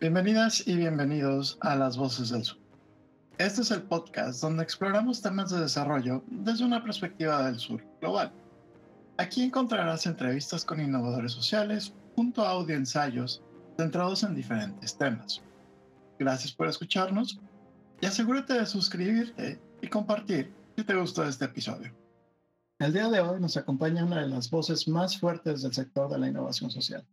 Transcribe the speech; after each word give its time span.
Bienvenidas 0.00 0.66
y 0.66 0.76
bienvenidos 0.76 1.58
a 1.60 1.76
Las 1.76 1.98
Voces 1.98 2.30
del 2.30 2.42
Sur. 2.42 2.56
Este 3.36 3.60
es 3.60 3.70
el 3.70 3.82
podcast 3.82 4.40
donde 4.40 4.62
exploramos 4.62 5.20
temas 5.20 5.50
de 5.50 5.60
desarrollo 5.60 6.24
desde 6.26 6.64
una 6.64 6.82
perspectiva 6.82 7.44
del 7.44 7.58
sur 7.58 7.84
global. 8.00 8.32
Aquí 9.18 9.42
encontrarás 9.42 10.06
entrevistas 10.06 10.64
con 10.64 10.80
innovadores 10.80 11.32
sociales 11.32 11.92
junto 12.16 12.42
a 12.42 12.52
audio 12.52 12.76
ensayos 12.76 13.42
centrados 13.76 14.22
en 14.22 14.34
diferentes 14.34 14.96
temas. 14.96 15.42
Gracias 16.18 16.50
por 16.50 16.68
escucharnos 16.68 17.38
y 18.00 18.06
asegúrate 18.06 18.54
de 18.54 18.64
suscribirte 18.64 19.60
y 19.82 19.88
compartir 19.88 20.50
si 20.78 20.82
te 20.82 20.96
gustó 20.96 21.24
este 21.24 21.44
episodio. 21.44 21.92
El 22.78 22.94
día 22.94 23.10
de 23.10 23.20
hoy 23.20 23.38
nos 23.38 23.58
acompaña 23.58 24.06
una 24.06 24.22
de 24.22 24.28
las 24.28 24.48
voces 24.48 24.88
más 24.88 25.18
fuertes 25.18 25.60
del 25.60 25.74
sector 25.74 26.10
de 26.10 26.18
la 26.18 26.28
innovación 26.28 26.70
social. 26.70 27.04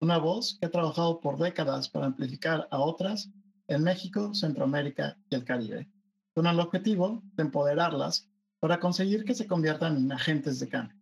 Una 0.00 0.18
voz 0.18 0.56
que 0.58 0.66
ha 0.66 0.70
trabajado 0.70 1.20
por 1.20 1.38
décadas 1.38 1.88
para 1.88 2.06
amplificar 2.06 2.68
a 2.70 2.78
otras 2.78 3.30
en 3.66 3.82
México, 3.82 4.32
Centroamérica 4.32 5.18
y 5.28 5.34
el 5.34 5.44
Caribe, 5.44 5.90
con 6.34 6.46
el 6.46 6.60
objetivo 6.60 7.20
de 7.34 7.42
empoderarlas 7.42 8.28
para 8.60 8.78
conseguir 8.78 9.24
que 9.24 9.34
se 9.34 9.48
conviertan 9.48 9.96
en 9.96 10.12
agentes 10.12 10.60
de 10.60 10.68
cambio. 10.68 10.96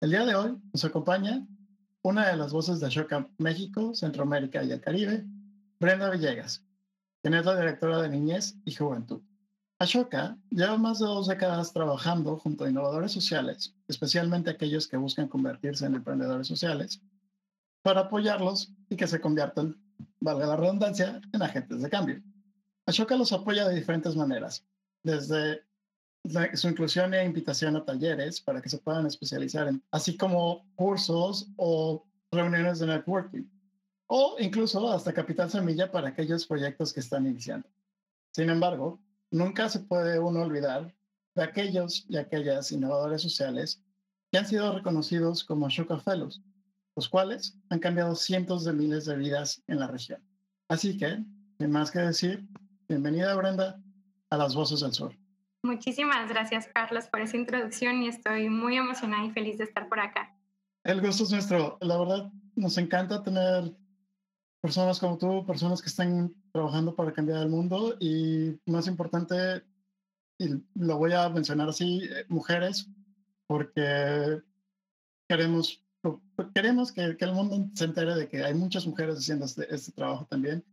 El 0.00 0.10
día 0.10 0.24
de 0.24 0.34
hoy 0.34 0.56
nos 0.72 0.84
acompaña 0.86 1.46
una 2.02 2.28
de 2.28 2.36
las 2.36 2.50
voces 2.52 2.80
de 2.80 2.86
Ashoka 2.86 3.28
México, 3.36 3.94
Centroamérica 3.94 4.64
y 4.64 4.72
el 4.72 4.80
Caribe, 4.80 5.26
Brenda 5.78 6.08
Villegas, 6.08 6.64
quien 7.20 7.34
es 7.34 7.44
la 7.44 7.58
directora 7.58 8.00
de 8.00 8.08
Niñez 8.08 8.56
y 8.64 8.74
Juventud. 8.74 9.20
Ashoka 9.78 10.38
lleva 10.48 10.78
más 10.78 10.98
de 10.98 11.04
dos 11.06 11.26
décadas 11.26 11.74
trabajando 11.74 12.38
junto 12.38 12.64
a 12.64 12.70
innovadores 12.70 13.12
sociales, 13.12 13.74
especialmente 13.86 14.48
aquellos 14.48 14.88
que 14.88 14.96
buscan 14.96 15.28
convertirse 15.28 15.84
en 15.84 15.94
emprendedores 15.94 16.46
sociales, 16.46 17.02
para 17.82 18.02
apoyarlos 18.02 18.72
y 18.88 18.96
que 18.96 19.06
se 19.06 19.20
conviertan, 19.20 19.80
valga 20.20 20.46
la 20.46 20.56
redundancia, 20.56 21.20
en 21.32 21.42
agentes 21.42 21.82
de 21.82 21.90
cambio. 21.90 22.22
Ashoka 22.86 23.16
los 23.16 23.32
apoya 23.32 23.68
de 23.68 23.74
diferentes 23.74 24.16
maneras, 24.16 24.64
desde 25.02 25.62
su 26.54 26.68
inclusión 26.68 27.14
e 27.14 27.24
invitación 27.24 27.76
a 27.76 27.84
talleres 27.84 28.40
para 28.40 28.60
que 28.60 28.68
se 28.68 28.78
puedan 28.78 29.06
especializar 29.06 29.68
en, 29.68 29.82
así 29.90 30.16
como 30.16 30.66
cursos 30.74 31.48
o 31.56 32.04
reuniones 32.30 32.78
de 32.78 32.86
networking, 32.86 33.44
o 34.06 34.36
incluso 34.38 34.90
hasta 34.92 35.12
capital 35.12 35.50
semilla 35.50 35.90
para 35.90 36.08
aquellos 36.08 36.46
proyectos 36.46 36.92
que 36.92 37.00
están 37.00 37.26
iniciando. 37.26 37.68
Sin 38.32 38.50
embargo, 38.50 39.00
nunca 39.30 39.68
se 39.68 39.80
puede 39.80 40.18
uno 40.18 40.42
olvidar 40.42 40.94
de 41.34 41.42
aquellos 41.42 42.04
y 42.08 42.16
aquellas 42.16 42.70
innovadores 42.72 43.22
sociales 43.22 43.82
que 44.30 44.38
han 44.38 44.46
sido 44.46 44.72
reconocidos 44.72 45.42
como 45.44 45.66
Ashoka 45.66 45.98
Fellows, 45.98 46.42
los 46.96 47.08
cuales 47.08 47.56
han 47.70 47.78
cambiado 47.78 48.14
cientos 48.14 48.64
de 48.64 48.72
miles 48.72 49.04
de 49.06 49.16
vidas 49.16 49.62
en 49.66 49.80
la 49.80 49.86
región. 49.86 50.22
Así 50.68 50.96
que, 50.96 51.24
sin 51.58 51.70
más 51.70 51.90
que 51.90 52.00
decir, 52.00 52.46
bienvenida 52.88 53.34
Brenda 53.34 53.80
a 54.30 54.36
las 54.36 54.54
Voces 54.54 54.80
del 54.80 54.92
Sur. 54.92 55.16
Muchísimas 55.62 56.28
gracias 56.28 56.68
Carlos 56.72 57.06
por 57.08 57.20
esa 57.20 57.36
introducción 57.36 58.02
y 58.02 58.08
estoy 58.08 58.48
muy 58.48 58.76
emocionada 58.76 59.24
y 59.26 59.30
feliz 59.30 59.58
de 59.58 59.64
estar 59.64 59.88
por 59.88 60.00
acá. 60.00 60.34
El 60.84 61.00
gusto 61.00 61.24
es 61.24 61.30
nuestro. 61.30 61.76
La 61.80 61.98
verdad, 61.98 62.32
nos 62.56 62.78
encanta 62.78 63.22
tener 63.22 63.76
personas 64.60 64.98
como 64.98 65.18
tú, 65.18 65.44
personas 65.46 65.80
que 65.80 65.88
están 65.88 66.34
trabajando 66.52 66.94
para 66.94 67.12
cambiar 67.12 67.42
el 67.42 67.48
mundo 67.48 67.96
y 67.98 68.58
más 68.66 68.86
importante, 68.86 69.62
y 70.38 70.48
lo 70.74 70.98
voy 70.98 71.12
a 71.12 71.28
mencionar 71.28 71.68
así, 71.68 72.02
eh, 72.04 72.24
mujeres, 72.28 72.88
porque 73.46 74.42
queremos, 75.28 75.82
queremos 76.54 76.92
que, 76.92 77.16
que, 77.16 77.24
el 77.24 77.32
mundo 77.32 77.70
se 77.74 77.84
entere 77.84 78.14
de 78.14 78.28
que 78.28 78.44
hay 78.44 78.54
muchas 78.54 78.86
mujeres 78.86 79.18
haciendo 79.18 79.44
este, 79.44 79.72
este 79.74 79.92
trabajo 79.92 80.26
también 80.26 80.64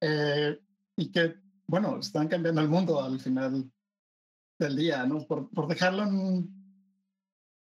eh, 0.00 0.58
y 0.96 1.10
que, 1.10 1.36
bueno, 1.66 1.98
están 1.98 2.28
cambiando 2.28 2.60
el 2.60 2.68
mundo 2.68 3.02
al 3.02 3.20
final 3.20 3.70
del 4.58 4.76
día, 4.76 5.04
¿no? 5.06 5.26
Por, 5.26 5.50
por 5.50 5.68
dejarlo 5.68 6.04
en, 6.04 6.60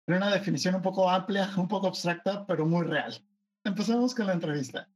en 0.07 0.15
una 0.15 0.31
definición 0.31 0.75
un 0.75 0.81
poco 0.81 1.09
amplia, 1.09 1.49
un 1.57 1.67
poco 1.67 1.87
abstracta, 1.87 2.45
pero 2.45 2.65
muy 2.65 2.85
real. 2.85 3.13
Empezamos 3.63 4.15
con 4.15 4.27
la 4.27 4.33
entrevista. 4.33 4.89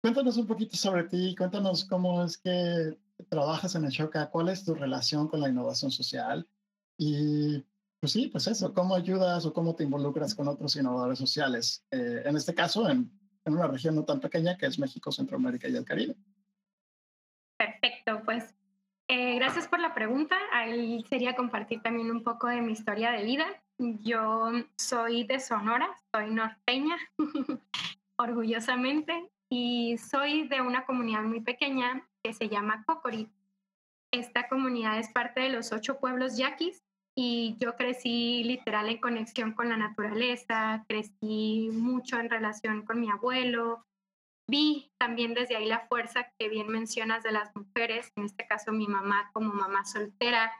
Cuéntanos 0.00 0.36
un 0.36 0.46
poquito 0.46 0.76
sobre 0.76 1.04
ti, 1.04 1.34
cuéntanos 1.36 1.84
cómo 1.84 2.24
es 2.24 2.38
que 2.38 2.96
trabajas 3.28 3.74
en 3.74 3.86
Ashoka, 3.86 4.30
cuál 4.30 4.48
es 4.48 4.64
tu 4.64 4.74
relación 4.74 5.28
con 5.28 5.40
la 5.40 5.48
innovación 5.48 5.90
social 5.90 6.46
y 6.98 7.64
pues 8.06 8.12
sí, 8.12 8.28
pues 8.28 8.46
eso, 8.46 8.72
cómo 8.72 8.94
ayudas 8.94 9.44
o 9.46 9.52
cómo 9.52 9.74
te 9.74 9.82
involucras 9.82 10.32
con 10.32 10.46
otros 10.46 10.76
innovadores 10.76 11.18
sociales, 11.18 11.84
eh, 11.90 12.22
en 12.24 12.36
este 12.36 12.54
caso 12.54 12.88
en, 12.88 13.10
en, 13.44 13.52
una 13.52 13.66
región 13.66 13.96
no 13.96 14.04
tan 14.04 14.20
pequeña 14.20 14.56
que 14.56 14.66
es 14.66 14.78
México, 14.78 15.10
Centroamérica 15.10 15.66
y 15.66 15.74
el 15.74 15.84
Caribe. 15.84 16.14
Perfecto, 17.58 18.22
pues 18.24 18.54
eh, 19.08 19.34
gracias 19.34 19.66
por 19.66 19.80
la 19.80 19.92
pregunta. 19.92 20.36
Ahí 20.52 21.04
sería 21.08 21.34
compartir 21.34 21.82
también 21.82 22.12
un 22.12 22.22
poco 22.22 22.46
de 22.46 22.60
mi 22.60 22.74
historia 22.74 23.10
de 23.10 23.24
vida. 23.24 23.44
Yo 23.76 24.52
soy 24.78 25.24
de 25.24 25.40
Sonora, 25.40 25.88
soy 26.14 26.30
norteña, 26.30 26.96
orgullosamente, 28.18 29.32
y 29.50 29.98
soy 29.98 30.46
de 30.46 30.60
una 30.60 30.86
comunidad 30.86 31.24
muy 31.24 31.40
pequeña 31.40 32.08
que 32.22 32.32
se 32.32 32.48
llama 32.48 32.84
Cocorit. 32.86 33.32
Esta 34.12 34.48
comunidad 34.48 34.96
es 35.00 35.08
parte 35.08 35.40
de 35.40 35.48
los 35.48 35.72
ocho 35.72 35.98
pueblos 35.98 36.36
yaquis 36.36 36.84
y 37.18 37.56
yo 37.58 37.76
crecí 37.76 38.44
literal 38.44 38.90
en 38.90 38.98
conexión 38.98 39.52
con 39.52 39.70
la 39.70 39.78
naturaleza, 39.78 40.84
crecí 40.86 41.70
mucho 41.72 42.20
en 42.20 42.28
relación 42.28 42.82
con 42.82 43.00
mi 43.00 43.10
abuelo, 43.10 43.86
vi 44.46 44.92
también 44.98 45.32
desde 45.32 45.56
ahí 45.56 45.64
la 45.64 45.86
fuerza 45.88 46.30
que 46.38 46.50
bien 46.50 46.68
mencionas 46.68 47.22
de 47.22 47.32
las 47.32 47.56
mujeres, 47.56 48.12
en 48.16 48.24
este 48.24 48.46
caso 48.46 48.70
mi 48.70 48.86
mamá 48.86 49.30
como 49.32 49.54
mamá 49.54 49.86
soltera, 49.86 50.52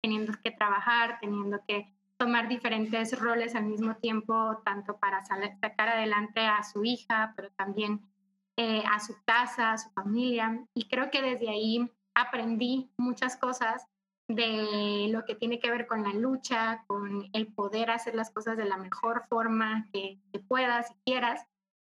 teniendo 0.00 0.32
que 0.42 0.52
trabajar, 0.52 1.18
teniendo 1.20 1.60
que 1.66 1.92
tomar 2.16 2.48
diferentes 2.48 3.18
roles 3.18 3.56
al 3.56 3.64
mismo 3.64 3.96
tiempo, 3.96 4.62
tanto 4.64 4.96
para 4.98 5.24
sacar 5.24 5.88
adelante 5.88 6.40
a 6.40 6.62
su 6.62 6.84
hija, 6.84 7.32
pero 7.34 7.50
también 7.50 8.00
eh, 8.56 8.84
a 8.88 9.00
su 9.00 9.16
casa, 9.24 9.72
a 9.72 9.78
su 9.78 9.90
familia. 9.90 10.64
Y 10.74 10.88
creo 10.88 11.10
que 11.10 11.22
desde 11.22 11.50
ahí 11.50 11.90
aprendí 12.14 12.88
muchas 12.96 13.36
cosas 13.36 13.88
de 14.28 15.08
lo 15.10 15.24
que 15.24 15.34
tiene 15.34 15.60
que 15.60 15.70
ver 15.70 15.86
con 15.86 16.02
la 16.02 16.12
lucha, 16.14 16.84
con 16.86 17.28
el 17.32 17.46
poder 17.48 17.90
hacer 17.90 18.14
las 18.14 18.30
cosas 18.30 18.56
de 18.56 18.64
la 18.64 18.76
mejor 18.76 19.24
forma 19.28 19.88
que, 19.92 20.20
puedas 20.48 20.90
y 20.90 20.94
quieras. 21.10 21.46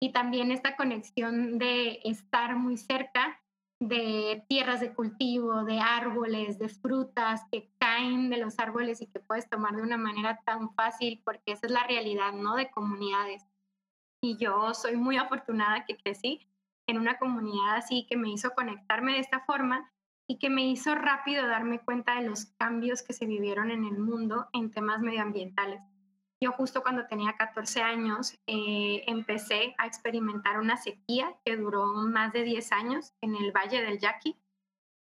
Y 0.00 0.12
también 0.12 0.50
esta 0.50 0.76
conexión 0.76 1.58
de 1.58 2.00
estar 2.04 2.56
muy 2.56 2.76
cerca 2.76 3.40
de 3.80 4.44
tierras 4.48 4.80
de 4.80 4.94
cultivo, 4.94 5.64
de 5.64 5.80
árboles, 5.80 6.58
de 6.58 6.68
frutas 6.68 7.42
que 7.50 7.70
caen 7.78 8.30
de 8.30 8.38
los 8.38 8.58
árboles 8.58 9.02
y 9.02 9.06
que 9.06 9.20
puedes 9.20 9.48
tomar 9.48 9.76
de 9.76 9.82
una 9.82 9.96
manera 9.96 10.40
tan 10.44 10.74
fácil, 10.74 11.20
porque 11.24 11.52
esa 11.52 11.66
es 11.66 11.72
la 11.72 11.86
realidad, 11.86 12.32
¿no? 12.32 12.56
De 12.56 12.70
comunidades 12.70 13.46
y 14.24 14.38
yo 14.38 14.72
soy 14.72 14.96
muy 14.96 15.18
afortunada 15.18 15.84
que 15.84 15.98
crecí 15.98 16.48
en 16.86 16.98
una 16.98 17.18
comunidad 17.18 17.76
así 17.76 18.06
que 18.08 18.16
me 18.16 18.30
hizo 18.30 18.52
conectarme 18.52 19.12
de 19.12 19.18
esta 19.18 19.40
forma 19.40 19.92
y 20.26 20.38
que 20.38 20.50
me 20.50 20.66
hizo 20.66 20.94
rápido 20.94 21.46
darme 21.46 21.80
cuenta 21.80 22.16
de 22.16 22.28
los 22.28 22.46
cambios 22.58 23.02
que 23.02 23.12
se 23.12 23.26
vivieron 23.26 23.70
en 23.70 23.84
el 23.84 23.98
mundo 23.98 24.48
en 24.52 24.70
temas 24.70 25.00
medioambientales. 25.00 25.80
Yo 26.40 26.52
justo 26.52 26.82
cuando 26.82 27.06
tenía 27.06 27.36
14 27.36 27.82
años 27.82 28.38
eh, 28.46 29.04
empecé 29.06 29.74
a 29.78 29.86
experimentar 29.86 30.58
una 30.58 30.76
sequía 30.76 31.34
que 31.44 31.56
duró 31.56 31.86
más 31.86 32.32
de 32.32 32.42
10 32.42 32.72
años 32.72 33.12
en 33.20 33.34
el 33.36 33.52
Valle 33.52 33.82
del 33.82 33.98
Yaqui 33.98 34.36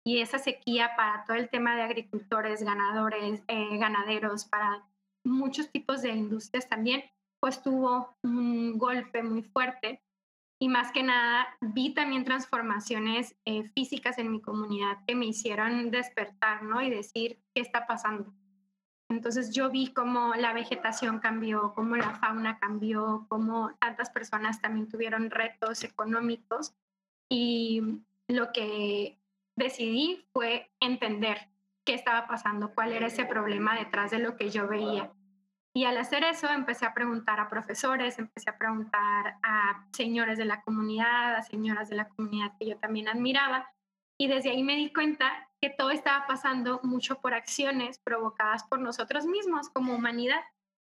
y 0.05 0.21
esa 0.21 0.39
sequía 0.39 0.97
para 0.97 1.25
todo 1.25 1.37
el 1.37 1.51
tema 1.51 1.77
de 1.77 1.83
agricultores, 1.83 2.62
ganadores, 2.62 3.43
eh, 3.47 3.77
ganaderos, 3.78 4.47
para 4.47 4.89
muchos 5.25 5.71
tipos 5.71 6.03
de 6.03 6.11
industrias 6.11 6.69
también, 6.69 7.05
pues 7.41 7.62
tuvo 7.62 8.17
un 8.23 8.78
golpe 8.78 9.23
muy 9.23 9.43
fuerte 9.43 10.03
y 10.61 10.69
más 10.69 10.91
que 10.93 11.03
nada 11.03 11.47
vi 11.61 11.95
también 11.95 12.25
transformaciones 12.25 13.37
eh, 13.45 13.65
físicas 13.75 14.19
en 14.19 14.33
mi 14.33 14.41
comunidad 14.41 14.99
que 15.07 15.15
me 15.15 15.27
hicieron 15.27 15.91
despertar, 15.91 16.63
¿no? 16.63 16.83
Y 16.83 16.91
decir, 16.91 17.41
¿qué 17.55 17.60
está 17.60 17.87
pasando? 17.87 18.34
Entonces 19.09 19.55
yo 19.55 19.71
vi 19.71 19.93
cómo 19.93 20.34
la 20.34 20.53
vegetación 20.53 21.19
cambió, 21.21 21.72
cómo 21.75 21.97
la 21.97 22.15
fauna 22.16 22.59
cambió, 22.59 23.27
cómo 23.28 23.75
tantas 23.78 24.10
personas 24.10 24.60
también 24.60 24.89
tuvieron 24.89 25.31
retos 25.31 25.83
económicos 25.84 26.75
y 27.31 28.03
lo 28.27 28.53
que 28.53 29.19
decidí 29.57 30.27
fue 30.33 30.71
entender 30.81 31.49
qué 31.84 31.95
estaba 31.95 32.27
pasando, 32.27 32.75
cuál 32.75 32.93
era 32.93 33.07
ese 33.07 33.25
problema 33.25 33.78
detrás 33.78 34.11
de 34.11 34.19
lo 34.19 34.37
que 34.37 34.51
yo 34.51 34.69
veía. 34.69 35.11
Y 35.78 35.84
al 35.84 35.97
hacer 35.97 36.25
eso 36.25 36.51
empecé 36.51 36.86
a 36.86 36.92
preguntar 36.92 37.39
a 37.39 37.48
profesores, 37.48 38.19
empecé 38.19 38.51
a 38.51 38.59
preguntar 38.59 39.36
a 39.45 39.86
señores 39.92 40.36
de 40.36 40.45
la 40.45 40.60
comunidad, 40.63 41.36
a 41.36 41.42
señoras 41.42 41.89
de 41.89 41.95
la 41.95 42.09
comunidad 42.09 42.51
que 42.59 42.66
yo 42.66 42.78
también 42.78 43.09
admiraba. 43.09 43.71
Y 44.21 44.27
desde 44.27 44.51
ahí 44.51 44.65
me 44.65 44.75
di 44.75 44.92
cuenta 44.92 45.48
que 45.63 45.71
todo 45.71 45.92
estaba 45.92 46.27
pasando 46.27 46.80
mucho 46.83 47.21
por 47.21 47.33
acciones 47.33 48.01
provocadas 48.01 48.65
por 48.65 48.80
nosotros 48.80 49.25
mismos 49.25 49.69
como 49.69 49.95
humanidad. 49.95 50.41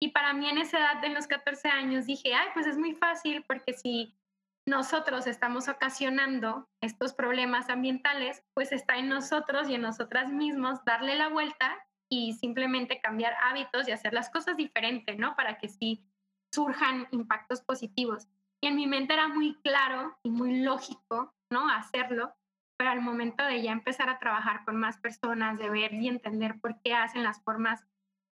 Y 0.02 0.08
para 0.08 0.32
mí 0.32 0.50
en 0.50 0.58
esa 0.58 0.80
edad 0.80 1.00
de 1.00 1.10
los 1.10 1.28
14 1.28 1.68
años 1.68 2.06
dije, 2.06 2.34
ay, 2.34 2.48
pues 2.52 2.66
es 2.66 2.76
muy 2.76 2.92
fácil 2.96 3.44
porque 3.46 3.74
si 3.74 4.18
nosotros 4.66 5.28
estamos 5.28 5.68
ocasionando 5.68 6.68
estos 6.82 7.14
problemas 7.14 7.70
ambientales, 7.70 8.42
pues 8.52 8.72
está 8.72 8.96
en 8.96 9.10
nosotros 9.10 9.68
y 9.68 9.76
en 9.76 9.82
nosotras 9.82 10.32
mismos 10.32 10.84
darle 10.84 11.14
la 11.14 11.28
vuelta 11.28 11.86
y 12.12 12.34
simplemente 12.34 13.00
cambiar 13.00 13.32
hábitos 13.42 13.88
y 13.88 13.90
hacer 13.90 14.12
las 14.12 14.28
cosas 14.28 14.54
diferente, 14.54 15.16
¿no? 15.16 15.34
Para 15.34 15.56
que 15.56 15.70
sí 15.70 16.04
surjan 16.52 17.08
impactos 17.10 17.62
positivos. 17.62 18.28
Y 18.60 18.66
en 18.66 18.76
mi 18.76 18.86
mente 18.86 19.14
era 19.14 19.28
muy 19.28 19.54
claro 19.62 20.18
y 20.22 20.28
muy 20.28 20.60
lógico, 20.60 21.32
¿no? 21.50 21.70
Hacerlo, 21.70 22.34
pero 22.76 22.90
al 22.90 23.00
momento 23.00 23.42
de 23.44 23.62
ya 23.62 23.72
empezar 23.72 24.10
a 24.10 24.18
trabajar 24.18 24.66
con 24.66 24.76
más 24.76 24.98
personas, 24.98 25.58
de 25.58 25.70
ver 25.70 25.94
y 25.94 26.06
entender 26.06 26.60
por 26.60 26.78
qué 26.82 26.92
hacen 26.92 27.22
las 27.22 27.42
formas 27.42 27.82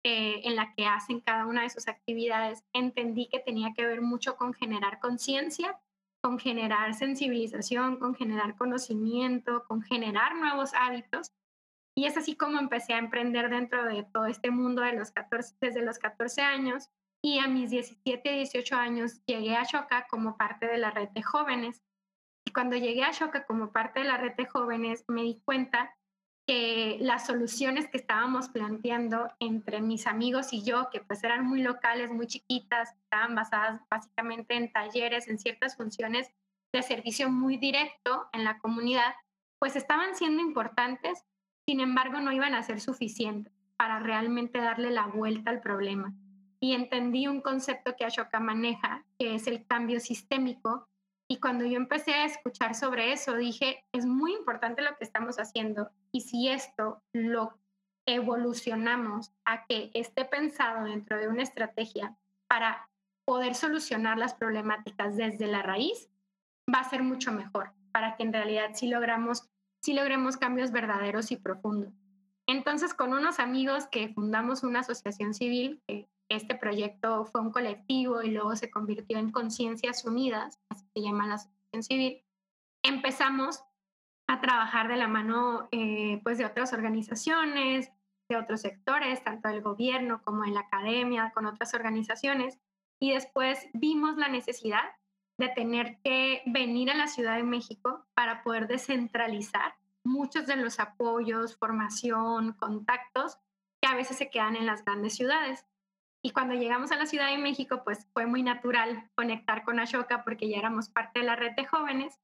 eh, 0.06 0.39
en 0.45 0.56
la 0.56 0.74
que 0.74 0.86
hacen 0.86 1.19
cada 1.19 1.45
una 1.45 1.63
de 1.63 1.69
sus 1.69 1.89
actividades, 1.89 2.63
entendí 2.71 3.28
que 3.28 3.39
tenía 3.39 3.74
que 3.74 3.86
ver 3.86 4.00
mucho 4.00 4.38
con 4.38 4.54
generar 4.54 5.00
conciencia, 5.00 5.78
con 6.21 6.39
generar 6.39 6.94
sensibilización, 6.94 7.98
con 7.98 8.16
generar 8.16 8.56
conocimiento, 8.56 9.66
con 9.68 9.81
generar 9.81 10.38
nuevos 10.38 10.74
hábitos. 10.75 11.33
Y 11.97 12.06
es 12.06 12.18
así 12.18 12.36
como 12.36 12.59
empecé 12.59 12.94
a 12.94 13.00
emprender 13.00 13.50
dentro 13.50 13.86
de 13.86 14.03
todo 14.03 14.25
este 14.25 14.51
mundo 14.51 14.81
de 14.81 14.94
los 14.94 15.12
14, 15.12 15.56
desde 15.62 15.81
los 15.81 15.97
14 15.97 16.42
años. 16.42 16.89
Y 17.24 17.39
a 17.39 17.47
mis 17.47 17.69
17, 17.69 18.30
18 18.30 18.75
años 18.75 19.21
llegué 19.25 19.56
a 19.56 19.63
Shoka 19.63 20.06
como 20.09 20.38
parte 20.38 20.68
de 20.68 20.77
la 20.77 20.92
red 20.92 21.09
de 21.09 21.24
jóvenes. 21.24 21.81
Y 22.45 22.51
cuando 22.51 22.75
llegué 22.75 23.03
a 23.03 23.12
Shoka 23.12 23.45
como 23.45 23.71
parte 23.71 24.01
de 24.01 24.07
la 24.07 24.18
red 24.18 24.33
de 24.36 24.45
jóvenes, 24.45 25.06
me 25.07 25.24
di 25.24 25.42
cuenta 25.45 25.95
que 26.47 26.97
las 27.00 27.25
soluciones 27.25 27.88
que 27.88 27.97
estábamos 27.97 28.50
planteando 28.50 29.31
entre 29.39 29.81
mis 29.81 30.06
amigos 30.06 30.53
y 30.53 30.63
yo, 30.63 30.89
que 30.92 31.01
pues 31.01 31.24
eran 31.24 31.45
muy 31.45 31.62
locales, 31.62 32.12
muy 32.12 32.27
chiquitas, 32.27 32.94
estaban 33.03 33.33
basadas 33.33 33.81
básicamente 33.89 34.56
en 34.56 34.71
talleres, 34.71 35.27
en 35.27 35.39
ciertas 35.39 35.75
funciones 35.75 36.31
de 36.71 36.83
servicio 36.83 37.30
muy 37.30 37.57
directo 37.57 38.30
en 38.31 38.44
la 38.44 38.59
comunidad, 38.59 39.15
pues 39.59 39.75
estaban 39.75 40.15
siendo 40.15 40.42
importantes, 40.42 41.25
sin 41.67 41.79
embargo 41.79 42.19
no 42.21 42.31
iban 42.31 42.53
a 42.56 42.63
ser 42.63 42.79
suficientes 42.79 43.53
para 43.77 44.00
realmente 44.00 44.59
darle 44.59 44.91
la 44.91 45.07
vuelta 45.07 45.51
al 45.51 45.62
problema. 45.62 46.13
Y 46.59 46.73
entendí 46.73 47.27
un 47.27 47.41
concepto 47.41 47.95
que 47.95 48.06
Ashoka 48.06 48.39
maneja, 48.39 49.06
que 49.19 49.35
es 49.35 49.47
el 49.47 49.65
cambio 49.65 50.00
sistémico, 50.00 50.88
y 51.27 51.39
cuando 51.39 51.65
yo 51.65 51.77
empecé 51.77 52.13
a 52.13 52.25
escuchar 52.25 52.75
sobre 52.75 53.12
eso, 53.12 53.35
dije, 53.35 53.83
es 53.91 54.06
muy 54.06 54.33
importante 54.33 54.83
lo 54.83 54.95
que 54.95 55.03
estamos 55.03 55.38
haciendo. 55.38 55.89
Y 56.12 56.21
si 56.21 56.50
esto 56.50 57.01
lo 57.13 57.57
evolucionamos 58.07 59.33
a 59.44 59.65
que 59.65 59.89
esté 59.95 60.25
pensado 60.25 60.85
dentro 60.85 61.18
de 61.18 61.27
una 61.27 61.41
estrategia 61.41 62.15
para 62.47 62.88
poder 63.25 63.56
solucionar 63.56 64.19
las 64.19 64.35
problemáticas 64.35 65.18
desde 65.18 65.47
la 65.47 65.63
raíz, 65.63 66.11
va 66.71 66.79
a 66.79 66.89
ser 66.89 67.01
mucho 67.01 67.31
mejor 67.31 67.73
para 67.91 68.15
que 68.15 68.23
en 68.23 68.33
realidad 68.33 68.71
sí 68.73 68.88
logramos, 68.88 69.50
sí 69.85 69.93
logremos 69.93 70.35
cambios 70.35 70.71
verdaderos 70.71 71.31
y 71.31 71.37
profundos. 71.37 71.93
Entonces, 72.47 72.95
con 72.95 73.13
unos 73.13 73.39
amigos 73.39 73.85
que 73.85 74.09
fundamos 74.09 74.63
una 74.63 74.79
asociación 74.79 75.35
civil, 75.35 75.79
este 76.27 76.55
proyecto 76.55 77.25
fue 77.25 77.41
un 77.41 77.51
colectivo 77.51 78.23
y 78.23 78.31
luego 78.31 78.55
se 78.55 78.71
convirtió 78.71 79.19
en 79.19 79.31
Conciencias 79.31 80.03
Unidas, 80.03 80.59
así 80.69 80.85
se 80.91 81.01
llama 81.01 81.27
la 81.27 81.35
asociación 81.35 81.83
civil, 81.83 82.23
empezamos 82.83 83.63
a 84.27 84.41
trabajar 84.41 84.87
de 84.87 84.97
la 84.97 85.07
mano 85.07 85.67
eh, 85.71 86.19
pues 86.23 86.39
de 86.39 86.45
otras 86.45 86.73
organizaciones, 86.73 87.91
de 88.27 88.37
otros 88.37 88.61
sectores, 88.61 89.23
tanto 89.23 89.49
del 89.49 89.61
gobierno 89.61 90.23
como 90.23 90.45
en 90.45 90.55
la 90.55 90.61
academia, 90.61 91.31
con 91.35 91.45
otras 91.45 91.75
organizaciones, 91.75 92.57
y 92.99 93.11
después 93.11 93.67
vimos 93.73 94.17
la 94.17 94.29
necesidad 94.29 94.83
de 95.37 95.49
tener 95.49 95.99
que 96.03 96.41
venir 96.45 96.89
a 96.91 96.95
la 96.95 97.07
Ciudad 97.07 97.35
de 97.35 97.43
México 97.43 98.05
para 98.13 98.43
poder 98.43 98.67
descentralizar 98.67 99.75
muchos 100.03 100.45
de 100.45 100.55
los 100.55 100.79
apoyos, 100.79 101.57
formación, 101.57 102.53
contactos 102.53 103.37
que 103.81 103.89
a 103.89 103.95
veces 103.95 104.17
se 104.17 104.29
quedan 104.29 104.55
en 104.55 104.65
las 104.65 104.85
grandes 104.85 105.15
ciudades. 105.15 105.65
Y 106.23 106.31
cuando 106.31 106.55
llegamos 106.55 106.91
a 106.91 106.97
la 106.97 107.05
Ciudad 107.05 107.29
de 107.29 107.37
México, 107.37 107.83
pues 107.83 108.07
fue 108.13 108.25
muy 108.25 108.43
natural 108.43 109.09
conectar 109.15 109.63
con 109.63 109.79
Ashoka 109.79 110.23
porque 110.23 110.49
ya 110.49 110.57
éramos 110.57 110.89
parte 110.89 111.19
de 111.19 111.25
la 111.25 111.35
red 111.35 111.53
de 111.55 111.65
jóvenes. 111.65 112.19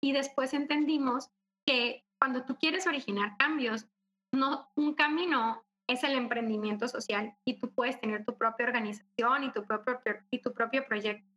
Y 0.00 0.12
después 0.12 0.54
entendimos 0.54 1.30
que 1.66 2.04
cuando 2.18 2.44
tú 2.44 2.56
quieres 2.56 2.86
originar 2.86 3.36
cambios, 3.36 3.88
no, 4.32 4.70
un 4.74 4.94
camino 4.94 5.64
es 5.86 6.04
el 6.04 6.12
emprendimiento 6.12 6.88
social 6.88 7.36
y 7.44 7.58
tú 7.58 7.72
puedes 7.74 8.00
tener 8.00 8.24
tu 8.24 8.36
propia 8.36 8.66
organización 8.66 9.44
y 9.44 9.52
tu 9.52 9.64
propio, 9.64 10.00
y 10.30 10.38
tu 10.40 10.52
propio 10.52 10.86
proyecto. 10.86 11.31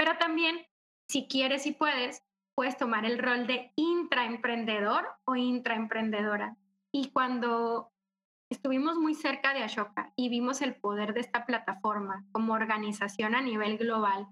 Pero 0.00 0.16
también, 0.16 0.66
si 1.10 1.28
quieres 1.28 1.66
y 1.66 1.72
puedes, 1.72 2.24
puedes 2.54 2.78
tomar 2.78 3.04
el 3.04 3.18
rol 3.18 3.46
de 3.46 3.70
intraemprendedor 3.76 5.06
o 5.26 5.36
intraemprendedora. 5.36 6.56
Y 6.90 7.10
cuando 7.10 7.92
estuvimos 8.48 8.96
muy 8.96 9.14
cerca 9.14 9.52
de 9.52 9.62
Ashoka 9.62 10.14
y 10.16 10.30
vimos 10.30 10.62
el 10.62 10.74
poder 10.74 11.12
de 11.12 11.20
esta 11.20 11.44
plataforma 11.44 12.24
como 12.32 12.54
organización 12.54 13.34
a 13.34 13.42
nivel 13.42 13.76
global. 13.76 14.26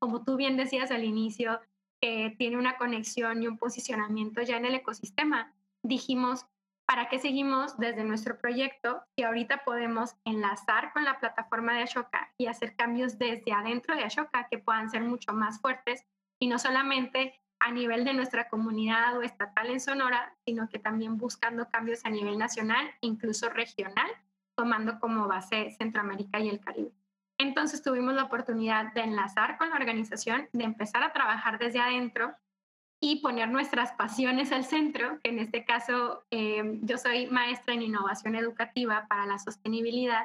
Como 0.00 0.24
tú 0.24 0.34
bien 0.34 0.56
decías 0.56 0.90
al 0.90 1.04
inicio, 1.04 1.60
que 2.00 2.34
tiene 2.36 2.58
una 2.58 2.76
conexión 2.76 3.44
y 3.44 3.46
un 3.46 3.58
posicionamiento 3.58 4.42
ya 4.42 4.56
en 4.56 4.64
el 4.64 4.74
ecosistema, 4.74 5.54
dijimos, 5.84 6.46
¿para 6.92 7.08
qué 7.08 7.18
seguimos 7.18 7.78
desde 7.78 8.04
nuestro 8.04 8.36
proyecto 8.36 9.02
si 9.16 9.22
ahorita 9.22 9.64
podemos 9.64 10.14
enlazar 10.26 10.92
con 10.92 11.06
la 11.06 11.18
plataforma 11.18 11.72
de 11.72 11.84
Ashoka 11.84 12.34
y 12.36 12.48
hacer 12.48 12.76
cambios 12.76 13.16
desde 13.16 13.50
adentro 13.50 13.96
de 13.96 14.04
Ashoka 14.04 14.46
que 14.50 14.58
puedan 14.58 14.90
ser 14.90 15.00
mucho 15.00 15.32
más 15.32 15.58
fuertes 15.58 16.04
y 16.38 16.48
no 16.48 16.58
solamente 16.58 17.40
a 17.60 17.70
nivel 17.72 18.04
de 18.04 18.12
nuestra 18.12 18.50
comunidad 18.50 19.16
o 19.16 19.22
estatal 19.22 19.70
en 19.70 19.80
Sonora, 19.80 20.36
sino 20.44 20.68
que 20.68 20.78
también 20.78 21.16
buscando 21.16 21.66
cambios 21.70 22.04
a 22.04 22.10
nivel 22.10 22.36
nacional, 22.36 22.90
incluso 23.00 23.48
regional, 23.48 24.10
tomando 24.54 25.00
como 25.00 25.26
base 25.26 25.70
Centroamérica 25.70 26.40
y 26.40 26.50
el 26.50 26.60
Caribe. 26.60 26.92
Entonces 27.38 27.82
tuvimos 27.82 28.12
la 28.12 28.24
oportunidad 28.24 28.92
de 28.92 29.00
enlazar 29.00 29.56
con 29.56 29.70
la 29.70 29.76
organización, 29.76 30.46
de 30.52 30.64
empezar 30.64 31.02
a 31.02 31.14
trabajar 31.14 31.58
desde 31.58 31.80
adentro 31.80 32.34
y 33.04 33.16
poner 33.16 33.48
nuestras 33.50 33.90
pasiones 33.92 34.52
al 34.52 34.64
centro, 34.64 35.18
en 35.24 35.40
este 35.40 35.64
caso 35.64 36.24
eh, 36.30 36.78
yo 36.82 36.98
soy 36.98 37.26
maestra 37.26 37.74
en 37.74 37.82
innovación 37.82 38.36
educativa 38.36 39.06
para 39.08 39.26
la 39.26 39.40
sostenibilidad 39.40 40.24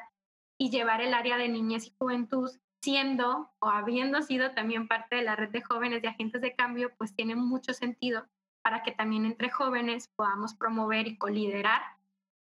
y 0.60 0.70
llevar 0.70 1.02
el 1.02 1.16
área 1.16 1.38
de 1.38 1.50
niñez 1.50 1.88
y 1.88 1.96
juventud 1.98 2.52
siendo 2.84 3.52
o 3.58 3.68
habiendo 3.68 4.22
sido 4.22 4.52
también 4.52 4.88
parte 4.88 5.16
de 5.16 5.24
la 5.24 5.36
red 5.36 5.50
de 5.50 5.64
jóvenes 5.64 6.04
y 6.04 6.08
agentes 6.08 6.40
de 6.40 6.56
cambio, 6.56 6.92
pues 7.00 7.16
tiene 7.16 7.36
mucho 7.36 7.74
sentido 7.74 8.28
para 8.62 8.84
que 8.84 8.92
también 8.92 9.26
entre 9.26 9.50
jóvenes 9.50 10.10
podamos 10.16 10.54
promover 10.54 11.08
y 11.08 11.18
coliderar 11.18 11.82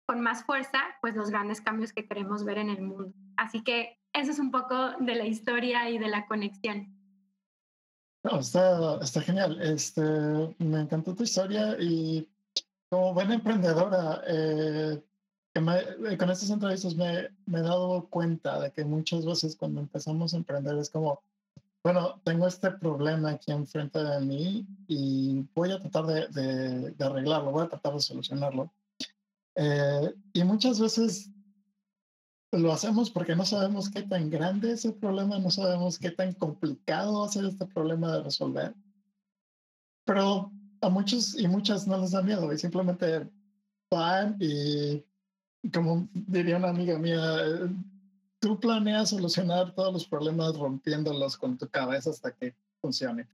con 0.06 0.20
más 0.20 0.44
fuerza 0.44 0.78
pues 1.00 1.16
los 1.16 1.30
grandes 1.30 1.62
cambios 1.62 1.94
que 1.94 2.06
queremos 2.06 2.44
ver 2.44 2.58
en 2.58 2.68
el 2.68 2.82
mundo. 2.82 3.14
Así 3.38 3.64
que 3.64 3.98
eso 4.12 4.30
es 4.30 4.38
un 4.38 4.50
poco 4.50 4.90
de 5.00 5.14
la 5.14 5.24
historia 5.24 5.88
y 5.88 5.96
de 5.96 6.08
la 6.08 6.26
conexión. 6.26 6.97
Está, 8.24 8.98
está 9.02 9.20
genial. 9.20 9.60
Este, 9.60 10.02
me 10.58 10.80
encantó 10.80 11.14
tu 11.14 11.22
historia 11.22 11.76
y 11.80 12.28
como 12.88 13.14
buena 13.14 13.34
emprendedora, 13.34 14.22
eh, 14.26 15.02
eh, 15.54 16.16
con 16.16 16.30
estas 16.30 16.50
entrevistas 16.50 16.94
me, 16.94 17.28
me, 17.46 17.58
he 17.58 17.62
dado 17.62 18.06
cuenta 18.08 18.60
de 18.60 18.70
que 18.70 18.84
muchas 18.84 19.26
veces 19.26 19.56
cuando 19.56 19.80
empezamos 19.80 20.32
a 20.32 20.38
emprender 20.38 20.76
es 20.78 20.88
como, 20.88 21.20
bueno, 21.82 22.20
tengo 22.24 22.46
este 22.46 22.70
problema 22.70 23.30
aquí 23.30 23.52
enfrente 23.52 24.02
de 24.02 24.20
mí 24.20 24.66
y 24.86 25.44
voy 25.54 25.72
a 25.72 25.80
tratar 25.80 26.06
de, 26.06 26.92
de, 26.92 27.04
arreglarlo, 27.04 27.50
voy 27.50 27.64
a 27.64 27.68
tratar 27.68 27.94
de 27.94 28.00
solucionarlo. 28.00 28.70
Eh, 29.54 30.14
y 30.32 30.44
muchas 30.44 30.80
veces 30.80 31.30
lo 32.52 32.72
hacemos 32.72 33.10
porque 33.10 33.36
no 33.36 33.44
sabemos 33.44 33.90
qué 33.90 34.02
tan 34.02 34.30
grande 34.30 34.72
es 34.72 34.84
el 34.84 34.94
problema, 34.94 35.38
no 35.38 35.50
sabemos 35.50 35.98
qué 35.98 36.10
tan 36.10 36.32
complicado 36.32 37.20
va 37.20 37.26
a 37.26 37.30
ser 37.30 37.44
este 37.44 37.66
problema 37.66 38.16
de 38.16 38.22
resolver. 38.22 38.74
Pero 40.04 40.50
a 40.80 40.88
muchos 40.88 41.38
y 41.38 41.46
muchas 41.48 41.86
no 41.86 41.98
les 41.98 42.12
da 42.12 42.22
miedo 42.22 42.52
y 42.52 42.58
simplemente 42.58 43.28
van 43.90 44.36
y 44.40 45.04
como 45.72 46.08
diría 46.12 46.56
una 46.56 46.70
amiga 46.70 46.98
mía, 46.98 47.20
tú 48.38 48.58
planeas 48.58 49.10
solucionar 49.10 49.74
todos 49.74 49.92
los 49.92 50.06
problemas 50.06 50.56
rompiéndolos 50.56 51.36
con 51.36 51.58
tu 51.58 51.68
cabeza 51.68 52.10
hasta 52.10 52.32
que 52.32 52.54
funcione. 52.80 53.28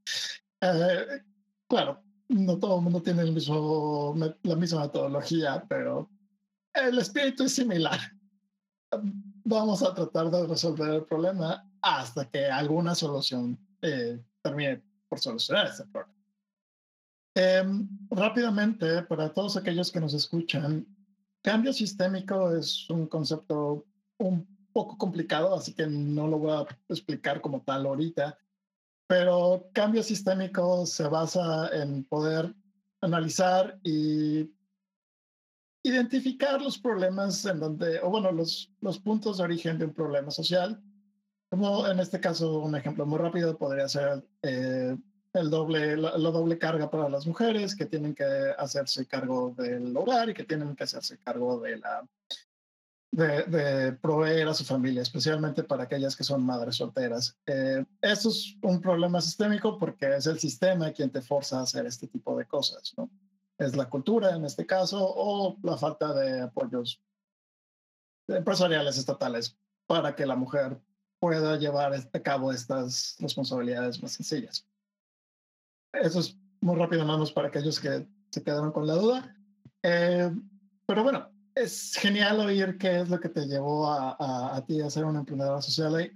Eh, 0.60 1.22
claro, 1.68 2.02
no 2.28 2.58
todo 2.58 2.78
el 2.78 2.82
mundo 2.82 3.02
tiene 3.02 3.24
la 3.24 4.56
misma 4.56 4.80
metodología, 4.80 5.64
pero 5.68 6.08
el 6.72 6.98
espíritu 6.98 7.44
es 7.44 7.54
similar. 7.54 8.00
Vamos 9.44 9.82
a 9.82 9.94
tratar 9.94 10.30
de 10.30 10.46
resolver 10.46 10.90
el 10.94 11.04
problema 11.04 11.68
hasta 11.82 12.28
que 12.30 12.46
alguna 12.46 12.94
solución 12.94 13.58
eh, 13.82 14.18
termine 14.42 14.82
por 15.08 15.20
solucionar 15.20 15.66
ese 15.66 15.84
problema. 15.86 16.14
Em, 17.36 17.88
rápidamente, 18.10 19.02
para 19.02 19.32
todos 19.32 19.56
aquellos 19.56 19.90
que 19.90 20.00
nos 20.00 20.14
escuchan, 20.14 20.86
Cambio 21.44 21.74
sistémico 21.74 22.56
es 22.56 22.88
un 22.88 23.06
concepto 23.06 23.84
un 24.16 24.46
poco 24.72 24.96
complicado, 24.96 25.54
así 25.54 25.74
que 25.74 25.86
no 25.86 26.26
lo 26.26 26.38
voy 26.38 26.52
a 26.52 26.66
explicar 26.88 27.42
como 27.42 27.60
tal 27.60 27.84
ahorita. 27.84 28.38
pero 29.06 29.68
cambio 29.74 30.02
sistémico 30.02 30.86
se 30.86 31.06
basa 31.06 31.68
en 31.74 32.04
poder 32.04 32.54
analizar 33.02 33.78
y 33.82 34.44
identificar 35.84 36.60
los 36.60 36.78
problemas 36.78 37.44
en 37.44 37.60
donde, 37.60 38.00
o 38.00 38.08
bueno, 38.08 38.32
los, 38.32 38.70
puntos 39.04 39.36
de 39.36 39.44
origen 39.44 39.78
de 39.78 39.84
un 39.84 39.92
problema 39.92 40.30
social. 40.30 40.82
Como 41.50 41.86
en 41.86 42.00
este 42.00 42.18
caso, 42.18 42.60
un 42.60 42.74
ejemplo 42.74 43.06
muy 43.06 43.18
rápido 43.18 43.56
podría 43.56 43.86
ser 43.86 44.24
eh, 44.42 44.96
el 45.34 45.50
doble, 45.50 45.96
la, 45.98 46.16
doble 46.16 46.58
carga 46.58 46.90
para 46.90 47.08
las 47.08 47.26
mujeres 47.26 47.76
que 47.76 47.84
tienen 47.84 48.14
que 48.14 48.24
hacerse 48.58 49.06
cargo 49.06 49.54
del 49.56 49.94
hogar 49.96 50.30
y 50.30 50.34
que 50.34 50.44
tienen 50.44 50.74
que 50.74 50.84
hacerse 50.84 51.18
cargo 51.18 51.60
de 51.60 51.76
la 51.76 52.02
de, 53.12 53.92
proveer 54.00 54.48
a 54.48 54.54
su 54.54 54.64
familia, 54.64 55.02
especialmente 55.02 55.62
para 55.62 55.84
aquellas 55.84 56.16
que 56.16 56.24
son 56.24 56.44
madres 56.44 56.76
solteras. 56.76 57.36
Eh, 57.46 57.84
eso 58.00 58.30
es 58.30 58.56
un 58.62 58.80
problema 58.80 59.20
sistémico 59.20 59.78
porque 59.78 60.16
es 60.16 60.26
el 60.26 60.40
sistema 60.40 60.92
quien 60.92 61.10
te 61.10 61.20
forza 61.20 61.60
a 61.60 61.62
hacer 61.62 61.86
este 61.86 62.08
tipo 62.08 62.36
de 62.36 62.46
cosas, 62.46 62.94
¿no? 62.96 63.08
Es 63.58 63.76
la 63.76 63.88
cultura 63.88 64.34
en 64.34 64.44
este 64.44 64.66
caso 64.66 64.98
o 65.00 65.56
la 65.62 65.76
falta 65.76 66.12
de 66.12 66.42
apoyos 66.42 67.00
empresariales 68.28 68.98
estatales 68.98 69.56
para 69.86 70.14
que 70.14 70.26
la 70.26 70.36
mujer 70.36 70.80
pueda 71.20 71.56
llevar 71.56 71.94
a 71.94 72.20
cabo 72.20 72.52
estas 72.52 73.16
responsabilidades 73.18 74.02
más 74.02 74.12
sencillas. 74.12 74.66
Eso 75.92 76.20
es 76.20 76.36
muy 76.60 76.76
rápido, 76.76 77.04
nada 77.04 77.24
para 77.34 77.48
aquellos 77.48 77.78
que 77.78 78.06
se 78.30 78.42
quedaron 78.42 78.72
con 78.72 78.86
la 78.86 78.94
duda. 78.94 79.36
Eh, 79.82 80.30
pero 80.86 81.02
bueno, 81.02 81.30
es 81.54 81.94
genial 81.94 82.40
oír 82.40 82.76
qué 82.78 83.00
es 83.00 83.08
lo 83.08 83.20
que 83.20 83.28
te 83.28 83.46
llevó 83.46 83.86
a, 83.86 84.56
a, 84.56 84.66
ti 84.66 84.80
a 84.80 84.90
ser 84.90 85.04
una 85.04 85.20
emprendedora 85.20 85.62
social. 85.62 86.12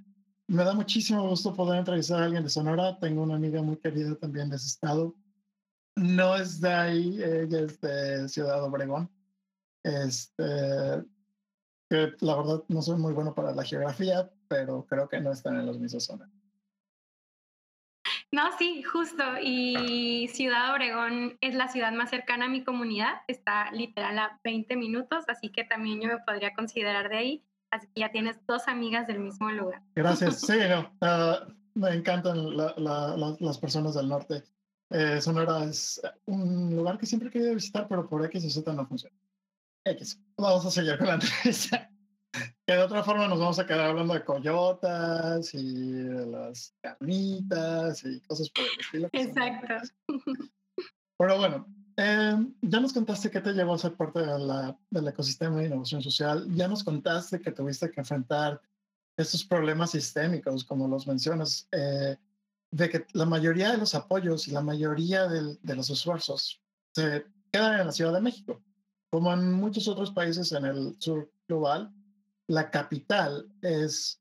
me 0.48 0.64
da 0.64 0.74
muchísimo 0.74 1.28
gusto 1.28 1.54
poder 1.54 1.78
entrevistar 1.78 2.20
a 2.20 2.24
alguien 2.24 2.42
de 2.42 2.50
Sonora. 2.50 2.98
Tengo 2.98 3.22
una 3.22 3.36
amiga 3.36 3.62
muy 3.62 3.76
querida 3.76 4.14
también 4.16 4.50
de 4.50 4.56
ese 4.56 4.66
estado. 4.66 5.14
No 5.98 6.36
es 6.36 6.60
de 6.60 6.72
ahí, 6.72 7.22
es 7.22 7.80
de 7.80 8.28
Ciudad 8.28 8.62
Obregón. 8.62 9.10
Este, 9.82 10.44
que 11.90 12.12
la 12.20 12.36
verdad 12.36 12.64
no 12.68 12.82
soy 12.82 12.98
muy 12.98 13.12
bueno 13.12 13.34
para 13.34 13.52
la 13.52 13.64
geografía, 13.64 14.30
pero 14.48 14.86
creo 14.86 15.08
que 15.08 15.20
no 15.20 15.32
están 15.32 15.56
en 15.56 15.66
los 15.66 15.78
mismos 15.78 16.04
zonas. 16.04 16.30
No, 18.30 18.42
sí, 18.58 18.82
justo. 18.82 19.24
Y 19.42 20.28
Ciudad 20.28 20.72
Obregón 20.72 21.38
es 21.40 21.54
la 21.54 21.68
ciudad 21.68 21.92
más 21.92 22.10
cercana 22.10 22.44
a 22.44 22.48
mi 22.48 22.62
comunidad. 22.62 23.22
Está 23.26 23.70
literal 23.72 24.18
a 24.18 24.38
20 24.44 24.76
minutos, 24.76 25.24
así 25.28 25.48
que 25.48 25.64
también 25.64 26.00
yo 26.00 26.08
me 26.08 26.18
podría 26.18 26.54
considerar 26.54 27.08
de 27.08 27.16
ahí. 27.16 27.44
Así 27.70 27.86
que 27.88 28.00
ya 28.00 28.10
tienes 28.10 28.36
dos 28.46 28.68
amigas 28.68 29.06
del 29.06 29.20
mismo 29.20 29.50
lugar. 29.50 29.82
Gracias. 29.94 30.40
Sí, 30.46 30.58
no, 30.68 30.90
ah, 31.00 31.46
me 31.74 31.90
encantan 31.90 32.56
las 32.56 33.58
personas 33.58 33.94
del 33.94 34.08
norte. 34.08 34.42
Eh, 34.90 35.20
Sonora 35.20 35.64
es 35.64 36.00
un 36.26 36.74
lugar 36.74 36.98
que 36.98 37.06
siempre 37.06 37.28
he 37.28 37.32
querido 37.32 37.54
visitar, 37.54 37.86
pero 37.88 38.08
por 38.08 38.24
X 38.24 38.44
o 38.44 38.50
Z 38.50 38.72
no 38.72 38.86
funciona. 38.86 39.16
X. 39.84 40.20
Vamos 40.36 40.64
a 40.66 40.70
seguir 40.70 40.98
con 40.98 41.06
la 41.06 41.14
entrevista 41.14 41.90
que 42.66 42.74
de 42.74 42.82
otra 42.82 43.02
forma 43.02 43.26
nos 43.26 43.38
vamos 43.38 43.58
a 43.58 43.66
quedar 43.66 43.86
hablando 43.86 44.14
de 44.14 44.24
coyotas 44.24 45.54
y 45.54 46.02
de 46.02 46.26
las 46.26 46.74
carnitas 46.82 48.04
y 48.04 48.20
cosas 48.20 48.50
por 48.50 48.64
el 48.64 48.80
estilo. 48.80 49.08
Exacto. 49.12 49.92
Pero 51.18 51.38
bueno, 51.38 51.66
em, 51.96 52.54
ya 52.60 52.80
nos 52.80 52.92
contaste 52.92 53.30
que 53.30 53.40
te 53.40 53.54
llevó 53.54 53.74
a 53.74 53.78
ser 53.78 53.94
parte 53.94 54.20
de 54.20 54.38
la, 54.38 54.78
del 54.90 55.08
ecosistema 55.08 55.56
de 55.56 55.66
innovación 55.66 56.02
social. 56.02 56.46
Ya 56.54 56.68
nos 56.68 56.84
contaste 56.84 57.40
que 57.40 57.52
tuviste 57.52 57.90
que 57.90 58.00
enfrentar 58.00 58.60
estos 59.16 59.44
problemas 59.44 59.90
sistémicos, 59.90 60.62
como 60.62 60.86
los 60.86 61.06
mencionas, 61.06 61.66
eh, 61.72 62.16
de 62.70 62.88
que 62.88 63.06
la 63.12 63.24
mayoría 63.24 63.70
de 63.70 63.78
los 63.78 63.94
apoyos 63.94 64.48
y 64.48 64.50
la 64.52 64.60
mayoría 64.60 65.26
de 65.26 65.76
los 65.76 65.90
esfuerzos 65.90 66.60
se 66.94 67.24
quedan 67.50 67.80
en 67.80 67.86
la 67.86 67.92
Ciudad 67.92 68.12
de 68.12 68.20
México, 68.20 68.62
como 69.10 69.32
en 69.32 69.52
muchos 69.52 69.88
otros 69.88 70.10
países 70.10 70.52
en 70.52 70.64
el 70.64 70.96
sur 71.00 71.30
global 71.46 71.92
la 72.48 72.70
capital 72.70 73.46
es 73.62 74.20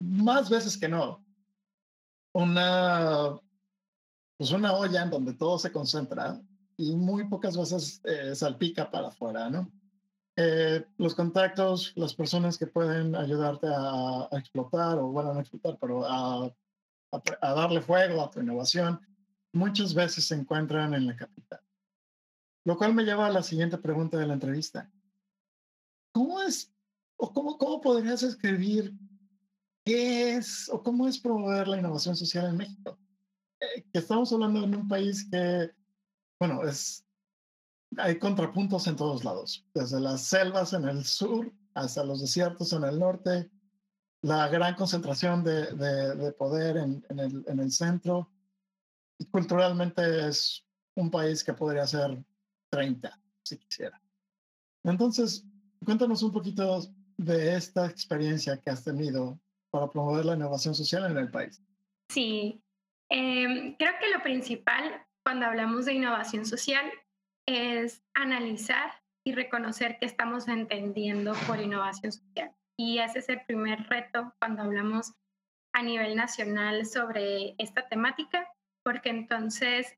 más 0.00 0.48
veces 0.48 0.76
que 0.76 0.88
no 0.88 1.24
una, 2.32 3.38
pues 4.36 4.50
una 4.52 4.74
olla 4.74 5.02
en 5.02 5.10
donde 5.10 5.34
todo 5.34 5.58
se 5.58 5.72
concentra 5.72 6.40
y 6.76 6.94
muy 6.94 7.28
pocas 7.28 7.56
veces 7.56 8.00
eh, 8.04 8.34
salpica 8.34 8.90
para 8.90 9.08
afuera, 9.08 9.50
¿no? 9.50 9.70
Eh, 10.36 10.86
los 10.98 11.16
contactos, 11.16 11.92
las 11.96 12.14
personas 12.14 12.56
que 12.56 12.68
pueden 12.68 13.16
ayudarte 13.16 13.66
a, 13.68 14.28
explotar, 14.32 14.98
o 14.98 15.08
bueno, 15.08 15.34
no 15.34 15.40
explotar, 15.40 15.76
pero 15.80 16.06
a, 16.06 16.54
a, 17.12 17.54
darle 17.54 17.80
fuego 17.80 18.22
a 18.22 18.30
tu 18.30 18.40
innovación, 18.40 19.00
muchas 19.52 19.94
veces 19.94 20.26
se 20.26 20.34
encuentran 20.34 20.94
en 20.94 21.06
la 21.06 21.16
capital. 21.16 21.60
Lo 22.64 22.76
cual 22.76 22.94
me 22.94 23.04
lleva 23.04 23.26
a 23.26 23.30
la 23.30 23.42
siguiente 23.42 23.78
pregunta 23.78 24.18
de 24.18 24.26
la 24.26 24.34
entrevista. 24.34 24.90
¿Cómo 26.12 26.42
es 26.42 26.72
¿O 27.18 27.32
cómo, 27.32 27.58
cómo 27.58 27.80
podrías 27.80 28.22
escribir 28.22 28.94
qué 29.84 30.36
es 30.36 30.68
o 30.68 30.82
cómo 30.82 31.08
es 31.08 31.18
promover 31.18 31.66
la 31.66 31.78
innovación 31.78 32.16
social 32.16 32.46
en 32.46 32.56
México? 32.56 32.98
Eh, 33.60 33.84
que 33.92 33.98
estamos 33.98 34.32
hablando 34.32 34.62
en 34.62 34.74
un 34.76 34.86
país 34.86 35.28
que, 35.28 35.72
bueno, 36.38 36.62
es, 36.62 37.04
hay 37.96 38.20
contrapuntos 38.20 38.86
en 38.86 38.94
todos 38.94 39.24
lados, 39.24 39.66
desde 39.74 39.98
las 39.98 40.22
selvas 40.22 40.72
en 40.74 40.84
el 40.84 41.04
sur 41.04 41.52
hasta 41.74 42.04
los 42.04 42.20
desiertos 42.20 42.72
en 42.72 42.84
el 42.84 43.00
norte, 43.00 43.50
la 44.22 44.48
gran 44.48 44.74
concentración 44.74 45.44
de, 45.44 45.72
de, 45.74 46.32
poder 46.32 46.76
en, 46.76 47.04
en, 47.08 47.18
el, 47.18 47.44
en 47.46 47.60
el 47.60 47.70
centro. 47.70 48.30
Culturalmente 49.30 50.28
es 50.28 50.66
un 50.96 51.10
país 51.10 51.44
que 51.44 51.52
podría 51.52 51.86
ser 51.86 52.24
30, 52.70 53.20
si 53.44 53.58
quisiera. 53.58 54.00
Entonces, 54.84 55.44
cuéntanos 55.84 56.22
un 56.22 56.32
poquito 56.32 56.80
de 57.16 57.56
esta 57.56 57.86
experiencia 57.86 58.56
que 58.56 58.70
has 58.70 58.84
tenido 58.84 59.38
para 59.70 59.88
promover 59.88 60.24
la 60.24 60.34
innovación 60.34 60.74
social 60.74 61.10
en 61.10 61.18
el 61.18 61.30
país? 61.30 61.62
Sí, 62.10 62.62
em, 63.10 63.76
creo 63.76 63.92
que 64.00 64.10
lo 64.10 64.22
principal 64.22 65.04
cuando 65.24 65.46
hablamos 65.46 65.84
de 65.84 65.94
innovación 65.94 66.46
social 66.46 66.90
es 67.46 68.02
analizar 68.14 68.92
y 69.24 69.32
reconocer 69.32 69.98
que 69.98 70.06
estamos 70.06 70.48
entendiendo 70.48 71.34
por 71.46 71.60
innovación 71.60 72.12
social. 72.12 72.54
Y 72.78 73.00
ese 73.00 73.18
es 73.18 73.28
el 73.28 73.44
primer 73.44 73.88
reto 73.88 74.32
cuando 74.38 74.62
hablamos 74.62 75.12
a 75.74 75.82
nivel 75.82 76.16
nacional 76.16 76.86
sobre 76.86 77.54
esta 77.58 77.88
temática, 77.88 78.48
porque 78.84 79.10
entonces 79.10 79.96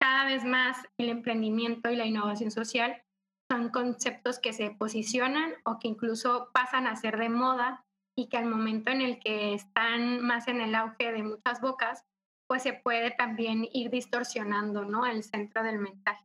cada 0.00 0.26
vez 0.26 0.44
más 0.44 0.86
el 0.98 1.08
emprendimiento 1.08 1.90
y 1.90 1.96
la 1.96 2.06
innovación 2.06 2.50
social 2.50 3.02
son 3.50 3.70
conceptos 3.70 4.38
que 4.38 4.52
se 4.52 4.70
posicionan 4.70 5.54
o 5.64 5.78
que 5.78 5.88
incluso 5.88 6.50
pasan 6.52 6.86
a 6.86 6.96
ser 6.96 7.16
de 7.18 7.30
moda 7.30 7.84
y 8.16 8.28
que 8.28 8.36
al 8.36 8.46
momento 8.46 8.90
en 8.90 9.00
el 9.00 9.18
que 9.20 9.54
están 9.54 10.20
más 10.20 10.48
en 10.48 10.60
el 10.60 10.74
auge 10.74 11.12
de 11.12 11.22
muchas 11.22 11.60
bocas, 11.60 12.04
pues 12.46 12.62
se 12.62 12.72
puede 12.72 13.10
también 13.10 13.66
ir 13.72 13.90
distorsionando 13.90 14.84
¿no? 14.84 15.06
el 15.06 15.22
centro 15.22 15.62
del 15.62 15.78
mensaje. 15.78 16.24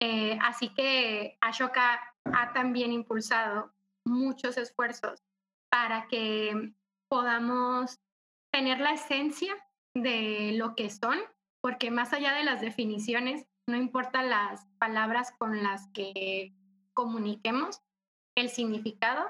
Eh, 0.00 0.38
así 0.40 0.70
que 0.70 1.36
Ashoka 1.40 2.00
ha 2.32 2.52
también 2.52 2.92
impulsado 2.92 3.74
muchos 4.04 4.56
esfuerzos 4.56 5.22
para 5.70 6.08
que 6.08 6.72
podamos 7.08 7.98
tener 8.52 8.80
la 8.80 8.92
esencia 8.92 9.54
de 9.94 10.52
lo 10.56 10.74
que 10.74 10.90
son, 10.90 11.18
porque 11.60 11.90
más 11.90 12.12
allá 12.12 12.32
de 12.32 12.44
las 12.44 12.60
definiciones, 12.60 13.46
no 13.66 13.76
importa 13.76 14.22
las 14.22 14.66
palabras 14.78 15.32
con 15.38 15.62
las 15.62 15.88
que 15.88 16.52
comuniquemos 16.94 17.80
el 18.36 18.48
significado, 18.48 19.24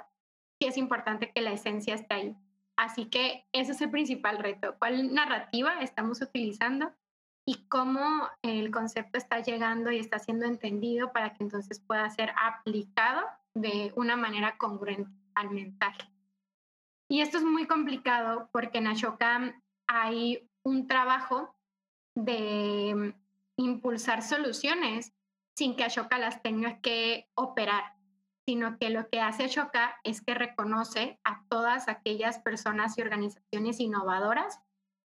sí 0.58 0.68
es 0.68 0.76
importante 0.76 1.32
que 1.32 1.40
la 1.40 1.52
esencia 1.52 1.94
esté 1.94 2.14
ahí. 2.14 2.36
Así 2.76 3.06
que 3.06 3.46
ese 3.52 3.72
es 3.72 3.80
el 3.80 3.90
principal 3.90 4.38
reto. 4.38 4.76
¿Cuál 4.78 5.12
narrativa 5.12 5.80
estamos 5.82 6.22
utilizando 6.22 6.92
y 7.46 7.66
cómo 7.68 8.28
el 8.42 8.70
concepto 8.70 9.18
está 9.18 9.40
llegando 9.40 9.90
y 9.90 9.98
está 9.98 10.18
siendo 10.18 10.46
entendido 10.46 11.12
para 11.12 11.34
que 11.34 11.42
entonces 11.42 11.80
pueda 11.80 12.08
ser 12.10 12.32
aplicado 12.40 13.22
de 13.54 13.92
una 13.97 14.16
manera 14.16 14.57
congruente 14.59 15.11
al 15.35 15.50
mensaje? 15.50 16.09
Y 17.09 17.21
esto 17.23 17.38
es 17.38 17.45
muy 17.45 17.66
complicado 17.66 18.49
porque 18.52 18.78
en 18.78 18.87
Ashoka 18.87 19.61
hay 19.88 20.49
un 20.62 20.87
trabajo 20.87 21.57
de 22.14 23.14
impulsar 23.57 24.23
soluciones 24.23 25.12
sin 25.57 25.76
que 25.76 25.85
Ashoka 25.85 26.19
las 26.19 26.42
tenga 26.42 26.80
que 26.80 27.28
operar, 27.35 27.95
sino 28.47 28.78
que 28.78 28.90
lo 28.90 29.09
que 29.09 29.21
hace 29.21 29.45
Ashoka 29.45 29.97
es 30.04 30.23
que 30.23 30.35
reconoce 30.35 31.21
a 31.25 31.45
todas 31.49 31.88
aquellas 31.88 32.38
personas 32.38 32.97
y 32.97 33.02
organizaciones 33.02 33.80
innovadoras 33.80 34.61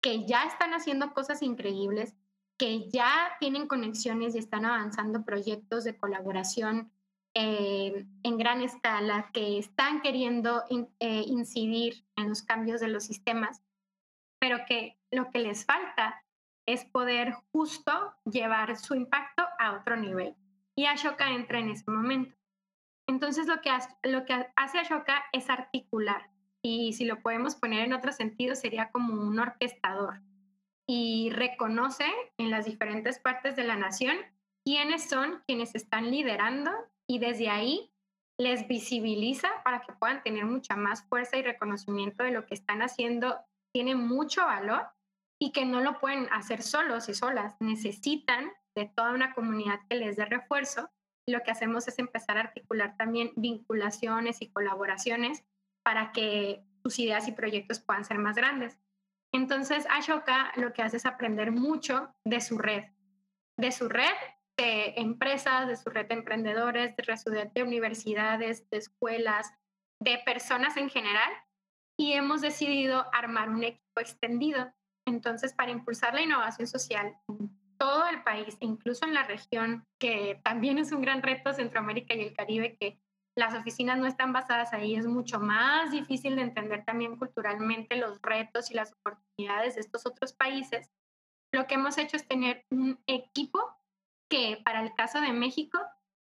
que 0.03 0.27
ya 0.27 0.43
están 0.45 0.75
haciendo 0.75 1.15
cosas 1.15 1.43
increíbles, 1.43 2.17
que 2.59 2.91
ya 2.91 3.37
tienen 3.41 3.69
conexiones 3.69 4.35
y 4.35 4.39
están 4.39 4.65
avanzando 4.65 5.25
proyectos 5.25 5.85
de 5.85 5.97
colaboración 5.97 6.93
eh, 7.35 8.07
en 8.23 8.39
gran 8.39 8.63
escala, 8.63 9.31
que 9.33 9.59
están 9.59 10.01
queriendo 10.01 10.63
eh, 10.71 11.25
incidir 11.27 12.05
en 12.17 12.29
los 12.29 12.43
cambios 12.43 12.81
de 12.81 12.89
los 12.89 13.05
sistemas 13.05 13.63
pero 14.43 14.65
que 14.67 14.99
lo 15.13 15.31
que 15.31 15.39
les 15.39 15.65
falta 15.65 16.25
es 16.67 16.85
poder 16.85 17.33
justo 17.53 17.93
llevar 18.25 18.77
su 18.77 18.97
impacto 18.97 19.45
a 19.57 19.75
otro 19.75 19.97
nivel. 19.97 20.35
Y 20.77 20.87
Ashoka 20.87 21.31
entra 21.31 21.61
en 21.61 21.71
ese 21.71 21.89
momento. 21.89 22.37
Entonces 23.07 23.47
lo 23.47 23.61
que, 23.61 23.71
lo 24.03 24.25
que 24.25 24.49
hace 24.57 24.81
Ashoka 24.81 25.23
es 25.33 25.49
articular 25.49 26.29
y 26.61 26.93
si 26.95 27.05
lo 27.05 27.23
podemos 27.23 27.55
poner 27.55 27.85
en 27.85 27.93
otro 27.93 28.11
sentido 28.11 28.57
sería 28.57 28.91
como 28.91 29.15
un 29.15 29.39
orquestador 29.39 30.21
y 30.89 31.31
reconoce 31.31 32.07
en 32.37 32.51
las 32.51 32.65
diferentes 32.65 33.21
partes 33.21 33.55
de 33.55 33.63
la 33.63 33.77
nación 33.77 34.17
quiénes 34.65 35.09
son 35.09 35.41
quienes 35.47 35.77
están 35.77 36.11
liderando 36.11 36.73
y 37.13 37.19
desde 37.19 37.51
ahí 37.51 37.93
les 38.39 38.67
visibiliza 38.67 39.51
para 39.65 39.83
que 39.83 39.93
puedan 39.93 40.23
tener 40.23 40.47
mucha 40.47 40.77
más 40.77 41.03
fuerza 41.03 41.37
y 41.37 41.43
reconocimiento 41.43 42.25
de 42.25 42.31
lo 42.31 42.47
que 42.47 42.55
están 42.55 42.81
haciendo, 42.81 43.39
tiene 43.71 43.95
mucho 43.95 44.47
valor 44.47 44.87
y 45.39 45.53
que 45.53 45.67
no 45.67 45.83
lo 45.83 46.01
pueden 46.01 46.27
hacer 46.33 46.63
solos 46.63 47.11
y 47.11 47.15
solas, 47.15 47.55
necesitan 47.61 48.51
de 48.75 48.87
toda 48.87 49.13
una 49.13 49.35
comunidad 49.35 49.81
que 49.91 49.97
les 49.97 50.17
dé 50.17 50.25
refuerzo. 50.25 50.89
Lo 51.29 51.43
que 51.43 51.51
hacemos 51.51 51.87
es 51.87 51.99
empezar 51.99 52.39
a 52.39 52.45
articular 52.45 52.97
también 52.97 53.33
vinculaciones 53.37 54.41
y 54.41 54.49
colaboraciones 54.49 55.45
para 55.85 56.13
que 56.13 56.65
sus 56.83 56.99
ideas 56.99 57.29
y 57.29 57.33
proyectos 57.33 57.81
puedan 57.81 58.07
ser 58.07 58.17
más 58.17 58.37
grandes. 58.37 58.79
Entonces, 59.35 59.87
Ashoka 59.91 60.53
lo 60.57 60.73
que 60.73 60.81
hace 60.81 60.97
es 60.97 61.05
aprender 61.05 61.53
mucho 61.53 62.15
de 62.25 62.41
su 62.41 62.57
red, 62.57 62.85
de 63.59 63.71
su 63.71 63.91
red 63.91 64.17
de 64.57 64.95
empresas, 64.97 65.67
de 65.67 65.77
su 65.77 65.91
red 65.91 66.07
de 66.07 66.15
emprendedores, 66.15 66.95
de 66.97 67.17
su 67.17 67.31
de 67.31 67.63
universidades, 67.63 68.69
de 68.71 68.79
escuelas, 68.79 69.53
de 70.01 70.19
personas 70.25 70.77
en 70.77 70.91
general, 70.91 71.33
y 71.99 72.13
hemos 72.13 72.41
decidido 72.41 73.07
armar 73.13 73.49
un 73.49 73.65
equipo 73.65 74.01
extendido 74.01 74.73
entonces, 75.07 75.53
para 75.53 75.71
impulsar 75.71 76.15
la 76.15 76.23
innovación 76.23 76.69
social 76.69 77.17
en 77.29 77.51
todo 77.77 78.07
el 78.09 78.23
país, 78.23 78.57
e 78.61 78.67
incluso 78.67 79.05
en 79.05 79.15
la 79.15 79.25
región, 79.25 79.85
que 79.99 80.41
también 80.45 80.79
es 80.79 80.93
un 80.93 81.03
gran 81.03 81.23
reto, 81.23 81.53
Centroamérica 81.53 82.15
y 82.15 82.21
el 82.21 82.35
Caribe, 82.35 82.77
que 82.79 83.01
las 83.37 83.55
oficinas 83.55 83.99
no 83.99 84.07
están 84.07 84.33
basadas 84.33 84.73
ahí, 84.73 84.95
es 84.95 85.07
mucho 85.07 85.41
más 85.41 85.91
difícil 85.91 86.37
de 86.37 86.43
entender 86.43 86.85
también 86.85 87.17
culturalmente 87.17 87.97
los 87.97 88.21
retos 88.23 88.71
y 88.71 88.75
las 88.75 88.93
oportunidades 88.93 89.75
de 89.75 89.81
estos 89.81 90.07
otros 90.07 90.33
países. 90.35 90.91
Lo 91.53 91.67
que 91.67 91.75
hemos 91.75 91.99
hecho 91.99 92.17
es 92.17 92.29
tener 92.29 92.65
un 92.71 93.03
equipo 93.07 93.59
que 94.33 94.63
para 94.65 94.81
el 94.81 94.95
caso 94.95 95.21
de 95.21 95.31
México, 95.33 95.79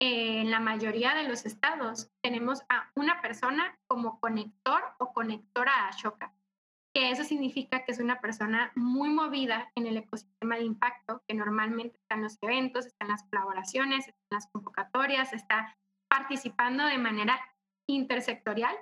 en 0.01 0.51
la 0.51 0.59
mayoría 0.59 1.15
de 1.15 1.29
los 1.29 1.47
estados 1.47 2.11
tenemos 2.21 2.63
a 2.69 2.91
una 2.97 3.23
persona 3.23 3.79
como 3.87 4.19
conector 4.19 4.83
o 4.99 5.13
conectora 5.13 5.73
a 5.73 5.89
Ashoka 5.89 6.35
que 6.95 7.11
eso 7.11 7.25
significa 7.25 7.85
que 7.85 7.93
es 7.93 8.01
una 8.01 8.21
persona 8.21 8.71
muy 8.75 9.09
movida 9.09 9.73
en 9.75 9.87
el 9.87 9.97
ecosistema 9.97 10.57
de 10.57 10.65
impacto, 10.65 11.23
que 11.27 11.35
normalmente 11.35 11.97
está 11.97 12.17
en 12.17 12.23
los 12.23 12.37
eventos, 12.43 12.87
está 12.87 13.05
en 13.07 13.13
las 13.13 13.25
colaboraciones, 13.25 14.09
está 14.09 14.21
en 14.31 14.37
las 14.37 14.47
convocatorias, 14.49 15.33
está 15.33 15.77
participando 16.09 16.85
de 16.85 16.99
manera 16.99 17.41
intersectorial 17.89 18.77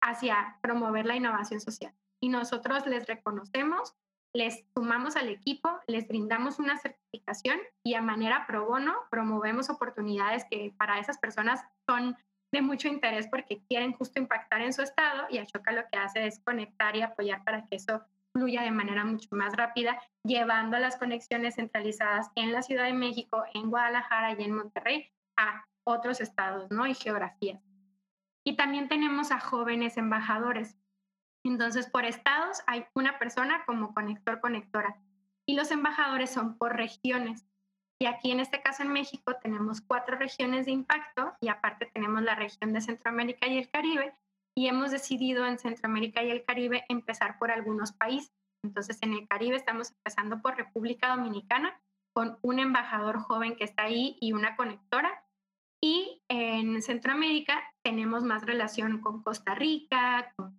hacia 0.00 0.58
promover 0.62 1.06
la 1.06 1.16
innovación 1.16 1.60
social. 1.60 1.92
Y 2.20 2.28
nosotros 2.28 2.86
les 2.86 3.06
reconocemos, 3.06 3.96
les 4.34 4.64
sumamos 4.74 5.16
al 5.16 5.28
equipo, 5.28 5.70
les 5.86 6.06
brindamos 6.06 6.58
una 6.58 6.76
certificación 6.76 7.58
y 7.82 7.94
a 7.94 8.02
manera 8.02 8.46
pro 8.46 8.66
bono 8.66 8.94
promovemos 9.10 9.70
oportunidades 9.70 10.44
que 10.50 10.74
para 10.76 10.98
esas 10.98 11.18
personas 11.18 11.64
son 11.86 12.16
de 12.52 12.62
mucho 12.62 12.88
interés 12.88 13.26
porque 13.28 13.62
quieren 13.68 13.92
justo 13.92 14.18
impactar 14.18 14.62
en 14.62 14.72
su 14.72 14.82
estado 14.82 15.26
y 15.30 15.38
Ashoka 15.38 15.72
lo 15.72 15.82
que 15.90 15.98
hace 15.98 16.26
es 16.26 16.40
conectar 16.40 16.96
y 16.96 17.02
apoyar 17.02 17.44
para 17.44 17.64
que 17.66 17.76
eso 17.76 18.02
fluya 18.32 18.62
de 18.62 18.70
manera 18.70 19.04
mucho 19.04 19.28
más 19.32 19.56
rápida, 19.56 20.00
llevando 20.22 20.78
las 20.78 20.96
conexiones 20.96 21.56
centralizadas 21.56 22.30
en 22.36 22.52
la 22.52 22.62
Ciudad 22.62 22.84
de 22.84 22.92
México, 22.92 23.44
en 23.54 23.70
Guadalajara 23.70 24.32
y 24.38 24.44
en 24.44 24.54
Monterrey 24.54 25.10
a 25.36 25.64
otros 25.84 26.20
estados 26.20 26.70
¿no? 26.70 26.86
y 26.86 26.94
geografías. 26.94 27.60
Y 28.44 28.56
también 28.56 28.88
tenemos 28.88 29.30
a 29.30 29.40
jóvenes 29.40 29.96
embajadores. 29.96 30.76
Entonces, 31.44 31.88
por 31.88 32.04
estados 32.04 32.62
hay 32.66 32.86
una 32.94 33.18
persona 33.18 33.64
como 33.66 33.94
conector-conectora 33.94 34.96
y 35.46 35.54
los 35.54 35.70
embajadores 35.70 36.30
son 36.30 36.58
por 36.58 36.76
regiones. 36.76 37.46
Y 38.00 38.06
aquí 38.06 38.30
en 38.30 38.40
este 38.40 38.62
caso 38.62 38.82
en 38.82 38.92
México 38.92 39.34
tenemos 39.42 39.80
cuatro 39.80 40.16
regiones 40.16 40.66
de 40.66 40.72
impacto 40.72 41.32
y 41.40 41.48
aparte 41.48 41.86
tenemos 41.86 42.22
la 42.22 42.34
región 42.34 42.72
de 42.72 42.80
Centroamérica 42.80 43.48
y 43.48 43.58
el 43.58 43.70
Caribe 43.70 44.14
y 44.54 44.68
hemos 44.68 44.90
decidido 44.90 45.46
en 45.46 45.58
Centroamérica 45.58 46.22
y 46.22 46.30
el 46.30 46.44
Caribe 46.44 46.84
empezar 46.88 47.38
por 47.38 47.50
algunos 47.50 47.92
países. 47.92 48.32
Entonces 48.62 48.98
en 49.02 49.14
el 49.14 49.26
Caribe 49.26 49.56
estamos 49.56 49.90
empezando 49.90 50.42
por 50.42 50.56
República 50.56 51.08
Dominicana 51.08 51.80
con 52.12 52.38
un 52.42 52.58
embajador 52.58 53.18
joven 53.18 53.56
que 53.56 53.64
está 53.64 53.84
ahí 53.84 54.16
y 54.20 54.32
una 54.32 54.56
conectora. 54.56 55.24
Y 55.80 56.22
en 56.28 56.82
Centroamérica 56.82 57.62
tenemos 57.82 58.24
más 58.24 58.44
relación 58.44 59.00
con 59.00 59.22
Costa 59.22 59.54
Rica, 59.54 60.32
con 60.36 60.57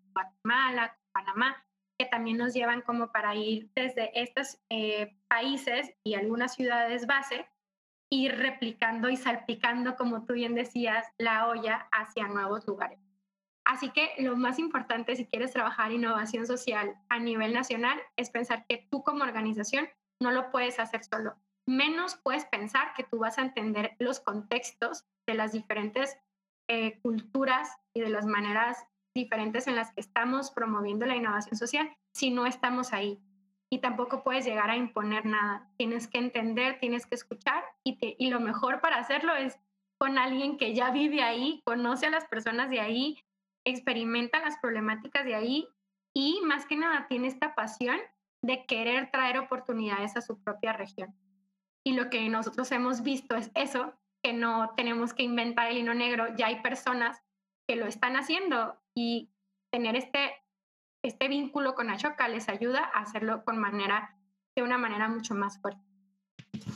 Panamá 1.12 1.66
que 2.00 2.06
también 2.06 2.38
nos 2.38 2.54
llevan 2.54 2.82
como 2.82 3.12
para 3.12 3.36
ir 3.36 3.70
desde 3.76 4.10
estos 4.20 4.58
eh, 4.70 5.18
países 5.28 5.94
y 6.02 6.16
algunas 6.16 6.56
ciudades 6.56 7.06
base, 7.06 7.46
ir 8.10 8.38
replicando 8.38 9.10
y 9.10 9.18
salpicando, 9.18 9.98
como 9.98 10.26
tú 10.26 10.34
bien 10.34 10.56
decías, 10.56 11.06
la 11.18 11.48
olla 11.48 11.90
hacia 11.92 12.30
nuevos 12.30 12.66
lugares. 12.66 13.00
Así 13.66 13.90
que 13.92 14.14
lo 14.18 14.38
más 14.38 14.60
importante 14.60 15.16
si 15.18 15.26
quieres 15.26 15.52
trabajar 15.52 15.92
innovación 15.92 16.48
social 16.48 16.96
a 17.10 17.20
nivel 17.20 17.54
nacional 17.54 18.00
es 18.16 18.30
pensar 18.30 18.66
que 18.66 18.88
tú 18.90 19.04
como 19.04 19.26
organización 19.26 19.90
no 20.22 20.32
lo 20.32 20.52
puedes 20.52 20.80
hacer 20.80 21.04
solo. 21.04 21.36
Menos 21.68 22.16
puedes 22.16 22.46
pensar 22.46 22.94
que 22.96 23.04
tú 23.04 23.20
vas 23.20 23.38
a 23.38 23.44
entender 23.44 23.96
los 24.00 24.22
contextos 24.22 25.06
de 25.28 25.34
las 25.34 25.52
diferentes 25.52 26.18
eh, 26.70 27.00
culturas 27.02 27.78
y 27.94 28.00
de 28.00 28.10
las 28.10 28.26
maneras 28.26 28.88
diferentes 29.14 29.68
en 29.68 29.76
las 29.76 29.92
que 29.94 30.02
estamos 30.02 30.52
promoviendo 30.52 31.06
la 31.06 31.16
innovación 31.16 31.58
social 31.58 31.90
si 32.14 32.32
no 32.32 32.46
estamos 32.46 32.94
ahí. 32.94 33.20
Y 33.72 33.80
tampoco 33.80 34.24
puedes 34.24 34.46
llegar 34.46 34.70
a 34.70 34.78
imponer 34.78 35.26
nada. 35.26 35.70
Tienes 35.78 36.08
que 36.08 36.18
entender, 36.18 36.80
tienes 36.80 37.06
que 37.06 37.16
escuchar 37.16 37.64
y, 37.84 37.98
y 38.18 38.30
lo 38.30 38.40
mejor 38.40 38.82
para 38.82 38.98
hacerlo 38.98 39.36
es 39.36 39.60
con 40.00 40.18
alguien 40.18 40.58
que 40.58 40.74
ya 40.74 40.92
vive 40.92 41.22
ahí, 41.22 41.62
conoce 41.66 42.08
a 42.08 42.10
las 42.10 42.26
personas 42.26 42.70
de 42.70 42.80
ahí, 42.80 43.20
experimenta 43.66 44.40
las 44.40 44.58
problemáticas 44.58 45.26
de 45.26 45.36
ahí 45.36 45.68
y 46.16 46.40
más 46.44 46.66
que 46.66 46.78
nada 46.78 47.08
tiene 47.08 47.28
esta 47.28 47.54
pasión 47.54 47.98
de 48.42 48.66
querer 48.66 49.12
traer 49.12 49.38
oportunidades 49.38 50.16
a 50.16 50.22
su 50.22 50.42
propia 50.42 50.74
región. 50.74 51.14
Y 51.84 51.94
lo 51.94 52.10
que 52.10 52.28
nosotros 52.30 52.72
hemos 52.72 53.04
visto 53.04 53.36
es 53.36 53.52
eso, 53.56 53.94
que 54.24 54.34
no 54.34 54.74
tenemos 54.76 55.14
que 55.14 55.24
inventar 55.24 55.70
el 55.70 55.78
hilo 55.78 55.94
negro, 55.94 56.36
ya 56.36 56.48
hay 56.48 56.62
personas 56.62 57.22
que 57.70 57.76
lo 57.76 57.86
están 57.86 58.16
haciendo 58.16 58.80
y 58.96 59.30
tener 59.70 59.96
este, 59.96 60.32
este 61.04 61.28
vínculo 61.28 61.76
con 61.76 61.92
Ashoka 61.92 62.28
les 62.28 62.50
ayuda 62.50 62.80
a 62.96 63.02
hacerlo 63.02 63.46
con 63.46 63.60
manera, 63.60 64.18
de 64.56 64.64
una 64.64 64.80
manera 64.80 65.08
mucho 65.08 65.36
más 65.36 65.62
fuerte. 65.62 65.80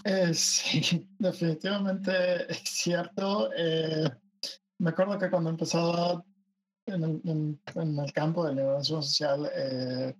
Eh, 0.03 0.31
sí, 0.35 1.09
definitivamente 1.17 2.11
es 2.51 2.61
cierto. 2.65 3.49
Eh, 3.57 4.07
me 4.77 4.91
acuerdo 4.91 5.17
que 5.17 5.31
cuando 5.31 5.49
empezaba 5.49 6.23
en 6.85 7.03
el, 7.03 7.21
en, 7.73 7.99
el 7.99 8.13
campo 8.13 8.45
de 8.45 8.53
la 8.53 8.61
innovación 8.61 9.01
social, 9.01 9.49
eh, 9.51 10.15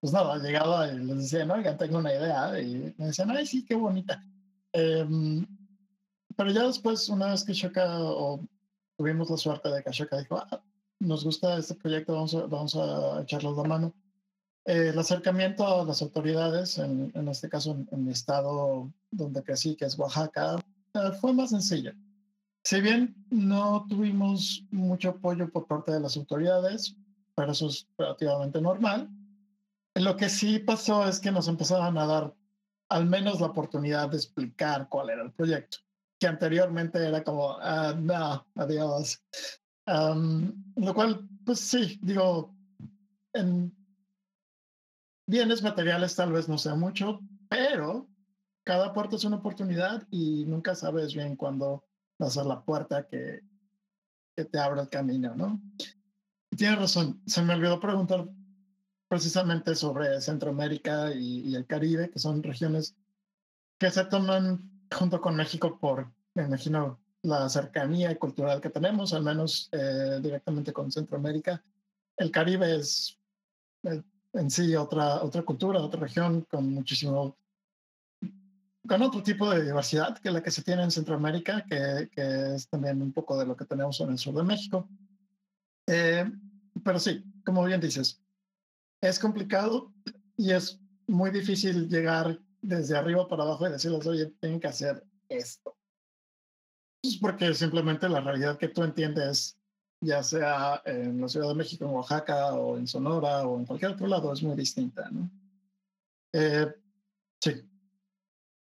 pues 0.00 0.14
nada, 0.14 0.38
llegaba 0.38 0.88
y 0.88 0.96
les 0.96 1.30
decía, 1.30 1.62
ya 1.62 1.76
tengo 1.76 1.98
una 1.98 2.14
idea, 2.14 2.58
y 2.58 2.94
me 2.96 3.08
decían, 3.08 3.32
ay, 3.32 3.46
sí, 3.46 3.66
qué 3.66 3.74
bonita. 3.74 4.24
Em, 4.72 5.46
pero 6.34 6.50
ya 6.52 6.62
después, 6.62 7.06
una 7.10 7.32
vez 7.32 7.44
que 7.44 7.52
Ashoka 7.52 8.00
o 8.00 8.40
tuvimos 8.96 9.30
la 9.30 9.36
suerte 9.36 9.68
de 9.68 9.82
que 9.82 9.90
Ashoka 9.90 10.18
dijo, 10.18 10.36
ah, 10.36 10.62
nos 11.00 11.24
gusta 11.24 11.58
este 11.58 11.74
proyecto, 11.74 12.14
vamos 12.14 12.34
a, 12.34 12.46
vamos 12.46 12.74
a 12.76 13.22
echarlos 13.22 13.56
la 13.56 13.64
mano. 13.64 13.94
Eh, 14.64 14.88
el 14.88 14.98
acercamiento 14.98 15.66
a 15.66 15.84
las 15.84 16.02
autoridades, 16.02 16.78
en, 16.78 17.12
en 17.14 17.28
este 17.28 17.48
caso 17.48 17.76
en, 17.90 18.04
mi 18.04 18.12
estado 18.12 18.92
donde 19.10 19.42
crecí, 19.42 19.76
que 19.76 19.84
es 19.84 19.98
Oaxaca, 19.98 20.56
eh, 20.94 21.12
fue 21.20 21.32
más 21.32 21.50
sencillo. 21.50 21.92
Si 22.64 22.80
bien 22.80 23.14
no 23.30 23.86
tuvimos 23.88 24.64
mucho 24.70 25.10
apoyo 25.10 25.50
por 25.52 25.66
parte 25.66 25.92
de 25.92 26.00
las 26.00 26.16
autoridades, 26.16 26.96
pero 27.36 27.52
eso 27.52 27.68
es 27.68 27.86
relativamente 27.96 28.60
normal, 28.60 29.08
lo 29.94 30.16
que 30.16 30.28
sí 30.28 30.58
pasó 30.58 31.06
es 31.06 31.20
que 31.20 31.30
nos 31.30 31.48
empezaban 31.48 31.96
a 31.96 32.06
dar 32.06 32.34
al 32.88 33.06
menos 33.06 33.40
la 33.40 33.48
oportunidad 33.48 34.08
de 34.10 34.16
explicar 34.16 34.88
cuál 34.88 35.10
era 35.10 35.22
el 35.22 35.32
proyecto 35.32 35.78
que 36.26 36.30
anteriormente 36.30 36.98
era 37.06 37.22
como, 37.22 37.56
ah, 37.60 37.94
no, 37.96 38.44
adiós. 38.56 39.22
lo 39.86 40.92
cual, 40.92 41.28
pues 41.44 41.60
sí, 41.60 42.00
digo, 42.02 42.52
en 43.32 43.72
bienes 45.24 45.62
materiales 45.62 46.16
tal 46.16 46.32
vez 46.32 46.48
no 46.48 46.58
sea 46.58 46.74
mucho, 46.74 47.20
pero 47.48 48.08
cada 48.64 48.92
puerta 48.92 49.14
es 49.14 49.22
una 49.22 49.36
oportunidad 49.36 50.04
y 50.10 50.44
nunca 50.46 50.74
sabes 50.74 51.14
bien 51.14 51.36
cuándo 51.36 51.84
va 52.20 52.26
a 52.26 52.30
ser 52.30 52.46
la 52.46 52.64
puerta 52.64 53.06
que, 53.06 53.44
que 54.34 54.44
te 54.46 54.58
abra 54.58 54.82
el 54.82 54.88
camino, 54.88 55.32
¿no? 55.36 55.60
tienes 56.56 56.80
razón, 56.80 57.22
se 57.24 57.40
me 57.42 57.54
olvidó 57.54 57.78
preguntar 57.78 58.28
precisamente 59.08 59.76
sobre 59.76 60.20
Centroamérica 60.20 61.14
y, 61.14 61.54
el 61.54 61.66
Caribe, 61.66 62.10
que 62.10 62.18
son 62.18 62.42
regiones 62.42 62.96
que 63.78 63.92
se 63.92 64.04
toman 64.06 64.68
junto 64.92 65.20
con 65.20 65.36
México 65.36 65.78
por, 65.78 66.15
me 66.36 66.44
imagino, 66.44 67.00
la 67.22 67.48
cercanía 67.48 68.16
cultural 68.18 68.60
que 68.60 68.70
tenemos, 68.70 69.12
al 69.12 69.22
menos 69.22 69.68
eh, 69.72 70.20
directamente 70.22 70.72
con 70.72 70.92
Centroamérica. 70.92 71.62
El 72.16 72.30
Caribe 72.30 72.76
es 72.76 73.18
eh, 73.82 74.02
en 74.34 74.50
sí 74.50 74.76
otra, 74.76 75.22
otra 75.22 75.42
cultura, 75.42 75.80
otra 75.80 76.00
región 76.00 76.42
con 76.42 76.72
muchísimo, 76.72 77.36
con 78.86 79.02
otro 79.02 79.22
tipo 79.22 79.50
de 79.50 79.64
diversidad 79.64 80.18
que 80.18 80.30
la 80.30 80.42
que 80.42 80.50
se 80.50 80.62
tiene 80.62 80.82
en 80.82 80.90
Centroamérica, 80.90 81.64
que, 81.68 82.08
que 82.12 82.54
es 82.54 82.68
también 82.68 83.00
un 83.02 83.12
poco 83.12 83.38
de 83.38 83.46
lo 83.46 83.56
que 83.56 83.64
tenemos 83.64 84.00
en 84.00 84.10
el 84.10 84.18
sur 84.18 84.34
de 84.34 84.44
México. 84.44 84.88
Eh, 85.86 86.30
pero 86.84 87.00
sí, 87.00 87.24
como 87.44 87.64
bien 87.64 87.80
dices, 87.80 88.20
es 89.00 89.18
complicado 89.18 89.92
y 90.36 90.52
es 90.52 90.78
muy 91.06 91.30
difícil 91.30 91.88
llegar 91.88 92.38
desde 92.60 92.96
arriba 92.96 93.26
para 93.26 93.44
abajo 93.44 93.66
y 93.66 93.72
decirles, 93.72 94.06
oye, 94.06 94.26
tienen 94.38 94.60
que 94.60 94.68
hacer 94.68 95.02
esto. 95.28 95.75
Es 97.08 97.16
porque 97.18 97.54
simplemente 97.54 98.08
la 98.08 98.20
realidad 98.20 98.58
que 98.58 98.68
tú 98.68 98.82
entiendes, 98.82 99.56
ya 100.00 100.22
sea 100.22 100.82
en 100.84 101.20
la 101.20 101.28
Ciudad 101.28 101.48
de 101.48 101.54
México, 101.54 101.84
en 101.84 101.90
Oaxaca, 101.92 102.54
o 102.54 102.76
en 102.76 102.86
Sonora, 102.86 103.46
o 103.46 103.58
en 103.58 103.66
cualquier 103.66 103.92
otro 103.92 104.06
lado, 104.06 104.32
es 104.32 104.42
muy 104.42 104.56
distinta, 104.56 105.08
¿no? 105.10 105.30
Eh, 106.32 106.66
sí. 107.40 107.52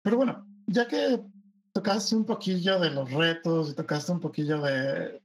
Pero 0.02 0.16
bueno, 0.16 0.46
ya 0.66 0.86
que 0.86 1.20
tocaste 1.72 2.16
un 2.16 2.24
poquillo 2.24 2.78
de 2.80 2.90
los 2.90 3.10
retos 3.10 3.70
y 3.70 3.74
tocaste 3.74 4.12
un 4.12 4.20
poquillo 4.20 4.60
de, 4.60 5.22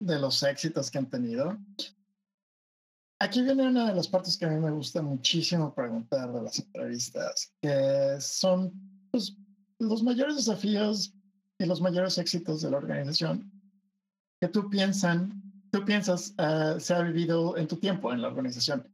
de 0.00 0.18
los 0.18 0.42
éxitos 0.42 0.90
que 0.90 0.98
han 0.98 1.10
tenido, 1.10 1.58
Aquí 3.20 3.42
viene 3.42 3.66
una 3.66 3.88
de 3.88 3.94
las 3.94 4.08
partes 4.08 4.36
que 4.36 4.44
a 4.44 4.50
mí 4.50 4.60
me 4.60 4.70
gusta 4.70 5.00
muchísimo 5.00 5.74
preguntar 5.74 6.32
de 6.32 6.42
las 6.42 6.58
entrevistas, 6.58 7.52
que 7.62 8.16
son 8.20 8.72
pues, 9.10 9.34
los 9.78 10.02
mayores 10.02 10.36
desafíos 10.36 11.14
y 11.58 11.66
los 11.66 11.80
mayores 11.80 12.18
éxitos 12.18 12.62
de 12.62 12.70
la 12.70 12.78
organización 12.78 13.50
que 14.40 14.48
tú, 14.48 14.68
piensan, 14.68 15.42
tú 15.70 15.84
piensas 15.84 16.34
uh, 16.38 16.78
se 16.78 16.94
ha 16.94 17.02
vivido 17.02 17.56
en 17.56 17.66
tu 17.66 17.76
tiempo 17.76 18.12
en 18.12 18.22
la 18.22 18.28
organización. 18.28 18.92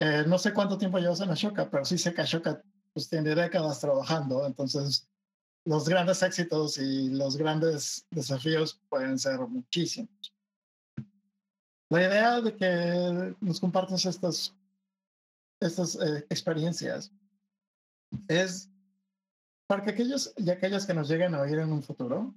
Eh, 0.00 0.24
no 0.26 0.38
sé 0.38 0.52
cuánto 0.52 0.78
tiempo 0.78 0.98
llevas 0.98 1.20
en 1.20 1.30
Ashoka, 1.30 1.70
pero 1.70 1.84
sí 1.84 1.98
sé 1.98 2.12
que 2.14 2.22
Ashoka 2.22 2.62
pues, 2.92 3.08
tiene 3.08 3.34
décadas 3.34 3.80
trabajando, 3.80 4.46
entonces 4.46 5.08
los 5.64 5.88
grandes 5.88 6.22
éxitos 6.22 6.78
y 6.78 7.10
los 7.10 7.36
grandes 7.36 8.06
desafíos 8.10 8.80
pueden 8.88 9.18
ser 9.18 9.40
muchísimos. 9.40 10.34
La 11.90 12.02
idea 12.02 12.40
de 12.40 12.56
que 12.56 13.36
nos 13.40 13.60
compartas 13.60 14.06
estas, 14.06 14.54
estas 15.60 15.96
eh, 15.96 16.26
experiencias 16.30 17.12
es 18.28 18.70
para 19.70 19.84
que 19.84 19.90
aquellos 19.90 20.34
y 20.36 20.50
aquellas 20.50 20.84
que 20.84 20.94
nos 20.94 21.08
lleguen 21.08 21.32
a 21.32 21.42
oír 21.42 21.60
en 21.60 21.72
un 21.72 21.80
futuro 21.80 22.34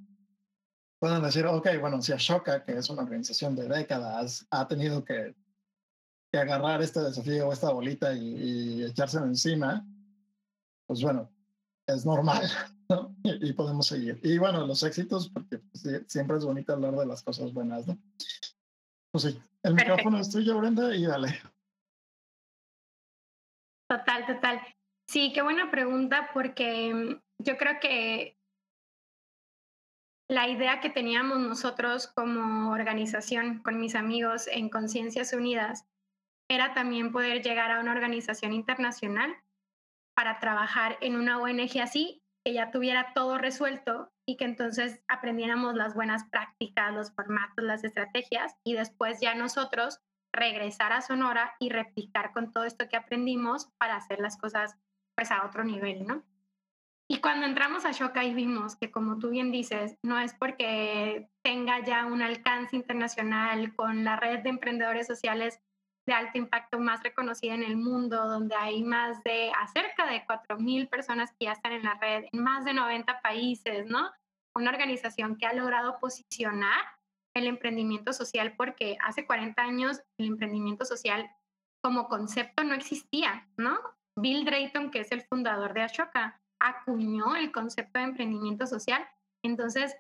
puedan 1.00 1.24
decir, 1.24 1.48
ok, 1.48 1.68
bueno, 1.82 2.00
si 2.00 2.12
Ashoka, 2.14 2.64
que 2.64 2.78
es 2.78 2.88
una 2.92 3.02
organización 3.02 3.56
de 3.56 3.68
décadas, 3.68 4.46
ha 4.52 4.68
tenido 4.68 5.04
que, 5.04 5.34
que 6.32 6.38
agarrar 6.38 6.84
este 6.84 7.00
desafío 7.00 7.48
o 7.48 7.54
esta 7.54 7.72
bolita 7.72 8.14
y, 8.14 8.36
y 8.36 8.84
echárselo 8.84 9.26
encima, 9.26 9.84
pues 10.86 11.02
bueno, 11.02 11.34
es 11.88 12.06
normal, 12.06 12.44
¿no? 12.90 13.16
Y, 13.24 13.50
y, 13.50 13.54
podemos 13.54 13.88
seguir. 13.88 14.20
Y 14.22 14.38
bueno, 14.38 14.68
los 14.68 14.84
éxitos, 14.84 15.28
porque 15.30 15.58
pues, 15.58 16.04
siempre 16.06 16.38
es 16.38 16.46
bonito 16.46 16.74
hablar 16.74 16.96
de 16.96 17.08
las 17.08 17.24
cosas 17.24 17.52
buenas, 17.52 17.88
¿no? 17.88 17.98
Pues 19.12 19.24
sí, 19.24 19.42
el 19.64 19.74
micrófono 19.74 20.20
es 20.20 20.30
tuyo, 20.30 20.60
Brenda, 20.60 20.96
y 20.96 21.08
dale. 21.08 21.42
Total, 23.90 24.28
total. 24.28 24.62
Sí, 25.08 25.34
qué 25.34 25.42
buena 25.42 25.70
pregunta, 25.70 26.30
porque 26.34 26.94
mm, 26.94 27.23
yo 27.40 27.58
creo 27.58 27.80
que 27.80 28.38
la 30.30 30.48
idea 30.48 30.80
que 30.80 30.90
teníamos 30.90 31.40
nosotros 31.40 32.08
como 32.08 32.72
organización 32.72 33.62
con 33.62 33.80
mis 33.80 33.96
amigos 33.96 34.48
en 34.48 34.70
Conciencias 34.70 35.34
Unidas 35.34 35.86
era 36.50 36.74
también 36.74 37.12
poder 37.12 37.42
llegar 37.42 37.72
a 37.72 37.80
una 37.80 37.92
organización 37.92 38.54
internacional 38.54 39.36
para 40.16 40.40
trabajar 40.40 40.98
en 41.02 41.16
una 41.16 41.40
ONG 41.40 41.80
así 41.82 42.24
que 42.46 42.54
ya 42.54 42.72
tuviera 42.72 43.14
todo 43.14 43.38
resuelto 43.38 44.12
y 44.28 44.38
que 44.38 44.46
entonces 44.46 45.02
aprendiéramos 45.08 45.76
las 45.76 45.94
buenas 45.94 46.26
prácticas, 46.26 46.94
los 46.94 47.12
formatos, 47.12 47.64
las 47.64 47.84
estrategias 47.84 48.56
y 48.64 48.74
después 48.74 49.20
ya 49.22 49.34
nosotros 49.34 50.02
regresar 50.34 50.92
a 50.92 51.02
Sonora 51.02 51.56
y 51.60 51.70
replicar 51.70 52.34
con 52.34 52.52
todo 52.52 52.66
esto 52.66 52.90
que 52.90 52.98
aprendimos 52.98 53.70
para 53.78 53.96
hacer 53.96 54.20
las 54.20 54.38
cosas 54.38 54.78
pues 55.16 55.32
a 55.32 55.46
otro 55.46 55.64
nivel, 55.64 56.06
¿no? 56.06 56.24
Y 57.10 57.20
cuando 57.20 57.46
entramos 57.46 57.86
a 57.86 57.92
Shoka 57.92 58.24
y 58.24 58.34
vimos 58.34 58.76
que 58.76 58.92
como 58.92 59.20
tú 59.20 59.30
bien 59.30 59.52
dices, 59.52 59.98
no 60.04 60.20
es 60.20 60.34
porque 60.34 61.30
tenga 61.44 61.84
ya 61.84 62.06
un 62.06 62.22
alcance 62.22 62.76
internacional 62.76 63.76
con 63.76 64.04
la 64.04 64.16
red 64.16 64.40
de 64.40 64.50
emprendedores 64.50 65.08
sociales 65.08 65.60
de 66.06 66.14
alto 66.14 66.38
impacto 66.38 66.80
más 66.80 67.02
reconocida 67.04 67.54
en 67.54 67.64
el 67.64 67.78
mundo, 67.78 68.28
donde 68.28 68.56
hay 68.56 68.84
más 68.84 69.24
de 69.24 69.52
acerca 69.62 70.06
de 70.06 70.26
4.000 70.26 70.90
personas 70.90 71.32
que 71.32 71.46
ya 71.46 71.54
están 71.54 71.74
en 71.74 71.84
la 71.84 71.96
red, 71.96 72.26
en 72.32 72.44
más 72.44 72.66
de 72.66 72.74
90 72.74 73.22
países, 73.22 73.86
¿no? 73.88 74.12
Una 74.56 74.72
organización 74.72 75.38
que 75.38 75.46
ha 75.46 75.54
logrado 75.54 76.00
posicionar 76.00 76.82
el 77.36 77.48
emprendimiento 77.48 78.14
social 78.14 78.54
porque 78.56 78.98
hace 79.02 79.26
40 79.26 79.62
años 79.62 80.02
el 80.20 80.28
emprendimiento 80.28 80.86
social 80.86 81.30
como 81.82 82.08
concepto 82.08 82.64
no 82.64 82.76
existía, 82.76 83.48
¿no? 83.58 83.78
Bill 84.16 84.46
Drayton, 84.46 84.92
que 84.92 85.00
es 85.00 85.12
el 85.12 85.24
fundador 85.24 85.74
de 85.74 85.82
Ashoka, 85.82 86.40
acuñó 86.64 87.36
el 87.36 87.52
concepto 87.52 88.00
de 88.00 88.06
emprendimiento 88.06 88.66
social. 88.66 89.06
Entonces, 89.44 89.96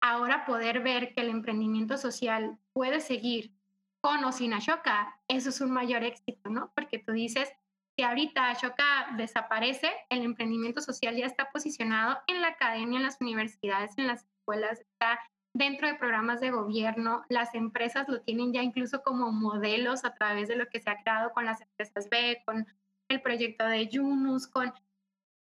ahora 0.00 0.46
poder 0.46 0.80
ver 0.80 1.12
que 1.12 1.20
el 1.20 1.28
emprendimiento 1.28 1.98
social 1.98 2.58
puede 2.72 3.00
seguir 3.00 3.52
con 4.00 4.24
o 4.24 4.32
sin 4.32 4.54
Ashoka, 4.54 5.20
eso 5.28 5.50
es 5.50 5.60
un 5.60 5.70
mayor 5.70 6.02
éxito, 6.02 6.48
¿no? 6.48 6.72
Porque 6.74 6.98
tú 6.98 7.12
dices 7.12 7.52
que 7.96 8.04
ahorita 8.04 8.48
Ashoka 8.48 9.08
desaparece, 9.18 9.90
el 10.08 10.22
emprendimiento 10.22 10.80
social 10.80 11.14
ya 11.16 11.26
está 11.26 11.50
posicionado 11.50 12.18
en 12.26 12.40
la 12.40 12.48
academia, 12.48 12.96
en 12.96 13.04
las 13.04 13.20
universidades, 13.20 13.92
en 13.98 14.06
las 14.06 14.24
escuelas, 14.24 14.80
está 14.80 15.20
dentro 15.52 15.86
de 15.86 15.96
programas 15.96 16.40
de 16.40 16.50
gobierno, 16.50 17.24
las 17.28 17.54
empresas 17.54 18.08
lo 18.08 18.22
tienen 18.22 18.54
ya 18.54 18.62
incluso 18.62 19.02
como 19.02 19.32
modelos 19.32 20.06
a 20.06 20.14
través 20.14 20.48
de 20.48 20.56
lo 20.56 20.66
que 20.68 20.80
se 20.80 20.88
ha 20.88 21.02
creado 21.02 21.32
con 21.32 21.44
las 21.44 21.60
empresas 21.60 22.08
B, 22.08 22.42
con 22.46 22.66
el 23.08 23.20
proyecto 23.20 23.66
de 23.66 23.88
Yunus, 23.88 24.46
con 24.46 24.72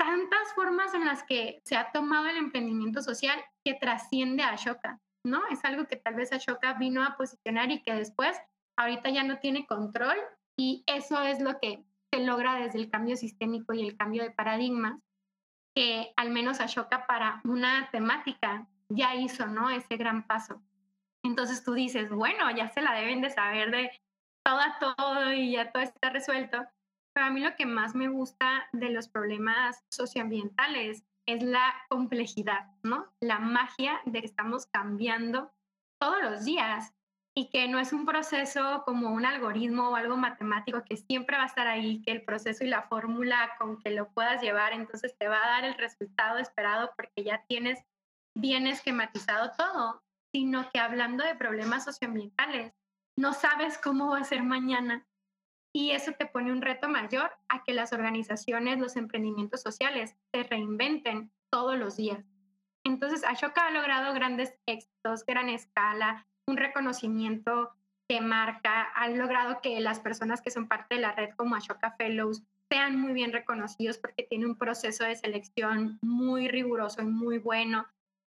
tantas 0.05 0.53
formas 0.53 0.93
en 0.93 1.03
las 1.03 1.23
que 1.23 1.61
se 1.65 1.75
ha 1.75 1.91
tomado 1.91 2.27
el 2.27 2.37
emprendimiento 2.37 3.01
social 3.01 3.43
que 3.63 3.73
trasciende 3.73 4.43
a 4.43 4.49
Ashoka. 4.49 5.01
¿no? 5.23 5.41
Es 5.47 5.65
algo 5.65 5.87
que 5.87 5.95
tal 5.95 6.13
vez 6.13 6.31
Ashoka 6.31 6.73
vino 6.73 7.03
a 7.03 7.17
posicionar 7.17 7.71
y 7.71 7.81
que 7.81 7.95
después 7.95 8.37
ahorita 8.77 9.09
ya 9.09 9.23
no 9.23 9.39
tiene 9.39 9.65
control 9.65 10.17
y 10.55 10.83
eso 10.85 11.21
es 11.23 11.41
lo 11.41 11.59
que 11.59 11.83
se 12.13 12.23
logra 12.23 12.55
desde 12.55 12.77
el 12.77 12.91
cambio 12.91 13.17
sistémico 13.17 13.73
y 13.73 13.81
el 13.81 13.97
cambio 13.97 14.23
de 14.23 14.29
paradigmas 14.29 15.01
que 15.75 16.13
al 16.15 16.29
menos 16.29 16.61
Ashoka 16.61 17.07
para 17.07 17.41
una 17.43 17.89
temática 17.91 18.67
ya 18.87 19.15
hizo, 19.15 19.47
¿no? 19.47 19.71
Ese 19.71 19.97
gran 19.97 20.25
paso. 20.27 20.61
Entonces 21.23 21.63
tú 21.63 21.73
dices, 21.73 22.11
bueno, 22.11 22.49
ya 22.51 22.69
se 22.69 22.81
la 22.81 22.93
deben 22.93 23.21
de 23.21 23.31
saber 23.31 23.71
de 23.71 23.91
todo 24.45 24.59
a 24.59 24.77
todo 24.79 25.33
y 25.33 25.53
ya 25.53 25.71
todo 25.71 25.81
está 25.81 26.11
resuelto. 26.11 26.63
Pero 27.15 27.27
a 27.27 27.29
mí 27.29 27.39
lo 27.39 27.55
que 27.55 27.65
más 27.65 27.95
me 27.95 28.09
gusta 28.09 28.67
de 28.73 28.89
los 28.89 29.07
problemas 29.07 29.85
socioambientales 29.89 31.05
es 31.25 31.41
la 31.41 31.73
complejidad, 31.87 32.67
¿no? 32.83 33.07
La 33.21 33.39
magia 33.39 34.01
de 34.05 34.19
que 34.19 34.27
estamos 34.27 34.65
cambiando 34.67 35.53
todos 35.97 36.21
los 36.21 36.43
días 36.43 36.93
y 37.33 37.49
que 37.49 37.69
no 37.69 37.79
es 37.79 37.93
un 37.93 38.05
proceso 38.05 38.83
como 38.85 39.11
un 39.11 39.25
algoritmo 39.25 39.89
o 39.89 39.95
algo 39.95 40.17
matemático 40.17 40.83
que 40.83 40.97
siempre 40.97 41.37
va 41.37 41.43
a 41.43 41.47
estar 41.47 41.67
ahí, 41.67 42.01
que 42.01 42.11
el 42.11 42.23
proceso 42.23 42.65
y 42.65 42.67
la 42.67 42.83
fórmula 42.83 43.51
con 43.59 43.79
que 43.79 43.91
lo 43.91 44.09
puedas 44.09 44.41
llevar, 44.41 44.73
entonces 44.73 45.17
te 45.17 45.29
va 45.29 45.37
a 45.37 45.49
dar 45.49 45.65
el 45.65 45.75
resultado 45.75 46.37
esperado 46.37 46.91
porque 46.97 47.23
ya 47.23 47.45
tienes 47.47 47.79
bien 48.37 48.67
esquematizado 48.67 49.51
todo, 49.57 50.03
sino 50.33 50.69
que 50.69 50.79
hablando 50.79 51.23
de 51.23 51.35
problemas 51.35 51.85
socioambientales, 51.85 52.73
no 53.17 53.31
sabes 53.31 53.77
cómo 53.77 54.09
va 54.09 54.19
a 54.19 54.25
ser 54.25 54.43
mañana, 54.43 55.07
y 55.75 55.91
eso 55.91 56.13
te 56.13 56.25
pone 56.25 56.53
un 56.53 56.61
reto 56.61 56.87
mayor 56.87 57.31
a 57.49 57.61
que 57.65 57.73
las 57.73 57.91
organizaciones, 57.91 58.79
los 58.79 58.95
emprendimientos 58.95 59.61
sociales 59.61 60.15
se 60.33 60.43
reinventen 60.43 61.33
todos 61.51 61.77
los 61.77 61.97
días. 61.97 62.23
Entonces, 62.85 63.25
Ashoka 63.25 63.67
ha 63.67 63.71
logrado 63.71 64.13
grandes 64.13 64.55
éxitos, 64.67 65.25
gran 65.25 65.49
escala, 65.49 66.25
un 66.47 66.55
reconocimiento 66.55 67.73
de 68.07 68.21
marca, 68.21 68.83
ha 68.83 69.09
logrado 69.09 69.59
que 69.59 69.77
las 69.81 69.99
personas 69.99 70.41
que 70.41 70.49
son 70.49 70.69
parte 70.69 70.95
de 70.95 71.01
la 71.01 71.11
red 71.11 71.31
como 71.35 71.55
Ashoka 71.55 71.91
Fellows 71.97 72.41
sean 72.71 72.97
muy 72.97 73.11
bien 73.11 73.33
reconocidos 73.33 73.97
porque 73.97 74.23
tiene 74.23 74.45
un 74.45 74.57
proceso 74.57 75.03
de 75.03 75.17
selección 75.17 75.99
muy 76.01 76.47
riguroso 76.47 77.01
y 77.01 77.05
muy 77.05 77.39
bueno. 77.39 77.85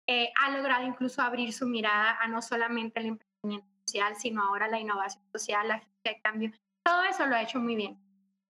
Eh, 0.09 0.33
ha 0.43 0.51
logrado 0.51 0.89
incluso 0.89 1.23
abrir 1.23 1.53
su 1.53 1.69
mirada 1.69 2.19
a 2.21 2.27
no 2.27 2.43
solamente 2.43 2.99
el 2.99 3.07
emprendimiento 3.07 3.69
social, 3.87 4.17
sino 4.17 4.43
ahora 4.43 4.67
la 4.67 4.81
innovación 4.81 5.23
social, 5.33 5.69
la 5.69 5.83
de 6.03 6.21
cambio 6.21 6.51
todo 6.89 7.03
eso 7.03 7.27
lo 7.27 7.37
ha 7.37 7.43
hecho 7.43 7.61
muy 7.61 7.77
bien. 7.77 8.01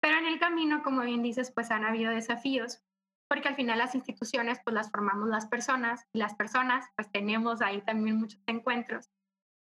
Pero 0.01 0.17
en 0.17 0.27
el 0.27 0.39
camino, 0.39 0.85
como 0.85 1.03
bien 1.03 1.23
dices, 1.23 1.51
pues 1.51 1.73
han 1.73 1.85
habido 1.85 2.13
desafíos, 2.13 2.81
porque 3.29 3.49
al 3.49 3.57
final 3.57 3.79
las 3.79 3.97
instituciones 3.97 4.61
pues 4.65 4.75
las 4.75 4.93
formamos 4.93 5.29
las 5.29 5.47
personas 5.47 6.07
y 6.13 6.19
las 6.19 6.37
personas 6.37 6.87
pues 6.95 7.11
tenemos 7.11 7.61
ahí 7.61 7.81
también 7.83 8.17
muchos 8.17 8.41
encuentros. 8.47 9.11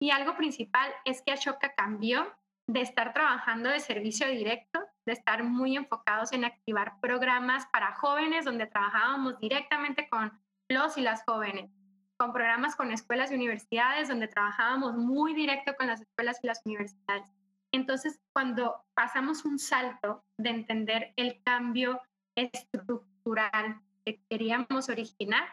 Y 0.01 0.11
algo 0.11 0.37
principal 0.37 0.91
es 1.05 1.23
que 1.23 1.33
Ashoka 1.33 1.75
cambió 1.75 2.27
de 2.69 2.81
estar 2.81 3.13
trabajando 3.13 3.71
de 3.71 3.79
servicio 3.79 4.29
directo, 4.29 4.81
de 5.07 5.13
estar 5.13 5.45
muy 5.45 5.77
enfocados 5.77 6.33
en 6.33 6.45
activar 6.45 6.99
programas 7.01 7.67
para 7.67 7.95
jóvenes 7.95 8.45
donde 8.45 8.67
trabajábamos 8.67 9.39
directamente 9.39 10.09
con 10.09 10.33
los 10.69 10.99
y 10.99 11.03
las 11.03 11.23
jóvenes, 11.25 11.71
con 12.19 12.33
programas 12.33 12.75
con 12.75 12.91
escuelas 12.91 13.31
y 13.31 13.37
universidades 13.37 14.09
donde 14.09 14.27
trabajábamos 14.27 14.97
muy 14.97 15.35
directo 15.35 15.77
con 15.77 15.87
las 15.87 16.01
escuelas 16.01 16.41
y 16.43 16.49
las 16.49 16.61
universidades. 16.65 17.33
Entonces, 17.73 18.21
cuando 18.33 18.85
pasamos 18.95 19.45
un 19.45 19.59
salto 19.59 20.25
de 20.39 20.51
entender 20.51 21.13
el 21.17 21.43
cambio 21.43 22.01
estructural 22.37 23.81
que 24.05 24.21
queríamos 24.29 24.89
originar, 24.89 25.49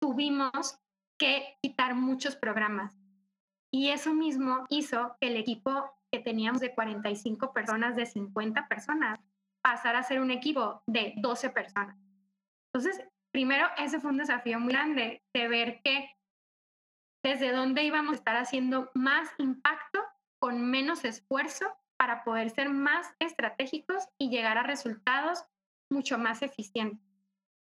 tuvimos 0.00 0.78
que 1.18 1.56
quitar 1.62 1.94
muchos 1.94 2.36
programas. 2.36 2.96
Y 3.72 3.90
eso 3.90 4.14
mismo 4.14 4.64
hizo 4.70 5.16
que 5.20 5.28
el 5.28 5.36
equipo 5.36 5.90
que 6.10 6.20
teníamos 6.20 6.60
de 6.60 6.74
45 6.74 7.52
personas, 7.52 7.96
de 7.96 8.06
50 8.06 8.68
personas, 8.68 9.18
pasara 9.62 9.98
a 9.98 10.04
ser 10.04 10.20
un 10.20 10.30
equipo 10.30 10.82
de 10.86 11.14
12 11.16 11.50
personas. 11.50 11.98
Entonces, 12.72 13.04
primero, 13.30 13.68
ese 13.76 14.00
fue 14.00 14.10
un 14.10 14.18
desafío 14.18 14.58
muy 14.60 14.72
grande 14.72 15.22
de 15.34 15.48
ver 15.48 15.80
que 15.82 16.10
desde 17.22 17.52
dónde 17.52 17.82
íbamos 17.82 18.12
a 18.12 18.16
estar 18.16 18.36
haciendo 18.36 18.90
más 18.94 19.28
impacto 19.38 20.00
con 20.40 20.70
menos 20.70 21.04
esfuerzo 21.04 21.66
para 21.96 22.24
poder 22.24 22.50
ser 22.50 22.70
más 22.70 23.14
estratégicos 23.18 24.08
y 24.18 24.30
llegar 24.30 24.58
a 24.58 24.62
resultados 24.62 25.44
mucho 25.90 26.18
más 26.18 26.42
eficientes. 26.42 27.04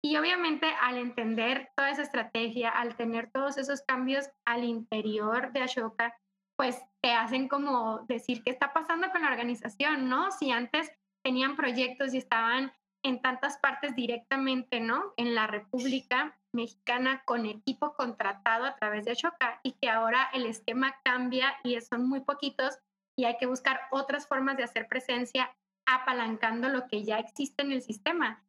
Y 0.03 0.17
obviamente 0.17 0.67
al 0.81 0.97
entender 0.97 1.71
toda 1.75 1.89
esa 1.89 2.03
estrategia, 2.03 2.69
al 2.69 2.95
tener 2.95 3.31
todos 3.31 3.57
esos 3.57 3.81
cambios 3.81 4.29
al 4.45 4.63
interior 4.63 5.51
de 5.51 5.61
Ashoka, 5.61 6.15
pues 6.55 6.79
te 7.01 7.11
hacen 7.11 7.47
como 7.47 7.99
decir 8.07 8.43
qué 8.43 8.51
está 8.51 8.71
pasando 8.71 9.09
con 9.11 9.21
la 9.21 9.29
organización, 9.29 10.07
¿no? 10.07 10.31
Si 10.31 10.51
antes 10.51 10.91
tenían 11.23 11.55
proyectos 11.55 12.13
y 12.13 12.17
estaban 12.17 12.71
en 13.05 13.21
tantas 13.21 13.57
partes 13.57 13.95
directamente, 13.95 14.79
¿no? 14.79 15.13
En 15.15 15.35
la 15.35 15.45
República 15.45 16.35
Mexicana 16.51 17.21
con 17.25 17.45
equipo 17.45 17.93
contratado 17.93 18.65
a 18.65 18.75
través 18.75 19.05
de 19.05 19.11
Ashoka 19.11 19.59
y 19.61 19.73
que 19.73 19.89
ahora 19.89 20.27
el 20.33 20.47
esquema 20.47 20.95
cambia 21.03 21.55
y 21.63 21.79
son 21.81 22.09
muy 22.09 22.21
poquitos 22.21 22.79
y 23.15 23.25
hay 23.25 23.37
que 23.37 23.45
buscar 23.45 23.81
otras 23.91 24.27
formas 24.27 24.57
de 24.57 24.63
hacer 24.63 24.87
presencia 24.87 25.55
apalancando 25.85 26.67
lo 26.69 26.87
que 26.87 27.03
ya 27.03 27.19
existe 27.19 27.61
en 27.61 27.71
el 27.71 27.83
sistema. 27.83 28.43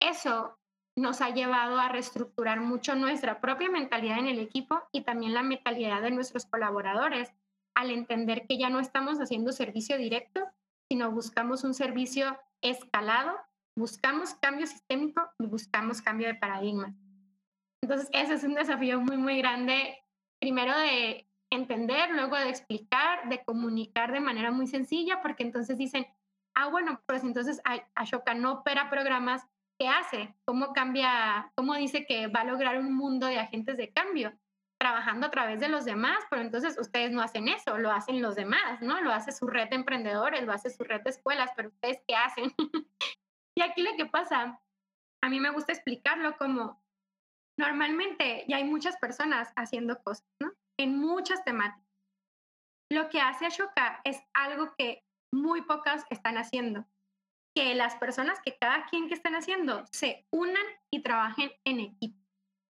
Eso 0.00 0.56
nos 0.96 1.20
ha 1.20 1.30
llevado 1.30 1.80
a 1.80 1.88
reestructurar 1.88 2.60
mucho 2.60 2.94
nuestra 2.94 3.40
propia 3.40 3.68
mentalidad 3.68 4.18
en 4.18 4.28
el 4.28 4.38
equipo 4.38 4.84
y 4.92 5.02
también 5.02 5.34
la 5.34 5.42
mentalidad 5.42 6.00
de 6.00 6.12
nuestros 6.12 6.46
colaboradores 6.46 7.32
al 7.74 7.90
entender 7.90 8.46
que 8.46 8.56
ya 8.56 8.70
no 8.70 8.78
estamos 8.78 9.18
haciendo 9.18 9.50
servicio 9.50 9.98
directo, 9.98 10.46
sino 10.88 11.10
buscamos 11.10 11.64
un 11.64 11.74
servicio 11.74 12.38
escalado, 12.62 13.36
buscamos 13.76 14.34
cambio 14.34 14.66
sistémico 14.66 15.22
y 15.38 15.46
buscamos 15.46 16.02
cambio 16.02 16.28
de 16.28 16.34
paradigma. 16.34 16.94
Entonces, 17.82 18.08
ese 18.12 18.34
es 18.34 18.44
un 18.44 18.54
desafío 18.54 19.00
muy, 19.00 19.16
muy 19.16 19.38
grande, 19.38 20.02
primero 20.40 20.76
de 20.76 21.28
entender, 21.50 22.10
luego 22.10 22.36
de 22.36 22.48
explicar, 22.48 23.28
de 23.28 23.44
comunicar 23.44 24.12
de 24.12 24.20
manera 24.20 24.50
muy 24.50 24.66
sencilla, 24.66 25.20
porque 25.22 25.44
entonces 25.44 25.78
dicen, 25.78 26.06
ah, 26.54 26.68
bueno, 26.68 27.00
pues 27.06 27.22
entonces 27.22 27.60
Ashoka 27.94 28.34
no 28.34 28.54
opera 28.54 28.90
programas, 28.90 29.46
¿qué 29.78 29.88
hace? 29.88 30.34
¿Cómo 30.44 30.72
cambia, 30.72 31.52
cómo 31.54 31.74
dice 31.74 32.06
que 32.06 32.26
va 32.28 32.40
a 32.40 32.44
lograr 32.44 32.78
un 32.78 32.94
mundo 32.94 33.26
de 33.26 33.38
agentes 33.38 33.76
de 33.76 33.92
cambio? 33.92 34.32
trabajando 34.78 35.26
a 35.26 35.30
través 35.30 35.58
de 35.60 35.68
los 35.68 35.84
demás, 35.84 36.18
pero 36.28 36.42
entonces 36.42 36.78
ustedes 36.78 37.10
no 37.10 37.22
hacen 37.22 37.48
eso, 37.48 37.78
lo 37.78 37.90
hacen 37.90 38.20
los 38.20 38.34
demás, 38.34 38.82
¿no? 38.82 39.00
Lo 39.00 39.12
hace 39.12 39.32
su 39.32 39.46
red 39.46 39.68
de 39.70 39.76
emprendedores, 39.76 40.44
lo 40.44 40.52
hace 40.52 40.70
su 40.70 40.84
red 40.84 41.00
de 41.00 41.10
escuelas, 41.10 41.50
pero 41.56 41.68
ustedes 41.70 42.02
qué 42.06 42.14
hacen? 42.14 42.54
y 43.56 43.62
aquí 43.62 43.82
lo 43.82 43.96
que 43.96 44.06
pasa, 44.06 44.60
a 45.22 45.28
mí 45.28 45.40
me 45.40 45.50
gusta 45.50 45.72
explicarlo 45.72 46.36
como 46.36 46.82
normalmente 47.58 48.44
ya 48.48 48.58
hay 48.58 48.64
muchas 48.64 48.96
personas 48.98 49.52
haciendo 49.56 50.02
cosas, 50.02 50.26
¿no? 50.40 50.52
En 50.78 50.98
muchas 50.98 51.42
temáticas. 51.42 51.82
Lo 52.92 53.08
que 53.08 53.20
hace 53.20 53.46
Ashoka 53.46 54.00
es 54.04 54.20
algo 54.34 54.74
que 54.76 55.02
muy 55.32 55.62
pocas 55.62 56.04
están 56.10 56.36
haciendo, 56.36 56.86
que 57.54 57.74
las 57.74 57.96
personas 57.96 58.38
que 58.44 58.56
cada 58.58 58.84
quien 58.86 59.08
que 59.08 59.14
están 59.14 59.34
haciendo 59.34 59.84
se 59.90 60.26
unan 60.30 60.64
y 60.92 61.02
trabajen 61.02 61.50
en 61.64 61.80
equipo. 61.80 62.22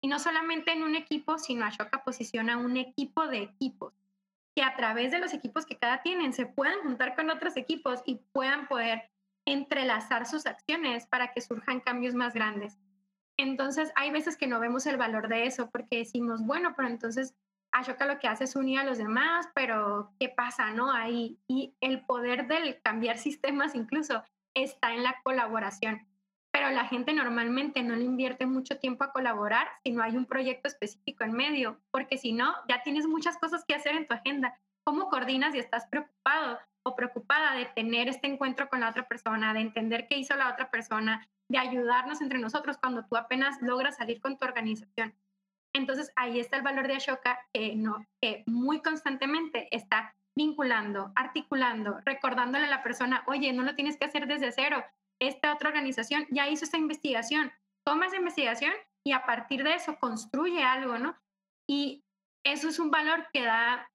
Y 0.03 0.07
no 0.07 0.17
solamente 0.17 0.73
en 0.73 0.81
un 0.81 0.95
equipo, 0.95 1.37
sino 1.37 1.65
Ashoka 1.65 2.03
posiciona 2.03 2.57
un 2.57 2.75
equipo 2.75 3.27
de 3.27 3.43
equipos, 3.43 3.93
que 4.55 4.63
a 4.63 4.75
través 4.75 5.11
de 5.11 5.19
los 5.19 5.33
equipos 5.33 5.67
que 5.67 5.77
cada 5.77 6.01
tienen 6.01 6.33
se 6.33 6.47
puedan 6.47 6.79
juntar 6.81 7.15
con 7.15 7.29
otros 7.29 7.55
equipos 7.55 8.01
y 8.05 8.15
puedan 8.33 8.67
poder 8.67 9.10
entrelazar 9.45 10.25
sus 10.25 10.45
acciones 10.45 11.07
para 11.07 11.31
que 11.31 11.41
surjan 11.41 11.79
cambios 11.79 12.13
más 12.13 12.33
grandes. 12.33 12.77
Entonces, 13.37 13.91
hay 13.95 14.11
veces 14.11 14.37
que 14.37 14.47
no 14.47 14.59
vemos 14.59 14.85
el 14.85 14.97
valor 14.97 15.27
de 15.27 15.45
eso 15.45 15.69
porque 15.69 15.97
decimos, 15.97 16.45
bueno, 16.45 16.73
pero 16.75 16.87
entonces 16.87 17.35
Ashoka 17.71 18.05
lo 18.05 18.19
que 18.19 18.27
hace 18.27 18.43
es 18.43 18.55
unir 18.55 18.79
a 18.79 18.83
los 18.83 18.97
demás, 18.97 19.47
pero 19.55 20.13
¿qué 20.19 20.29
pasa, 20.29 20.71
no? 20.71 20.91
Ahí, 20.91 21.39
y 21.47 21.75
el 21.81 22.05
poder 22.05 22.47
del 22.47 22.81
cambiar 22.81 23.17
sistemas 23.17 23.75
incluso 23.75 24.23
está 24.53 24.93
en 24.93 25.03
la 25.03 25.21
colaboración 25.23 26.05
pero 26.51 26.69
la 26.69 26.85
gente 26.85 27.13
normalmente 27.13 27.81
no 27.81 27.95
le 27.95 28.03
invierte 28.03 28.45
mucho 28.45 28.77
tiempo 28.77 29.03
a 29.03 29.11
colaborar 29.11 29.67
si 29.83 29.91
no 29.91 30.03
hay 30.03 30.17
un 30.17 30.25
proyecto 30.25 30.67
específico 30.67 31.23
en 31.23 31.31
medio, 31.31 31.79
porque 31.91 32.17
si 32.17 32.33
no, 32.33 32.53
ya 32.67 32.83
tienes 32.83 33.07
muchas 33.07 33.37
cosas 33.37 33.63
que 33.65 33.73
hacer 33.73 33.95
en 33.95 34.07
tu 34.07 34.13
agenda. 34.13 34.59
¿Cómo 34.83 35.09
coordinas 35.09 35.55
y 35.55 35.59
estás 35.59 35.87
preocupado 35.87 36.59
o 36.83 36.95
preocupada 36.95 37.55
de 37.55 37.65
tener 37.65 38.07
este 38.07 38.27
encuentro 38.27 38.69
con 38.69 38.79
la 38.79 38.89
otra 38.89 39.07
persona, 39.07 39.53
de 39.53 39.61
entender 39.61 40.07
qué 40.07 40.17
hizo 40.17 40.35
la 40.35 40.49
otra 40.49 40.71
persona, 40.71 41.27
de 41.49 41.57
ayudarnos 41.57 42.21
entre 42.21 42.39
nosotros 42.39 42.77
cuando 42.77 43.05
tú 43.05 43.15
apenas 43.17 43.61
logras 43.61 43.97
salir 43.97 44.21
con 44.21 44.37
tu 44.37 44.45
organización? 44.45 45.13
Entonces 45.73 46.11
ahí 46.15 46.39
está 46.39 46.57
el 46.57 46.63
valor 46.63 46.87
de 46.87 46.95
Ashoka, 46.95 47.39
que, 47.53 47.75
no, 47.75 48.05
que 48.21 48.43
muy 48.45 48.81
constantemente 48.81 49.67
está 49.75 50.15
vinculando, 50.35 51.11
articulando, 51.15 51.99
recordándole 52.05 52.65
a 52.65 52.69
la 52.69 52.83
persona, 52.83 53.23
oye, 53.27 53.53
no 53.53 53.63
lo 53.63 53.75
tienes 53.75 53.97
que 53.97 54.05
hacer 54.05 54.27
desde 54.27 54.51
cero, 54.51 54.83
esta 55.19 55.53
otra 55.53 55.69
organización 55.69 56.25
ya 56.31 56.47
hizo 56.47 56.65
esta 56.65 56.77
investigación, 56.77 57.51
toma 57.85 58.07
esa 58.07 58.17
investigación 58.17 58.73
y 59.05 59.11
a 59.13 59.25
partir 59.25 59.63
de 59.63 59.75
eso 59.75 59.97
construye 59.99 60.63
algo, 60.63 60.97
¿no? 60.97 61.15
Y 61.69 62.03
eso 62.43 62.69
es 62.69 62.79
un 62.79 62.91
valor 62.91 63.27
que 63.31 63.43
da 63.43 63.89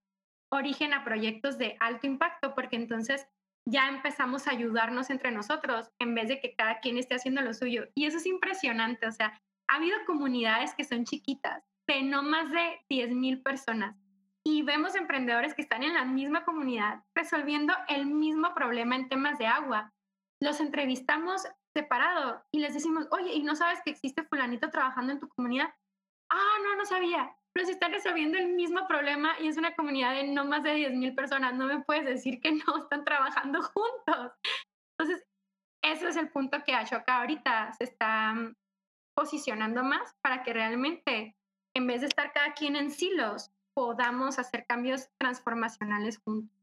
origen 0.50 0.94
a 0.94 1.04
proyectos 1.04 1.58
de 1.58 1.76
alto 1.80 2.06
impacto, 2.06 2.54
porque 2.54 2.76
entonces 2.76 3.26
ya 3.68 3.88
empezamos 3.88 4.46
a 4.46 4.52
ayudarnos 4.52 5.10
entre 5.10 5.32
nosotros 5.32 5.90
en 5.98 6.14
vez 6.14 6.28
de 6.28 6.40
que 6.40 6.54
cada 6.54 6.80
quien 6.80 6.98
esté 6.98 7.16
haciendo 7.16 7.42
lo 7.42 7.52
suyo. 7.52 7.88
Y 7.94 8.06
eso 8.06 8.18
es 8.18 8.26
impresionante, 8.26 9.06
o 9.06 9.12
sea, 9.12 9.40
ha 9.68 9.76
habido 9.76 9.98
comunidades 10.06 10.74
que 10.74 10.84
son 10.84 11.04
chiquitas, 11.04 11.64
de 11.88 12.02
no 12.02 12.22
más 12.22 12.50
de 12.50 12.80
10.000 12.88 13.42
personas, 13.42 13.96
y 14.44 14.62
vemos 14.62 14.94
emprendedores 14.94 15.54
que 15.54 15.62
están 15.62 15.82
en 15.82 15.94
la 15.94 16.04
misma 16.04 16.44
comunidad 16.44 17.02
resolviendo 17.16 17.74
el 17.88 18.06
mismo 18.06 18.54
problema 18.54 18.94
en 18.94 19.08
temas 19.08 19.38
de 19.38 19.46
agua 19.46 19.92
los 20.40 20.60
entrevistamos 20.60 21.46
separado 21.74 22.42
y 22.50 22.60
les 22.60 22.74
decimos, 22.74 23.06
oye, 23.10 23.34
¿y 23.34 23.42
no 23.42 23.56
sabes 23.56 23.80
que 23.84 23.90
existe 23.90 24.24
fulanito 24.24 24.70
trabajando 24.70 25.12
en 25.12 25.20
tu 25.20 25.28
comunidad? 25.28 25.74
Ah, 26.30 26.56
no, 26.62 26.76
no 26.76 26.86
sabía. 26.86 27.34
Pero 27.56 27.68
si 27.68 27.72
están 27.72 27.92
resolviendo 27.92 28.36
el 28.36 28.48
mismo 28.48 28.86
problema 28.86 29.32
y 29.40 29.48
es 29.48 29.56
una 29.56 29.74
comunidad 29.74 30.12
de 30.12 30.24
no 30.24 30.44
más 30.44 30.62
de 30.62 30.74
10.000 30.74 31.14
personas, 31.14 31.54
no 31.54 31.64
me 31.64 31.80
puedes 31.80 32.04
decir 32.04 32.38
que 32.38 32.52
no 32.52 32.82
están 32.82 33.02
trabajando 33.02 33.62
juntos. 33.62 34.32
Entonces, 34.98 35.26
ese 35.82 36.08
es 36.08 36.16
el 36.16 36.28
punto 36.28 36.58
que 36.66 36.74
Ashoka 36.74 37.18
ahorita 37.18 37.72
se 37.72 37.84
está 37.84 38.34
mm, 38.34 38.54
posicionando 39.14 39.82
más 39.82 40.14
para 40.20 40.42
que 40.42 40.52
realmente, 40.52 41.34
en 41.74 41.86
vez 41.86 42.02
de 42.02 42.08
estar 42.08 42.30
cada 42.34 42.52
quien 42.52 42.76
en 42.76 42.90
silos, 42.90 43.50
podamos 43.72 44.38
hacer 44.38 44.66
cambios 44.66 45.08
transformacionales 45.16 46.18
juntos. 46.18 46.54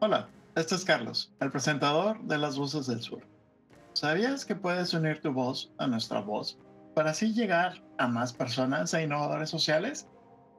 Hola, 0.00 0.28
este 0.56 0.74
es 0.74 0.84
Carlos, 0.84 1.32
el 1.40 1.50
presentador 1.50 2.20
de 2.20 2.36
Las 2.36 2.58
Voces 2.58 2.86
del 2.86 3.00
Sur. 3.00 3.31
¿Sabías 3.94 4.46
que 4.46 4.54
puedes 4.54 4.94
unir 4.94 5.20
tu 5.20 5.32
voz 5.32 5.70
a 5.76 5.86
nuestra 5.86 6.20
voz 6.20 6.58
para 6.94 7.10
así 7.10 7.34
llegar 7.34 7.82
a 7.98 8.08
más 8.08 8.32
personas 8.32 8.94
e 8.94 9.02
innovadores 9.02 9.50
sociales? 9.50 10.08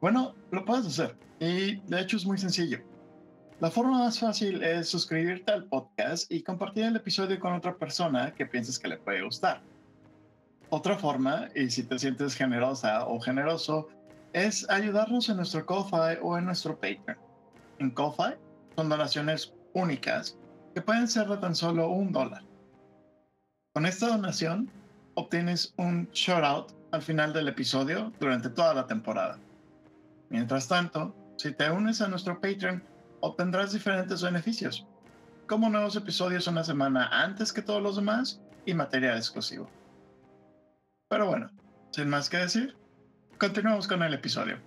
Bueno, 0.02 0.36
lo 0.52 0.63
puedes 0.65 0.86
hacer 0.86 1.17
y 1.39 1.78
de 1.78 2.02
hecho 2.02 2.17
es 2.17 2.26
muy 2.26 2.38
sencillo. 2.38 2.80
La 3.60 3.72
forma 3.72 3.98
más 4.00 4.19
fácil 4.19 4.62
es 4.62 4.89
suscribirte 4.89 5.52
al 5.52 5.65
podcast 5.65 6.32
y 6.32 6.43
compartir 6.43 6.86
el 6.86 6.96
episodio 6.96 7.39
con 7.39 7.54
otra 7.54 7.76
persona 7.76 8.34
que 8.36 8.46
pienses 8.46 8.78
que 8.78 8.89
le 8.89 8.98
puede 8.98 9.24
gustar. 9.24 9.62
Otra 10.69 10.98
forma, 10.98 11.50
y 11.56 11.69
si 11.69 11.84
te 11.84 11.98
sientes 11.98 12.36
generosa 12.36 13.08
o 13.08 13.19
generoso, 13.19 13.88
es 14.34 14.69
ayudarnos 14.69 15.30
en 15.30 15.38
nuestro 15.38 15.65
Ko-Fi 15.65 16.19
o 16.22 16.38
en 16.38 16.46
nuestro 16.46 16.76
Patreon. 16.76 17.17
En 17.80 17.91
Ko-Fi 17.91 18.36
Son 18.76 18.89
donaciones 18.89 19.54
únicas 19.74 20.38
que 20.74 20.82
pueden 20.82 21.08
ser 21.08 21.28
de 21.28 21.38
tan 21.38 21.56
solo 21.56 21.89
un 21.89 22.12
dólar. 22.12 22.43
Con 23.74 23.88
esta 23.88 24.08
donación 24.08 24.70
obtienes 25.16 25.74
un 25.78 26.08
shout-out 26.12 26.72
al 26.92 27.02
final 27.02 27.34
del 27.34 27.48
episodio 27.48 28.14
durante 28.20 28.52
toda 28.52 28.76
la 28.76 28.86
temporada. 28.86 29.40
Mientras 30.30 30.68
tanto, 30.68 31.16
si 31.38 31.52
te 31.52 31.72
unes 31.72 32.00
a 32.00 32.08
nuestro 32.08 32.40
Patreon, 32.40 32.84
obtendrás 33.22 33.74
diferentes 33.74 34.22
beneficios, 34.22 34.86
como 35.48 35.72
nuevos 35.72 35.96
episodios 35.96 36.46
una 36.46 36.64
semana 36.64 37.08
antes 37.08 37.52
que 37.52 37.64
todos 37.64 37.82
los 37.82 37.96
demás 37.96 38.40
y 38.64 38.76
material 38.76 39.18
exclusivo. 39.18 39.68
Pero 41.10 41.26
bueno, 41.26 41.50
sin 41.92 42.10
más 42.10 42.30
que 42.30 42.38
decir, 42.38 42.78
continuamos 43.40 43.88
con 43.88 44.04
el 44.04 44.14
episodio. 44.14 44.60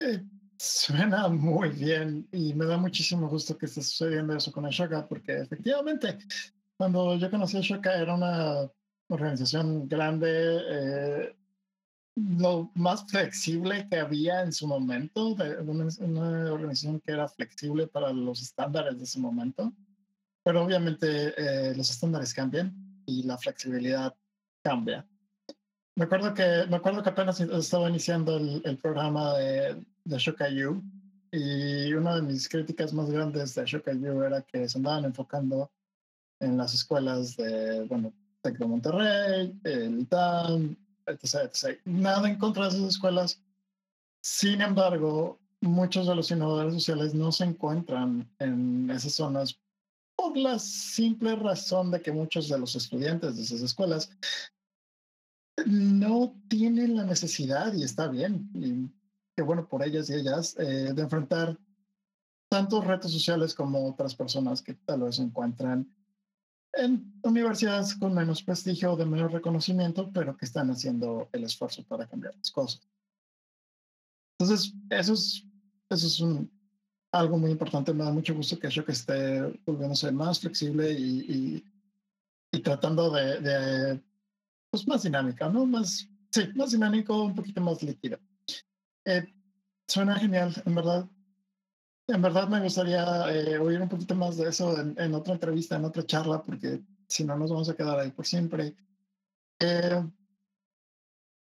Eh, 0.00 0.22
suena 0.58 1.28
muy 1.28 1.70
bien 1.70 2.28
y 2.32 2.54
me 2.54 2.66
da 2.66 2.76
muchísimo 2.76 3.28
gusto 3.28 3.56
que 3.56 3.66
esté 3.66 3.82
sucediendo 3.82 4.36
eso 4.36 4.52
con 4.52 4.66
Ashoka 4.66 5.06
porque 5.06 5.40
efectivamente 5.40 6.18
cuando 6.76 7.16
yo 7.16 7.30
conocí 7.30 7.56
a 7.56 7.60
Ashoka 7.60 7.94
era 7.94 8.14
una 8.14 8.70
organización 9.08 9.88
grande, 9.88 10.60
eh, 10.68 11.36
lo 12.16 12.70
más 12.74 13.04
flexible 13.06 13.86
que 13.90 13.98
había 13.98 14.42
en 14.42 14.52
su 14.52 14.66
momento, 14.66 15.28
una, 15.28 15.86
una, 16.00 16.52
organización 16.52 17.00
que 17.00 17.12
era 17.12 17.28
flexible 17.28 17.86
para 17.86 18.12
los 18.12 18.42
estándares 18.42 18.98
de 18.98 19.04
ese 19.04 19.20
momento, 19.20 19.72
pero 20.42 20.64
obviamente 20.64 21.34
eh, 21.36 21.74
los 21.76 21.90
estándares 21.90 22.32
cambian 22.32 22.74
y 23.06 23.22
la 23.22 23.36
flexibilidad 23.38 24.14
cambia. 24.62 25.06
Me 25.94 26.04
acuerdo 26.04 26.34
que, 26.34 26.66
me 26.68 26.76
acuerdo 26.76 27.02
que 27.02 27.10
apenas 27.10 27.40
estaba 27.40 27.88
iniciando 27.88 28.36
el, 28.36 28.60
el 28.64 28.78
programa 28.78 29.34
de, 29.38 29.82
de 30.06 30.18
Shokayu 30.18 30.82
y 31.32 31.92
una 31.92 32.16
de 32.16 32.22
mis 32.22 32.48
críticas 32.48 32.92
más 32.92 33.10
grandes 33.10 33.54
de 33.54 33.64
Shokayu 33.64 34.22
era 34.22 34.42
que 34.42 34.68
se 34.68 34.78
andaban 34.78 35.04
enfocando 35.04 35.70
en 36.40 36.56
las 36.56 36.74
escuelas 36.74 37.36
de, 37.36 37.84
bueno, 37.84 38.12
Tec 38.42 38.58
de 38.58 38.66
Monterrey, 38.66 39.60
el 39.64 40.00
ITAM, 40.00 40.76
etc, 41.06 41.80
Nada 41.84 42.28
en 42.28 42.38
contra 42.38 42.64
de 42.64 42.70
esas 42.70 42.88
escuelas. 42.90 43.42
Sin 44.22 44.60
embargo, 44.60 45.38
muchos 45.60 46.06
de 46.06 46.14
los 46.14 46.30
innovadores 46.30 46.74
sociales 46.74 47.14
no 47.14 47.32
se 47.32 47.44
encuentran 47.44 48.30
en 48.38 48.90
esas 48.90 49.12
zonas 49.12 49.58
por 50.16 50.36
la 50.36 50.58
simple 50.58 51.36
razón 51.36 51.90
de 51.90 52.00
que 52.00 52.12
muchos 52.12 52.48
de 52.48 52.58
los 52.58 52.74
estudiantes 52.74 53.36
de 53.36 53.42
esas 53.42 53.60
escuelas 53.60 54.10
no 55.64 56.34
tienen 56.48 56.96
la 56.96 57.04
necesidad, 57.04 57.72
y 57.74 57.82
está 57.82 58.08
bien, 58.08 58.50
y 58.54 58.90
qué 59.36 59.42
bueno 59.42 59.68
por 59.68 59.84
ellas 59.84 60.08
y 60.08 60.14
ellas, 60.14 60.56
eh, 60.58 60.92
de 60.94 61.02
enfrentar 61.02 61.58
tantos 62.48 62.84
retos 62.84 63.12
sociales 63.12 63.54
como 63.54 63.86
otras 63.86 64.14
personas 64.14 64.62
que 64.62 64.74
tal 64.74 65.02
vez 65.02 65.16
se 65.16 65.22
encuentran 65.22 65.92
en 66.72 67.20
universidades 67.22 67.94
con 67.94 68.14
menos 68.14 68.42
prestigio 68.42 68.92
o 68.92 68.96
de 68.96 69.04
menor 69.04 69.32
reconocimiento, 69.32 70.10
pero 70.12 70.36
que 70.36 70.46
están 70.46 70.70
haciendo 70.70 71.28
el 71.32 71.44
esfuerzo 71.44 71.84
para 71.84 72.06
cambiar 72.06 72.34
las 72.36 72.50
cosas. 72.50 72.80
Entonces, 74.38 74.74
eso 74.90 75.14
es, 75.14 75.44
eso 75.90 76.06
es 76.06 76.20
un, 76.20 76.50
algo 77.12 77.38
muy 77.38 77.50
importante. 77.50 77.92
Me 77.92 78.04
da 78.04 78.12
mucho 78.12 78.34
gusto 78.34 78.58
que 78.58 78.68
que 78.68 78.92
esté 78.92 79.40
volviéndose 79.64 80.12
más 80.12 80.40
flexible 80.40 80.92
y, 80.92 81.64
y, 82.52 82.60
tratando 82.60 83.10
de, 83.10 83.40
de, 83.40 84.02
pues, 84.70 84.86
más 84.86 85.02
dinámica, 85.02 85.48
¿no? 85.48 85.66
Más, 85.66 86.08
sí, 86.30 86.48
más 86.54 86.72
dinámico, 86.72 87.22
un 87.22 87.34
poquito 87.34 87.60
más 87.60 87.82
líquido. 87.82 88.18
Eh, 89.06 89.24
suena 89.86 90.18
genial, 90.18 90.52
en 90.66 90.74
verdad. 90.74 91.08
En 92.08 92.22
verdad 92.22 92.48
me 92.48 92.60
gustaría 92.60 93.04
eh, 93.32 93.58
oír 93.58 93.80
un 93.80 93.88
poquito 93.88 94.14
más 94.14 94.36
de 94.36 94.48
eso 94.48 94.76
en, 94.80 95.14
otra 95.14 95.34
entrevista, 95.34 95.76
en 95.76 95.84
otra 95.84 96.04
charla, 96.04 96.42
porque 96.42 96.82
si 97.08 97.24
no 97.24 97.36
nos 97.36 97.50
vamos 97.50 97.68
a 97.68 97.74
quedar 97.74 97.98
ahí 97.98 98.10
por 98.10 98.26
siempre. 98.26 98.74
Eh, 99.60 100.02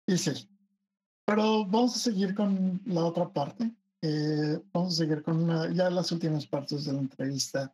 y 0.07 0.19
sí, 0.19 0.33
pero 1.27 1.65
vamos 1.67 1.97
a 1.97 1.99
seguir 1.99 2.35
con 2.35 2.81
la 2.87 3.05
otra 3.05 3.29
parte. 3.29 3.75
Eh, 4.03 4.59
vamos 4.73 4.95
a 4.95 4.97
seguir 4.97 5.23
con 5.23 5.75
ya 5.75 5.91
las 5.91 6.13
últimas 6.13 6.47
partes 6.47 6.85
de 6.87 6.93
la 6.95 7.01
entrevista. 7.01 7.71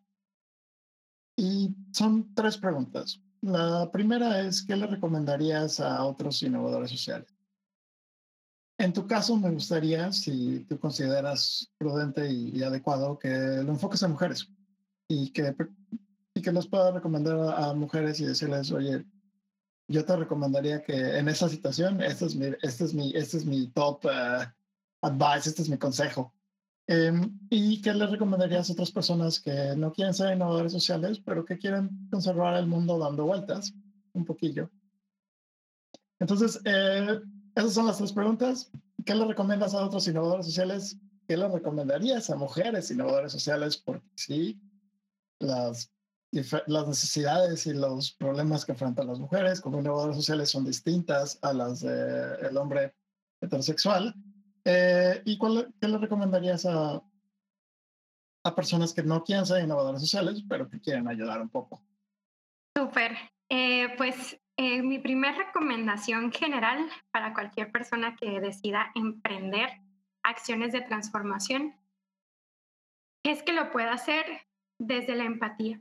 Y 1.37 1.75
son 1.93 2.35
tres 2.35 2.57
preguntas. 2.57 3.21
La 3.41 3.89
primera 3.93 4.41
es, 4.41 4.65
¿qué 4.65 4.75
le 4.75 4.87
recomendarías 4.87 5.79
a 5.81 6.05
otros 6.05 6.43
innovadores 6.43 6.91
sociales? 6.91 7.36
En 8.79 8.93
tu 8.93 9.07
caso, 9.07 9.37
me 9.37 9.51
gustaría, 9.51 10.13
si 10.13 10.61
tú 10.69 10.79
consideras 10.79 11.73
prudente 11.79 12.31
y, 12.31 12.63
adecuado, 12.63 13.19
que 13.19 13.29
lo 13.29 13.73
enfoques 13.73 14.03
a 14.03 14.09
mujeres 14.09 14.51
y 15.09 15.31
que, 15.31 15.55
y 16.35 16.43
que 16.43 16.53
les 16.53 16.67
pueda 16.67 16.93
recomendar 16.93 17.55
a, 17.57 17.73
mujeres 17.73 18.21
y 18.21 18.27
decirles, 18.27 18.71
oye, 18.73 19.05
yo 19.89 20.05
te 20.05 20.17
recomendaría 20.17 20.83
que 20.83 21.19
en 21.19 21.29
esa 21.29 21.49
situación, 21.49 22.03
este 22.03 22.27
es 22.27 22.37
mi, 22.37 22.47
este 22.61 22.85
es 22.85 22.93
mi, 22.93 23.13
este 23.15 23.39
es 23.39 23.47
mi 23.47 23.69
top 23.69 24.05
uh, 24.05 24.45
advice, 25.01 25.49
este 25.49 25.63
es 25.63 25.71
mi 25.71 25.79
consejo. 25.79 26.35
Em, 26.89 27.41
y 27.49 27.81
que 27.81 27.95
le 27.95 28.07
recomendarías 28.07 28.69
a 28.69 28.73
otras 28.75 28.93
personas 28.93 29.41
que 29.41 29.75
no 29.77 29.93
quieren 29.93 30.13
ser 30.13 30.35
innovadores 30.35 30.73
sociales, 30.73 31.19
pero 31.19 31.45
que 31.45 31.59
quieren 31.59 32.09
conservar 32.11 32.57
el 32.59 32.67
mundo 32.67 32.99
dando 32.99 33.25
vueltas 33.25 33.73
un 34.13 34.25
poquillo. 34.25 34.71
Entonces, 36.19 36.61
eh, 36.65 37.21
esas 37.57 37.73
son 37.73 37.87
las 37.87 37.97
tres 37.97 38.13
preguntas. 38.13 38.71
¿Qué 39.05 39.15
le 39.15 39.25
recomiendas 39.25 39.75
a 39.75 39.85
otros 39.85 40.07
innovadores 40.07 40.47
sociales? 40.47 40.99
¿Qué 41.27 41.37
le 41.37 41.49
recomendarías 41.49 42.29
a 42.29 42.37
mujeres 42.37 42.91
innovadoras 42.91 43.33
sociales? 43.33 43.79
Porque 43.79 44.07
sí, 44.15 44.61
las, 45.41 45.91
necesidades 46.33 47.67
y 47.67 47.73
los 47.73 48.13
problemas 48.13 48.65
que 48.67 48.73
enfrentan 48.73 49.07
las 49.07 49.19
mujeres 49.19 49.61
como 49.61 49.81
innovadoras 49.81 50.17
sociales 50.17 50.51
son 50.51 50.67
distintas 50.67 51.39
a 51.41 51.55
las 51.55 51.81
del 51.81 52.57
hombre 52.59 52.95
heterosexual. 53.41 54.15
Eh, 54.65 55.23
¿Y 55.25 55.39
cuál, 55.39 55.73
qué 55.81 55.89
le 55.89 55.97
recomendarías 55.97 56.67
a, 56.67 57.03
a 58.45 58.55
personas 58.55 58.93
que 58.93 59.03
no 59.03 59.25
quieren 59.25 59.47
ser 59.47 59.65
innovadoras 59.65 60.03
sociales, 60.03 60.45
pero 60.47 60.69
que 60.69 60.81
quieren 60.81 61.09
ayudar 61.09 61.41
un 61.41 61.49
poco? 61.49 61.83
Súper. 62.77 63.17
Eh, 63.49 63.95
pues 63.97 64.39
eh, 64.59 64.83
mi 64.83 64.99
primera 64.99 65.37
recomendación 65.37 66.33
general 66.33 66.89
para 67.11 67.35
cualquier 67.35 67.71
persona 67.71 68.17
que 68.17 68.41
decida 68.41 68.91
emprender 68.95 69.69
acciones 70.23 70.73
de 70.73 70.81
transformación 70.81 71.75
es 73.23 73.43
que 73.43 73.53
lo 73.53 73.71
pueda 73.71 73.93
hacer 73.93 74.47
desde 74.79 75.15
la 75.15 75.25
empatía. 75.25 75.81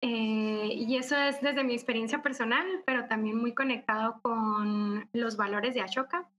Eh, 0.00 0.70
y 0.74 0.96
eso 0.96 1.16
es 1.16 1.40
desde 1.40 1.64
mi 1.64 1.74
experiencia 1.74 2.22
personal, 2.22 2.64
pero 2.86 3.08
también 3.08 3.36
muy 3.36 3.52
conectado 3.52 4.20
con 4.22 5.08
los 5.12 5.36
valores 5.36 5.74
de 5.74 5.80
Ashoka. 5.80 6.30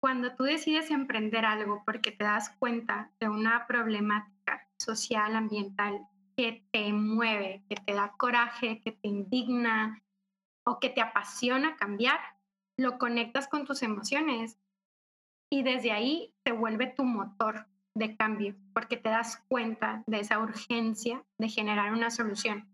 Cuando 0.00 0.36
tú 0.36 0.44
decides 0.44 0.90
emprender 0.90 1.44
algo 1.44 1.82
porque 1.84 2.12
te 2.12 2.24
das 2.24 2.50
cuenta 2.58 3.10
de 3.18 3.28
una 3.28 3.66
problemática 3.66 4.68
social, 4.78 5.34
ambiental, 5.34 6.06
que 6.36 6.64
te 6.70 6.92
mueve, 6.92 7.64
que 7.68 7.76
te 7.76 7.94
da 7.94 8.12
coraje, 8.16 8.80
que 8.80 8.92
te 8.92 9.08
indigna, 9.08 10.03
o 10.66 10.80
que 10.80 10.90
te 10.90 11.00
apasiona 11.00 11.76
cambiar, 11.76 12.20
lo 12.78 12.98
conectas 12.98 13.48
con 13.48 13.64
tus 13.64 13.82
emociones 13.82 14.58
y 15.50 15.62
desde 15.62 15.92
ahí 15.92 16.34
se 16.44 16.52
vuelve 16.52 16.86
tu 16.86 17.04
motor 17.04 17.66
de 17.96 18.16
cambio, 18.16 18.56
porque 18.72 18.96
te 18.96 19.08
das 19.08 19.44
cuenta 19.48 20.02
de 20.06 20.20
esa 20.20 20.40
urgencia 20.40 21.24
de 21.38 21.48
generar 21.48 21.92
una 21.92 22.10
solución. 22.10 22.68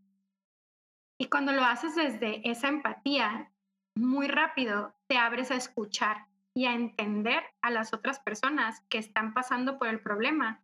Y 1.18 1.26
cuando 1.26 1.52
lo 1.52 1.62
haces 1.62 1.94
desde 1.94 2.48
esa 2.48 2.68
empatía, 2.68 3.52
muy 3.94 4.28
rápido 4.28 4.94
te 5.06 5.18
abres 5.18 5.50
a 5.50 5.56
escuchar 5.56 6.26
y 6.54 6.64
a 6.64 6.72
entender 6.72 7.42
a 7.60 7.70
las 7.70 7.92
otras 7.92 8.18
personas 8.20 8.80
que 8.88 8.98
están 8.98 9.34
pasando 9.34 9.78
por 9.78 9.88
el 9.88 10.00
problema 10.00 10.62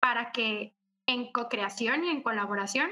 para 0.00 0.30
que 0.30 0.76
en 1.08 1.32
co-creación 1.32 2.04
y 2.04 2.10
en 2.10 2.22
colaboración 2.22 2.90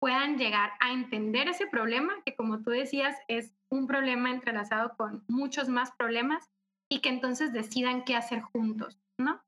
puedan 0.00 0.38
llegar 0.38 0.72
a 0.80 0.92
entender 0.92 1.48
ese 1.48 1.66
problema, 1.66 2.12
que 2.24 2.34
como 2.34 2.62
tú 2.62 2.70
decías 2.70 3.16
es 3.28 3.52
un 3.68 3.86
problema 3.86 4.30
entrelazado 4.30 4.96
con 4.96 5.24
muchos 5.28 5.68
más 5.68 5.92
problemas 5.92 6.50
y 6.88 7.00
que 7.00 7.08
entonces 7.08 7.52
decidan 7.52 8.04
qué 8.04 8.16
hacer 8.16 8.40
juntos, 8.40 8.98
¿no? 9.18 9.42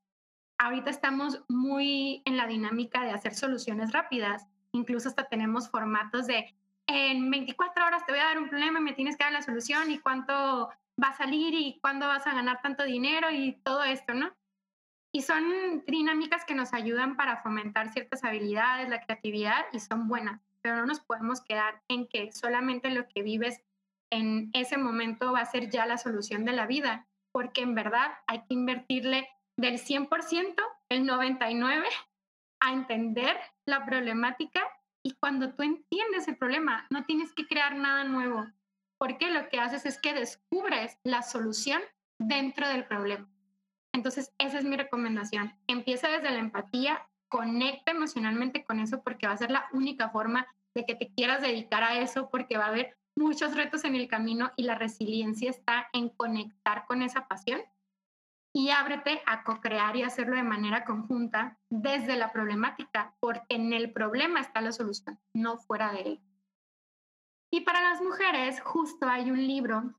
Ahorita 0.59 0.89
estamos 0.89 1.43
muy 1.47 2.21
en 2.25 2.37
la 2.37 2.45
dinámica 2.45 3.03
de 3.03 3.11
hacer 3.11 3.33
soluciones 3.33 3.91
rápidas, 3.93 4.47
incluso 4.73 5.09
hasta 5.09 5.27
tenemos 5.27 5.69
formatos 5.69 6.27
de 6.27 6.53
en 6.87 7.29
24 7.31 7.85
horas 7.85 8.05
te 8.05 8.11
voy 8.11 8.19
a 8.19 8.25
dar 8.25 8.37
un 8.37 8.49
problema 8.49 8.79
y 8.79 8.83
me 8.83 8.93
tienes 8.93 9.17
que 9.17 9.23
dar 9.23 9.33
la 9.33 9.41
solución 9.41 9.91
y 9.91 9.99
cuánto 9.99 10.69
va 11.01 11.07
a 11.07 11.17
salir 11.17 11.53
y 11.53 11.79
cuándo 11.79 12.07
vas 12.07 12.27
a 12.27 12.33
ganar 12.33 12.61
tanto 12.61 12.83
dinero 12.83 13.31
y 13.31 13.53
todo 13.63 13.83
esto, 13.83 14.13
¿no? 14.13 14.31
Y 15.13 15.23
son 15.23 15.83
dinámicas 15.87 16.45
que 16.45 16.55
nos 16.55 16.73
ayudan 16.73 17.17
para 17.17 17.37
fomentar 17.37 17.91
ciertas 17.91 18.23
habilidades, 18.23 18.89
la 18.89 19.01
creatividad 19.01 19.65
y 19.73 19.79
son 19.79 20.07
buenas, 20.07 20.41
pero 20.61 20.77
no 20.77 20.85
nos 20.85 21.01
podemos 21.01 21.41
quedar 21.41 21.81
en 21.89 22.07
que 22.07 22.31
solamente 22.31 22.89
lo 22.91 23.07
que 23.07 23.21
vives 23.21 23.61
en 24.09 24.49
ese 24.53 24.77
momento 24.77 25.33
va 25.33 25.41
a 25.41 25.45
ser 25.45 25.69
ya 25.69 25.85
la 25.85 25.97
solución 25.97 26.45
de 26.45 26.53
la 26.53 26.65
vida, 26.65 27.07
porque 27.31 27.61
en 27.61 27.75
verdad 27.75 28.11
hay 28.27 28.39
que 28.39 28.53
invertirle 28.53 29.29
del 29.57 29.79
100%, 29.79 30.55
el 30.89 31.07
99% 31.07 31.83
a 32.61 32.73
entender 32.73 33.37
la 33.65 33.85
problemática 33.85 34.61
y 35.03 35.13
cuando 35.13 35.53
tú 35.53 35.63
entiendes 35.63 36.27
el 36.27 36.37
problema, 36.37 36.85
no 36.89 37.05
tienes 37.05 37.33
que 37.33 37.47
crear 37.47 37.75
nada 37.75 38.03
nuevo, 38.03 38.47
porque 38.99 39.31
lo 39.31 39.49
que 39.49 39.59
haces 39.59 39.85
es 39.85 39.99
que 39.99 40.13
descubres 40.13 40.99
la 41.03 41.23
solución 41.23 41.81
dentro 42.19 42.67
del 42.67 42.85
problema. 42.85 43.27
Entonces, 43.93 44.33
esa 44.37 44.59
es 44.59 44.65
mi 44.65 44.77
recomendación. 44.77 45.53
Empieza 45.67 46.07
desde 46.07 46.31
la 46.31 46.39
empatía, 46.39 47.07
conecta 47.29 47.91
emocionalmente 47.91 48.63
con 48.63 48.79
eso 48.79 49.01
porque 49.03 49.27
va 49.27 49.33
a 49.33 49.37
ser 49.37 49.51
la 49.51 49.67
única 49.73 50.09
forma 50.09 50.47
de 50.73 50.85
que 50.85 50.95
te 50.95 51.13
quieras 51.13 51.41
dedicar 51.41 51.83
a 51.83 51.99
eso 51.99 52.29
porque 52.29 52.57
va 52.57 52.65
a 52.65 52.69
haber 52.69 52.97
muchos 53.15 53.55
retos 53.55 53.83
en 53.83 53.95
el 53.95 54.07
camino 54.07 54.51
y 54.55 54.63
la 54.63 54.75
resiliencia 54.75 55.49
está 55.49 55.89
en 55.93 56.09
conectar 56.09 56.85
con 56.85 57.01
esa 57.01 57.27
pasión 57.27 57.61
y 58.53 58.69
ábrete 58.69 59.21
a 59.25 59.43
co-crear 59.43 59.95
y 59.95 60.03
hacerlo 60.03 60.35
de 60.35 60.43
manera 60.43 60.83
conjunta 60.83 61.57
desde 61.69 62.17
la 62.17 62.31
problemática, 62.31 63.15
porque 63.19 63.55
en 63.55 63.71
el 63.71 63.93
problema 63.93 64.41
está 64.41 64.59
la 64.61 64.73
solución, 64.73 65.19
no 65.33 65.57
fuera 65.57 65.93
de 65.93 66.01
él. 66.01 66.21
Y 67.49 67.61
para 67.61 67.81
las 67.81 68.01
mujeres, 68.01 68.61
justo 68.61 69.07
hay 69.07 69.31
un 69.31 69.45
libro 69.45 69.93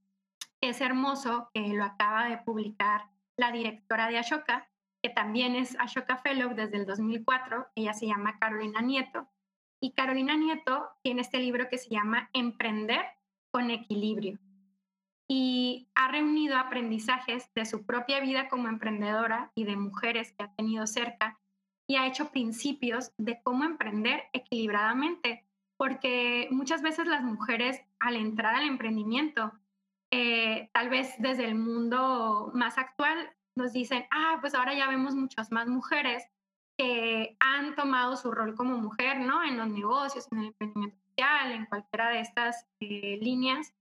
que 0.61 0.71
es 0.71 0.81
hermoso, 0.81 1.51
que 1.55 1.69
lo 1.69 1.85
acaba 1.85 2.29
de 2.29 2.39
publicar 2.39 3.12
la 3.37 3.53
directora 3.53 4.09
de 4.09 4.19
Ashoka, 4.19 4.69
que 5.03 5.11
también 5.11 5.57
es 5.57 5.79
Ashoka 5.79 6.19
Fellow 6.19 6.55
desde 6.55 6.77
el 6.77 6.87
2004, 6.87 7.69
ella 7.75 7.93
se 7.93 8.07
llama 8.07 8.39
Carolina 8.39 8.81
Nieto, 8.81 9.29
y 9.81 9.93
Carolina 9.93 10.37
Nieto 10.37 10.91
tiene 11.03 11.23
este 11.23 11.39
libro 11.39 11.69
que 11.69 11.79
se 11.79 11.91
llama 11.91 12.31
Emprender 12.33 13.05
con 13.51 13.71
Equilibrio 13.71 14.39
y 15.35 15.89
ha 15.95 16.09
reunido 16.09 16.59
aprendizajes 16.59 17.51
de 17.55 17.65
su 17.65 17.87
propia 17.87 18.21
vida 18.21 18.49
como 18.49 18.69
emprendedora 18.69 19.51
y 19.55 19.65
de 19.65 19.77
mujeres 19.77 20.33
que 20.33 20.45
ha 20.45 20.55
tenido 20.55 20.87
cerca 20.87 21.41
y 21.87 21.97
ha 21.97 22.07
hecho 22.07 22.31
principios 22.31 23.13
de 23.17 23.41
cómo 23.43 23.65
emprender 23.65 24.25
equilibradamente, 24.35 25.47
porque 25.79 26.49
muchas 26.51 26.83
veces 26.83 27.07
las 27.07 27.23
mujeres 27.23 27.81
al 27.99 28.17
entrar 28.17 28.55
al 28.55 28.67
emprendimiento, 28.67 29.53
eh, 30.13 30.71
tal 30.73 30.89
vez 30.89 31.15
desde 31.19 31.45
el 31.45 31.57
mundo 31.57 32.53
más 32.55 32.79
actual, 32.79 33.33
nos 33.57 33.73
dicen, 33.73 34.07
ah, 34.13 34.39
pues 34.41 34.55
ahora 34.55 34.75
ya 34.75 34.87
vemos 34.87 35.15
muchas 35.15 35.51
más 35.51 35.67
mujeres 35.67 36.25
que 36.79 37.37
han 37.41 37.75
tomado 37.75 38.17
su 38.17 38.31
rol 38.31 38.55
como 38.55 38.79
mujer, 38.79 39.19
¿no? 39.19 39.43
En 39.43 39.59
los 39.59 39.69
negocios, 39.69 40.29
en 40.31 40.39
el 40.39 40.47
emprendimiento 40.47 40.97
social, 41.09 41.53
en 41.53 41.67
cualquiera 41.67 42.11
de 42.11 42.21
estas 42.21 42.67
eh, 42.81 43.19
líneas 43.21 43.75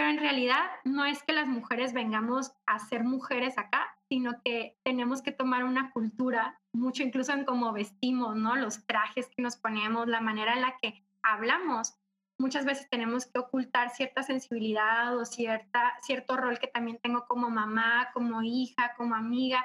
pero 0.00 0.08
en 0.08 0.18
realidad 0.18 0.70
no 0.84 1.04
es 1.04 1.22
que 1.22 1.34
las 1.34 1.46
mujeres 1.46 1.92
vengamos 1.92 2.52
a 2.64 2.78
ser 2.78 3.04
mujeres 3.04 3.58
acá, 3.58 3.94
sino 4.08 4.40
que 4.42 4.78
tenemos 4.82 5.20
que 5.20 5.30
tomar 5.30 5.64
una 5.64 5.90
cultura, 5.90 6.58
mucho 6.72 7.02
incluso 7.02 7.32
en 7.32 7.44
cómo 7.44 7.72
vestimos, 7.72 8.34
¿no? 8.34 8.56
Los 8.56 8.86
trajes 8.86 9.28
que 9.28 9.42
nos 9.42 9.58
ponemos, 9.58 10.08
la 10.08 10.22
manera 10.22 10.54
en 10.54 10.62
la 10.62 10.78
que 10.80 11.04
hablamos. 11.22 11.99
Muchas 12.40 12.64
veces 12.64 12.88
tenemos 12.88 13.26
que 13.26 13.38
ocultar 13.38 13.90
cierta 13.90 14.22
sensibilidad 14.22 15.14
o 15.14 15.26
cierta, 15.26 15.92
cierto 16.00 16.38
rol 16.38 16.58
que 16.58 16.68
también 16.68 16.98
tengo 17.02 17.26
como 17.28 17.50
mamá, 17.50 18.08
como 18.14 18.42
hija, 18.42 18.94
como 18.96 19.14
amiga, 19.14 19.62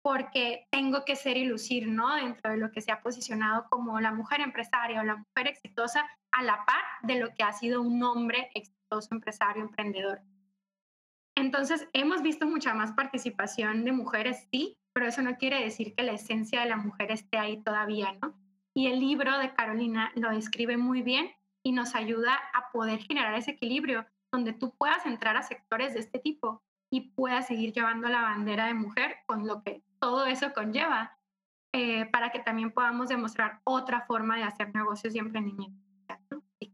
porque 0.00 0.66
tengo 0.70 1.04
que 1.04 1.16
ser 1.16 1.36
y 1.36 1.44
lucir, 1.44 1.86
¿no? 1.86 2.14
Dentro 2.14 2.50
de 2.50 2.56
lo 2.56 2.72
que 2.72 2.80
se 2.80 2.92
ha 2.92 3.02
posicionado 3.02 3.66
como 3.68 4.00
la 4.00 4.10
mujer 4.10 4.40
empresaria 4.40 5.02
o 5.02 5.04
la 5.04 5.16
mujer 5.16 5.48
exitosa 5.48 6.08
a 6.32 6.42
la 6.42 6.64
par 6.64 6.82
de 7.02 7.20
lo 7.20 7.34
que 7.34 7.42
ha 7.42 7.52
sido 7.52 7.82
un 7.82 8.02
hombre 8.02 8.50
exitoso 8.54 9.08
empresario, 9.10 9.62
emprendedor. 9.62 10.22
Entonces, 11.36 11.86
hemos 11.92 12.22
visto 12.22 12.46
mucha 12.46 12.72
más 12.72 12.92
participación 12.92 13.84
de 13.84 13.92
mujeres, 13.92 14.48
sí, 14.50 14.78
pero 14.94 15.08
eso 15.08 15.20
no 15.20 15.36
quiere 15.36 15.62
decir 15.62 15.94
que 15.94 16.04
la 16.04 16.12
esencia 16.12 16.62
de 16.62 16.70
la 16.70 16.78
mujer 16.78 17.10
esté 17.10 17.36
ahí 17.36 17.62
todavía, 17.62 18.16
¿no? 18.22 18.34
Y 18.72 18.86
el 18.86 18.98
libro 18.98 19.38
de 19.38 19.52
Carolina 19.52 20.10
lo 20.14 20.30
describe 20.30 20.78
muy 20.78 21.02
bien 21.02 21.30
y 21.64 21.72
nos 21.72 21.94
ayuda 21.94 22.38
a 22.52 22.70
poder 22.70 23.00
generar 23.00 23.34
ese 23.34 23.52
equilibrio 23.52 24.06
donde 24.32 24.52
tú 24.52 24.74
puedas 24.76 25.06
entrar 25.06 25.36
a 25.36 25.42
sectores 25.42 25.94
de 25.94 26.00
este 26.00 26.18
tipo 26.18 26.62
y 26.90 27.12
puedas 27.12 27.46
seguir 27.46 27.72
llevando 27.72 28.08
la 28.08 28.22
bandera 28.22 28.66
de 28.66 28.74
mujer 28.74 29.16
con 29.26 29.46
lo 29.46 29.62
que 29.62 29.82
todo 29.98 30.26
eso 30.26 30.52
conlleva, 30.52 31.18
eh, 31.72 32.06
para 32.06 32.30
que 32.30 32.38
también 32.38 32.70
podamos 32.70 33.08
demostrar 33.08 33.60
otra 33.64 34.02
forma 34.02 34.36
de 34.36 34.44
hacer 34.44 34.74
negocios 34.74 35.14
y 35.14 35.18
emprendimiento 35.18 35.84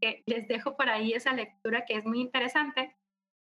que 0.01 0.23
les 0.25 0.47
dejo 0.47 0.75
por 0.75 0.89
ahí 0.89 1.13
esa 1.13 1.33
lectura 1.33 1.85
que 1.85 1.95
es 1.95 2.05
muy 2.05 2.19
interesante. 2.19 2.95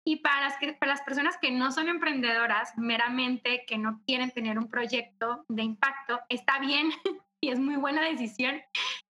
Y 0.05 0.17
para 0.17 0.41
las, 0.41 0.57
que, 0.57 0.73
para 0.73 0.93
las 0.93 1.03
personas 1.03 1.37
que 1.39 1.51
no 1.51 1.71
son 1.71 1.89
emprendedoras, 1.89 2.77
meramente 2.77 3.65
que 3.67 3.79
no 3.79 4.03
quieren 4.07 4.31
tener 4.31 4.59
un 4.59 4.69
proyecto 4.69 5.45
de 5.49 5.63
impacto, 5.63 6.21
está 6.29 6.59
bien 6.59 6.91
y 7.41 7.51
es 7.51 7.59
muy 7.59 7.77
buena 7.77 8.03
decisión. 8.03 8.61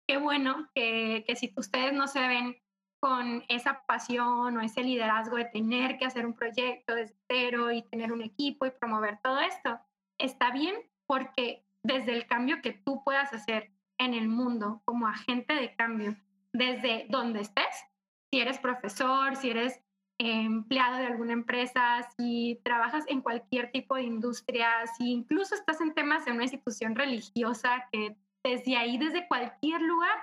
Qué 0.07 0.17
bueno 0.17 0.69
que, 0.75 1.23
que 1.27 1.35
si 1.35 1.53
ustedes 1.57 1.93
no 1.93 2.07
se 2.07 2.19
ven 2.27 2.57
con 2.99 3.43
esa 3.49 3.85
pasión 3.85 4.57
o 4.57 4.61
ese 4.61 4.83
liderazgo 4.83 5.37
de 5.37 5.45
tener 5.45 5.97
que 5.97 6.05
hacer 6.05 6.25
un 6.25 6.33
proyecto 6.33 6.95
desde 6.95 7.15
cero 7.27 7.71
y 7.71 7.83
tener 7.83 8.11
un 8.11 8.21
equipo 8.21 8.65
y 8.65 8.71
promover 8.71 9.19
todo 9.21 9.39
esto, 9.39 9.79
está 10.17 10.51
bien 10.51 10.75
porque 11.05 11.65
desde 11.83 12.13
el 12.13 12.25
cambio 12.25 12.61
que 12.61 12.71
tú 12.71 13.03
puedas 13.03 13.31
hacer 13.33 13.71
en 13.99 14.13
el 14.13 14.27
mundo 14.27 14.81
como 14.85 15.07
agente 15.07 15.53
de 15.53 15.75
cambio 15.75 16.15
desde 16.51 17.05
donde 17.09 17.41
estés, 17.41 17.85
si 18.31 18.39
eres 18.39 18.57
profesor, 18.59 19.35
si 19.35 19.49
eres 19.49 19.81
empleado 20.17 20.97
de 20.97 21.07
alguna 21.07 21.33
empresa, 21.33 22.07
si 22.17 22.61
trabajas 22.63 23.03
en 23.07 23.21
cualquier 23.21 23.71
tipo 23.71 23.95
de 23.95 24.03
industria, 24.03 24.69
si 24.97 25.11
incluso 25.11 25.55
estás 25.55 25.81
en 25.81 25.93
temas 25.93 26.25
de 26.25 26.31
una 26.31 26.43
institución 26.43 26.95
religiosa, 26.95 27.87
que 27.91 28.15
desde 28.45 28.77
ahí, 28.77 28.97
desde 28.97 29.27
cualquier 29.27 29.81
lugar, 29.81 30.17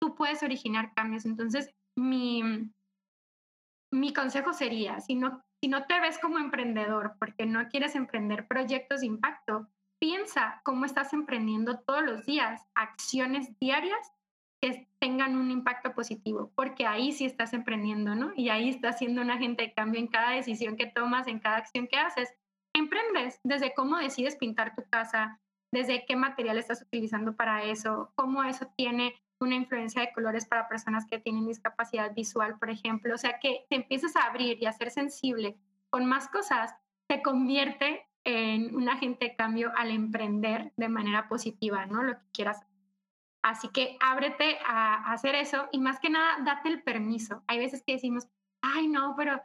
tú 0.00 0.14
puedes 0.14 0.42
originar 0.42 0.94
cambios. 0.94 1.26
Entonces, 1.26 1.74
mi, 1.98 2.42
mi 3.92 4.12
consejo 4.12 4.52
sería, 4.52 5.00
si 5.00 5.16
no, 5.16 5.42
si 5.60 5.68
no 5.68 5.84
te 5.86 5.98
ves 6.00 6.18
como 6.18 6.38
emprendedor 6.38 7.16
porque 7.18 7.44
no 7.44 7.68
quieres 7.68 7.96
emprender 7.96 8.46
proyectos 8.46 9.00
de 9.00 9.06
impacto, 9.06 9.68
piensa 10.00 10.60
cómo 10.64 10.84
estás 10.84 11.12
emprendiendo 11.12 11.80
todos 11.80 12.02
los 12.02 12.24
días 12.24 12.62
acciones 12.74 13.58
diarias 13.58 14.12
que 14.62 14.88
tengan 15.00 15.36
un 15.36 15.50
impacto 15.50 15.92
positivo, 15.92 16.52
porque 16.54 16.86
ahí 16.86 17.12
sí 17.12 17.24
estás 17.24 17.52
emprendiendo, 17.52 18.14
¿no? 18.14 18.32
Y 18.36 18.48
ahí 18.48 18.68
estás 18.68 18.98
siendo 18.98 19.22
un 19.22 19.30
agente 19.30 19.64
de 19.64 19.74
cambio 19.74 20.00
en 20.00 20.06
cada 20.06 20.30
decisión 20.30 20.76
que 20.76 20.86
tomas, 20.86 21.26
en 21.26 21.40
cada 21.40 21.56
acción 21.56 21.88
que 21.88 21.98
haces. 21.98 22.32
Emprendes 22.74 23.40
desde 23.42 23.74
cómo 23.74 23.98
decides 23.98 24.36
pintar 24.36 24.74
tu 24.74 24.82
casa, 24.88 25.40
desde 25.72 26.04
qué 26.06 26.16
material 26.16 26.58
estás 26.58 26.82
utilizando 26.82 27.36
para 27.36 27.64
eso, 27.64 28.12
cómo 28.14 28.42
eso 28.44 28.66
tiene 28.76 29.14
una 29.40 29.54
influencia 29.54 30.00
de 30.00 30.12
colores 30.12 30.46
para 30.46 30.68
personas 30.68 31.06
que 31.06 31.18
tienen 31.18 31.46
discapacidad 31.46 32.14
visual, 32.14 32.58
por 32.58 32.70
ejemplo. 32.70 33.14
O 33.14 33.18
sea, 33.18 33.38
que 33.38 33.66
te 33.68 33.76
empiezas 33.76 34.16
a 34.16 34.26
abrir 34.26 34.58
y 34.62 34.66
a 34.66 34.72
ser 34.72 34.90
sensible 34.90 35.56
con 35.90 36.06
más 36.06 36.28
cosas, 36.28 36.74
te 37.06 37.22
convierte 37.22 38.06
en 38.24 38.74
un 38.74 38.88
agente 38.88 39.26
de 39.26 39.36
cambio 39.36 39.72
al 39.76 39.90
emprender 39.90 40.72
de 40.76 40.88
manera 40.88 41.28
positiva, 41.28 41.86
¿no? 41.86 42.02
Lo 42.02 42.18
que 42.18 42.24
quieras 42.32 42.66
Así 43.46 43.68
que 43.68 43.96
ábrete 44.00 44.58
a, 44.66 45.12
hacer 45.12 45.36
eso 45.36 45.68
y 45.70 45.78
más 45.78 46.00
que 46.00 46.10
nada, 46.10 46.38
date 46.44 46.68
el 46.68 46.82
permiso. 46.82 47.44
Hay 47.46 47.60
veces 47.60 47.84
que 47.86 47.92
decimos, 47.92 48.26
ay, 48.60 48.88
no, 48.88 49.14
pero 49.16 49.40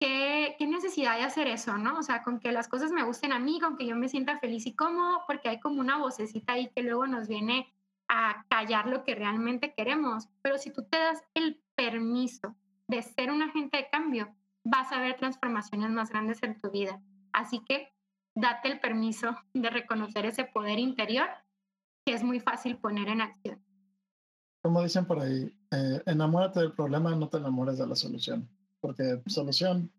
¿qué, 0.00 0.56
¿qué, 0.58 0.66
necesidad 0.66 1.16
de 1.16 1.24
hacer 1.24 1.48
eso, 1.48 1.76
no? 1.78 1.98
O 1.98 2.02
sea, 2.02 2.22
con 2.22 2.40
que 2.40 2.52
las 2.52 2.68
cosas 2.68 2.92
me 2.92 3.04
gusten 3.04 3.32
a 3.32 3.38
mí, 3.38 3.60
con 3.60 3.76
que 3.76 3.86
yo 3.86 3.96
me 3.96 4.08
sienta 4.08 4.38
feliz 4.38 4.66
y 4.66 4.74
cómodo, 4.74 5.22
porque 5.26 5.48
hay 5.48 5.60
como 5.60 5.80
una 5.80 5.98
vocecita 5.98 6.54
ahí 6.54 6.70
que 6.74 6.82
luego 6.82 7.06
nos 7.06 7.28
viene 7.28 7.72
a 8.08 8.44
callar 8.48 8.86
lo 8.86 9.04
que 9.04 9.14
realmente 9.14 9.74
queremos. 9.74 10.28
Pero 10.42 10.58
si 10.58 10.72
tú 10.72 10.84
te 10.84 10.98
das 10.98 11.22
el 11.34 11.60
permiso 11.74 12.56
de 12.86 13.02
ser 13.02 13.30
un 13.30 13.42
agente 13.42 13.76
de 13.76 13.88
cambio, 13.90 14.34
vas 14.64 14.92
a 14.92 15.00
ver 15.00 15.16
transformaciones 15.16 15.90
más 15.90 16.10
grandes 16.10 16.42
en 16.42 16.58
tu 16.58 16.70
vida. 16.70 17.00
Así 17.32 17.60
que 17.64 17.92
date 18.34 18.68
el 18.68 18.80
permiso 18.80 19.36
de 19.52 19.70
reconocer 19.70 20.26
ese 20.26 20.44
poder 20.44 20.78
interior 20.78 21.28
es 22.14 22.22
muy 22.22 22.40
fácil 22.40 22.76
poner 22.76 23.08
en 23.08 23.20
acción. 23.20 23.62
Como 24.62 24.82
dicen 24.82 25.04
por 25.06 25.20
ahí, 25.20 25.54
eh, 25.70 26.02
enamórate 26.06 26.60
del 26.60 26.72
problema, 26.72 27.14
no 27.14 27.28
te 27.28 27.38
enamores 27.38 27.78
de 27.78 27.86
la 27.86 27.94
solución, 27.94 28.48
porque 28.80 29.22
solución 29.26 29.92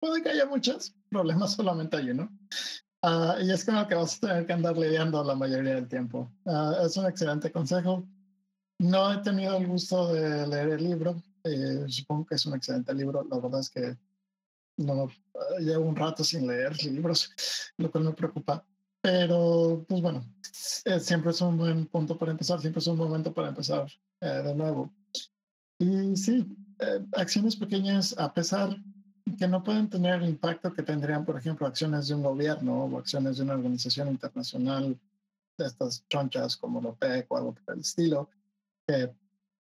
puede 0.00 0.22
que 0.22 0.30
haya 0.30 0.46
muchas, 0.46 0.94
problemas 1.08 1.52
solamente 1.56 1.96
hay 1.96 2.10
uno. 2.10 2.30
Ah, 3.02 3.36
y 3.40 3.50
es 3.50 3.64
con 3.64 3.76
el 3.76 3.86
que 3.86 3.94
vas 3.94 4.16
a 4.16 4.28
tener 4.28 4.46
que 4.46 4.52
andar 4.52 4.76
lidiando 4.76 5.24
la 5.24 5.34
mayoría 5.34 5.74
del 5.74 5.88
tiempo. 5.88 6.30
Ah, 6.46 6.82
es 6.84 6.96
un 6.96 7.06
excelente 7.06 7.50
consejo. 7.50 8.06
No 8.78 9.12
he 9.12 9.18
tenido 9.18 9.56
el 9.56 9.66
gusto 9.66 10.12
de 10.12 10.46
leer 10.46 10.70
el 10.70 10.84
libro. 10.84 11.22
Eh, 11.44 11.84
supongo 11.88 12.26
que 12.26 12.34
es 12.34 12.46
un 12.46 12.56
excelente 12.56 12.94
libro. 12.94 13.26
La 13.30 13.38
verdad 13.38 13.60
es 13.60 13.70
que 13.70 13.96
no 14.76 15.08
llevo 15.60 15.86
un 15.86 15.96
rato 15.96 16.24
sin 16.24 16.46
leer 16.46 16.82
libros, 16.84 17.30
lo 17.76 17.90
cual 17.90 18.04
me 18.04 18.12
preocupa. 18.12 18.64
Pero, 19.02 19.84
pues 19.88 20.02
bueno, 20.02 20.26
eh, 20.84 21.00
siempre 21.00 21.30
es 21.30 21.40
un 21.40 21.56
buen 21.56 21.86
punto 21.86 22.18
para 22.18 22.32
empezar, 22.32 22.60
siempre 22.60 22.80
es 22.80 22.86
un 22.86 22.98
momento 22.98 23.32
para 23.32 23.48
empezar 23.48 23.86
eh, 24.20 24.26
de 24.26 24.54
nuevo. 24.54 24.92
Y 25.78 26.16
sí, 26.16 26.46
eh, 26.80 27.04
acciones 27.12 27.56
pequeñas, 27.56 28.14
a 28.18 28.32
pesar 28.32 28.76
que 29.38 29.48
no 29.48 29.62
pueden 29.62 29.88
tener 29.88 30.22
el 30.22 30.28
impacto 30.28 30.72
que 30.72 30.82
tendrían, 30.82 31.24
por 31.24 31.36
ejemplo, 31.36 31.66
acciones 31.66 32.08
de 32.08 32.14
un 32.14 32.22
gobierno 32.22 32.84
o 32.84 32.98
acciones 32.98 33.36
de 33.36 33.44
una 33.44 33.54
organización 33.54 34.08
internacional 34.08 34.98
de 35.58 35.66
estas 35.66 36.06
chonchas 36.08 36.56
como 36.56 36.80
la 36.80 36.90
OPEC 36.90 37.30
o 37.30 37.36
algo 37.36 37.54
por 37.54 37.74
el 37.74 37.80
estilo, 37.80 38.30
que 38.86 39.10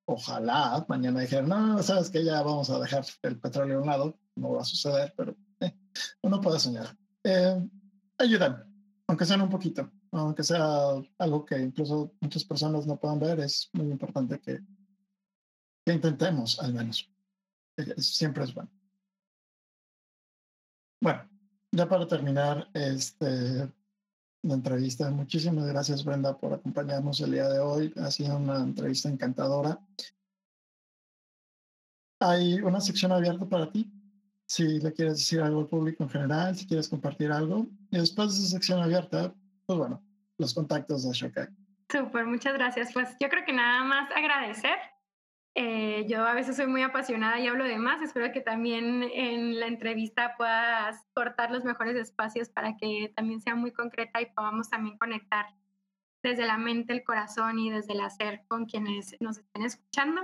ojalá 0.06 0.84
mañana 0.88 1.20
dijeran, 1.20 1.48
no, 1.48 1.82
sabes 1.82 2.10
que 2.10 2.24
ya 2.24 2.42
vamos 2.42 2.70
a 2.70 2.80
dejar 2.80 3.04
el 3.22 3.38
petróleo 3.38 3.78
a 3.78 3.80
un 3.82 3.86
lado, 3.86 4.18
no 4.36 4.52
va 4.52 4.62
a 4.62 4.64
suceder, 4.64 5.12
pero 5.16 5.36
eh, 5.60 5.74
uno 6.22 6.40
puede 6.40 6.58
soñar. 6.58 6.96
Eh, 7.24 7.68
ayudan, 8.16 8.64
aunque 9.06 9.26
sean 9.26 9.42
un 9.42 9.50
poquito, 9.50 9.90
aunque 10.12 10.44
sea 10.44 10.94
algo 11.18 11.44
que 11.44 11.58
incluso 11.58 12.12
muchas 12.20 12.44
personas 12.44 12.86
no 12.86 12.96
puedan 12.96 13.18
ver, 13.18 13.40
es 13.40 13.68
muy 13.72 13.90
importante 13.90 14.38
que, 14.38 14.60
que 15.88 15.94
intentemos 15.94 16.60
al 16.60 16.74
menos. 16.74 17.10
Siempre 17.96 18.44
es 18.44 18.52
bueno. 18.52 18.70
Bueno, 21.00 21.26
ya 21.72 21.88
para 21.88 22.06
terminar 22.06 22.68
este, 22.74 23.72
la 24.42 24.54
entrevista, 24.54 25.10
muchísimas 25.10 25.66
gracias 25.66 26.04
Brenda 26.04 26.36
por 26.36 26.52
acompañarnos 26.52 27.20
el 27.20 27.32
día 27.32 27.48
de 27.48 27.60
hoy. 27.60 27.94
Ha 27.96 28.10
sido 28.10 28.36
una 28.36 28.58
entrevista 28.58 29.08
encantadora. 29.08 29.80
Hay 32.20 32.60
una 32.60 32.82
sección 32.82 33.12
abierta 33.12 33.48
para 33.48 33.72
ti. 33.72 33.90
Si 34.46 34.80
le 34.80 34.92
quieres 34.92 35.18
decir 35.18 35.40
algo 35.40 35.60
al 35.60 35.68
público 35.68 36.02
en 36.02 36.10
general, 36.10 36.54
si 36.54 36.66
quieres 36.66 36.88
compartir 36.88 37.32
algo. 37.32 37.66
Y 37.90 37.96
después 37.96 38.36
de 38.36 38.40
esa 38.44 38.56
sección 38.56 38.82
abierta, 38.82 39.34
pues 39.64 39.78
bueno, 39.78 40.04
los 40.36 40.52
contactos 40.52 41.08
de 41.08 41.14
Shokai. 41.14 41.48
Súper, 41.90 42.26
muchas 42.26 42.52
gracias. 42.52 42.92
Pues 42.92 43.16
yo 43.20 43.30
creo 43.30 43.46
que 43.46 43.54
nada 43.54 43.84
más 43.84 44.10
agradecer 44.10 44.76
eh, 45.60 46.06
yo 46.06 46.24
a 46.24 46.34
veces 46.34 46.54
soy 46.54 46.68
muy 46.68 46.82
apasionada 46.82 47.40
y 47.40 47.48
hablo 47.48 47.64
de 47.64 47.78
más. 47.78 48.00
Espero 48.00 48.30
que 48.30 48.40
también 48.40 49.02
en 49.12 49.58
la 49.58 49.66
entrevista 49.66 50.36
puedas 50.36 51.04
cortar 51.14 51.50
los 51.50 51.64
mejores 51.64 51.96
espacios 51.96 52.48
para 52.48 52.76
que 52.76 53.12
también 53.16 53.40
sea 53.40 53.56
muy 53.56 53.72
concreta 53.72 54.22
y 54.22 54.26
podamos 54.26 54.70
también 54.70 54.96
conectar 54.98 55.46
desde 56.22 56.46
la 56.46 56.58
mente, 56.58 56.92
el 56.92 57.02
corazón 57.02 57.58
y 57.58 57.70
desde 57.70 57.94
el 57.94 58.02
hacer 58.02 58.44
con 58.46 58.66
quienes 58.66 59.16
nos 59.18 59.38
estén 59.38 59.64
escuchando. 59.64 60.22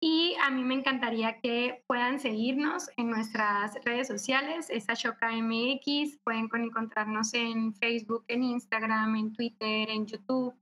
Y 0.00 0.36
a 0.42 0.50
mí 0.50 0.64
me 0.64 0.74
encantaría 0.74 1.40
que 1.40 1.82
puedan 1.86 2.20
seguirnos 2.20 2.90
en 2.98 3.08
nuestras 3.08 3.82
redes 3.86 4.06
sociales, 4.06 4.68
es 4.68 4.86
Ashoka 4.90 5.32
MX, 5.32 6.18
pueden 6.24 6.50
encontrarnos 6.52 7.32
en 7.32 7.72
Facebook, 7.72 8.26
en 8.28 8.42
Instagram, 8.42 9.16
en 9.16 9.32
Twitter, 9.32 9.88
en 9.88 10.04
YouTube 10.04 10.54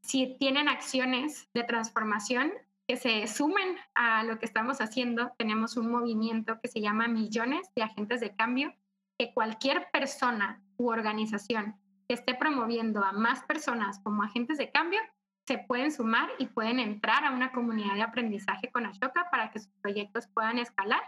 si 0.00 0.36
tienen 0.38 0.68
acciones 0.68 1.48
de 1.54 1.64
transformación 1.64 2.52
que 2.86 2.96
se 2.96 3.26
sumen 3.26 3.76
a 3.94 4.22
lo 4.22 4.38
que 4.38 4.46
estamos 4.46 4.80
haciendo, 4.80 5.32
tenemos 5.38 5.76
un 5.76 5.90
movimiento 5.90 6.60
que 6.60 6.68
se 6.68 6.80
llama 6.80 7.08
Millones 7.08 7.68
de 7.74 7.82
Agentes 7.82 8.20
de 8.20 8.34
Cambio, 8.36 8.74
que 9.18 9.32
cualquier 9.34 9.88
persona 9.90 10.62
u 10.76 10.90
organización 10.90 11.76
que 12.06 12.14
esté 12.14 12.34
promoviendo 12.34 13.02
a 13.02 13.12
más 13.12 13.42
personas 13.44 13.98
como 14.04 14.22
agentes 14.22 14.58
de 14.58 14.70
cambio, 14.70 15.00
se 15.46 15.58
pueden 15.58 15.90
sumar 15.90 16.28
y 16.38 16.46
pueden 16.46 16.78
entrar 16.78 17.24
a 17.24 17.32
una 17.32 17.52
comunidad 17.52 17.94
de 17.94 18.02
aprendizaje 18.02 18.70
con 18.70 18.86
Ashoka 18.86 19.28
para 19.30 19.50
que 19.50 19.60
sus 19.60 19.72
proyectos 19.80 20.28
puedan 20.28 20.58
escalar. 20.58 21.02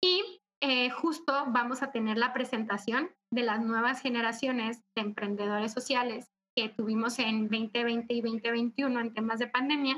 Y 0.00 0.42
eh, 0.60 0.90
justo 0.90 1.44
vamos 1.48 1.82
a 1.82 1.92
tener 1.92 2.18
la 2.18 2.32
presentación 2.32 3.10
de 3.30 3.42
las 3.42 3.60
nuevas 3.60 4.00
generaciones 4.00 4.82
de 4.96 5.02
emprendedores 5.02 5.72
sociales 5.72 6.31
que 6.54 6.68
tuvimos 6.68 7.18
en 7.18 7.48
2020 7.48 8.14
y 8.14 8.20
2021 8.20 9.00
en 9.00 9.14
temas 9.14 9.38
de 9.38 9.46
pandemia, 9.46 9.96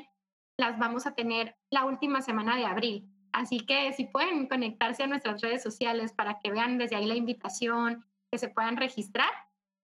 las 0.58 0.78
vamos 0.78 1.06
a 1.06 1.14
tener 1.14 1.56
la 1.70 1.84
última 1.84 2.22
semana 2.22 2.56
de 2.56 2.64
abril. 2.64 3.10
Así 3.32 3.60
que 3.60 3.92
si 3.92 4.04
pueden 4.04 4.46
conectarse 4.46 5.02
a 5.02 5.06
nuestras 5.08 5.40
redes 5.40 5.62
sociales 5.62 6.12
para 6.12 6.38
que 6.38 6.52
vean 6.52 6.78
desde 6.78 6.96
ahí 6.96 7.06
la 7.06 7.16
invitación, 7.16 8.06
que 8.30 8.38
se 8.38 8.48
puedan 8.48 8.76
registrar, 8.76 9.30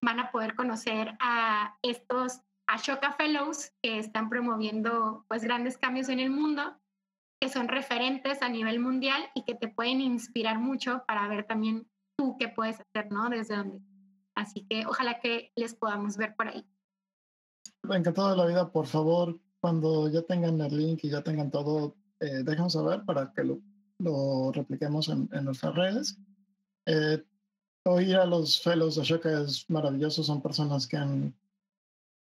van 0.02 0.20
a 0.20 0.30
poder 0.30 0.54
conocer 0.54 1.16
a 1.20 1.76
estos 1.82 2.40
Ashoka 2.68 3.12
Fellows 3.12 3.72
que 3.82 3.98
están 3.98 4.28
promoviendo 4.28 5.24
pues 5.28 5.42
grandes 5.42 5.76
cambios 5.76 6.08
en 6.08 6.20
el 6.20 6.30
mundo, 6.30 6.76
que 7.40 7.48
son 7.48 7.66
referentes 7.66 8.42
a 8.42 8.48
nivel 8.48 8.78
mundial 8.78 9.28
y 9.34 9.44
que 9.44 9.56
te 9.56 9.66
pueden 9.66 10.00
inspirar 10.00 10.60
mucho 10.60 11.02
para 11.08 11.26
ver 11.26 11.44
también 11.44 11.88
tú 12.16 12.36
qué 12.38 12.48
puedes 12.48 12.80
hacer, 12.80 13.10
¿no? 13.10 13.28
Desde 13.28 13.56
dónde 13.56 13.80
Así 14.40 14.66
que 14.66 14.86
ojalá 14.86 15.20
que 15.20 15.52
les 15.54 15.74
podamos 15.74 16.16
ver 16.16 16.34
por 16.34 16.48
ahí. 16.48 16.64
Encantado 17.90 18.30
de 18.30 18.36
la 18.36 18.46
vida, 18.46 18.72
por 18.72 18.86
favor, 18.86 19.38
cuando 19.60 20.08
ya 20.08 20.22
tengan 20.22 20.58
el 20.62 20.76
link 20.76 21.00
y 21.02 21.10
ya 21.10 21.22
tengan 21.22 21.50
todo, 21.50 21.94
eh, 22.20 22.42
saber 22.68 23.04
para 23.04 23.32
que 23.34 23.44
lo, 23.44 23.60
lo 23.98 24.50
repliquemos 24.52 25.10
en, 25.10 25.28
en, 25.32 25.44
nuestras 25.44 25.74
redes. 25.74 26.18
Eh, 26.86 27.22
oír 27.84 28.16
a 28.16 28.24
los 28.24 28.62
fellows 28.62 28.96
de 28.96 29.02
Ashoka 29.02 29.42
es 29.42 29.68
maravilloso, 29.68 30.22
son 30.22 30.40
personas 30.40 30.86
que 30.86 30.96
han 30.96 31.34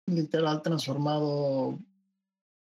literal 0.07 0.63
transformado 0.63 1.81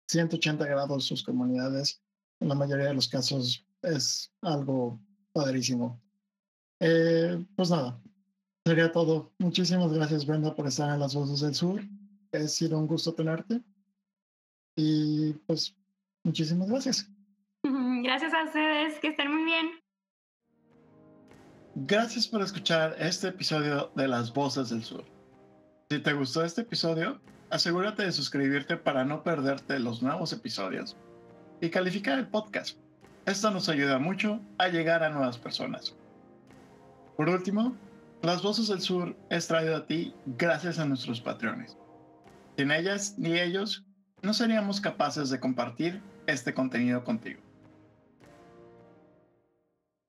180 0.10 0.66
grados 0.66 1.06
sus 1.06 1.24
comunidades. 1.24 2.02
En 2.42 2.50
la 2.50 2.56
mayoría 2.56 2.88
de 2.88 2.94
los 2.94 3.08
casos 3.08 3.66
es 3.84 4.34
algo 4.42 5.00
padrísimo. 5.32 6.02
Eh, 6.82 7.46
pues 7.56 7.70
nada, 7.70 8.02
Sería 8.66 8.92
todo. 8.92 9.32
Muchísimas 9.40 9.92
gracias, 9.94 10.26
Brenda, 10.26 10.56
por 10.56 10.68
estar 10.68 10.94
en 10.94 11.00
las 11.00 11.16
voces 11.16 11.42
del 11.42 11.56
sur. 11.56 11.82
Ha 12.34 12.48
sido 12.48 12.78
un 12.78 12.88
gusto 12.88 13.14
tenerte. 13.14 13.62
Y 14.76 15.34
pues, 15.48 15.76
muchísimas 16.24 16.70
gracias. 16.70 17.10
Gracias 18.04 18.34
a 18.34 18.46
ustedes, 18.46 19.00
que 19.00 19.10
estén 19.10 19.34
muy 19.34 19.44
bien. 19.44 19.72
Gracias 21.76 22.28
por 22.28 22.42
escuchar 22.42 22.96
este 23.00 23.28
episodio 23.28 23.92
de 23.96 24.08
Las 24.08 24.34
Voces 24.34 24.70
del 24.70 24.84
Sur. 24.84 25.04
Si 25.90 26.00
te 26.00 26.14
gustó 26.14 26.44
este 26.44 26.62
episodio, 26.62 27.20
asegúrate 27.50 28.04
de 28.04 28.12
suscribirte 28.12 28.78
para 28.78 29.04
no 29.04 29.24
perderte 29.24 29.80
los 29.80 30.02
nuevos 30.02 30.34
episodios 30.34 30.96
y 31.62 31.70
calificar 31.70 32.18
el 32.20 32.28
podcast. 32.28 32.78
Esto 33.26 33.52
nos 33.52 33.70
ayuda 33.70 34.00
mucho 34.00 34.40
a 34.58 34.70
llegar 34.70 35.04
a 35.04 35.10
nuevas 35.10 35.38
personas. 35.38 35.96
Por 37.18 37.30
último, 37.30 37.76
las 38.22 38.42
Voces 38.42 38.68
del 38.68 38.82
Sur 38.82 39.16
es 39.30 39.48
traído 39.48 39.76
a 39.76 39.86
ti 39.86 40.14
gracias 40.26 40.80
a 40.80 40.86
nuestros 40.86 41.22
patrones. 41.22 41.78
Sin 42.58 42.72
ellas 42.72 43.16
ni 43.18 43.40
ellos, 43.40 43.86
no 44.22 44.34
seríamos 44.34 44.82
capaces 44.82 45.30
de 45.30 45.40
compartir 45.40 46.02
este 46.28 46.54
contenido 46.54 47.04
contigo. 47.04 47.42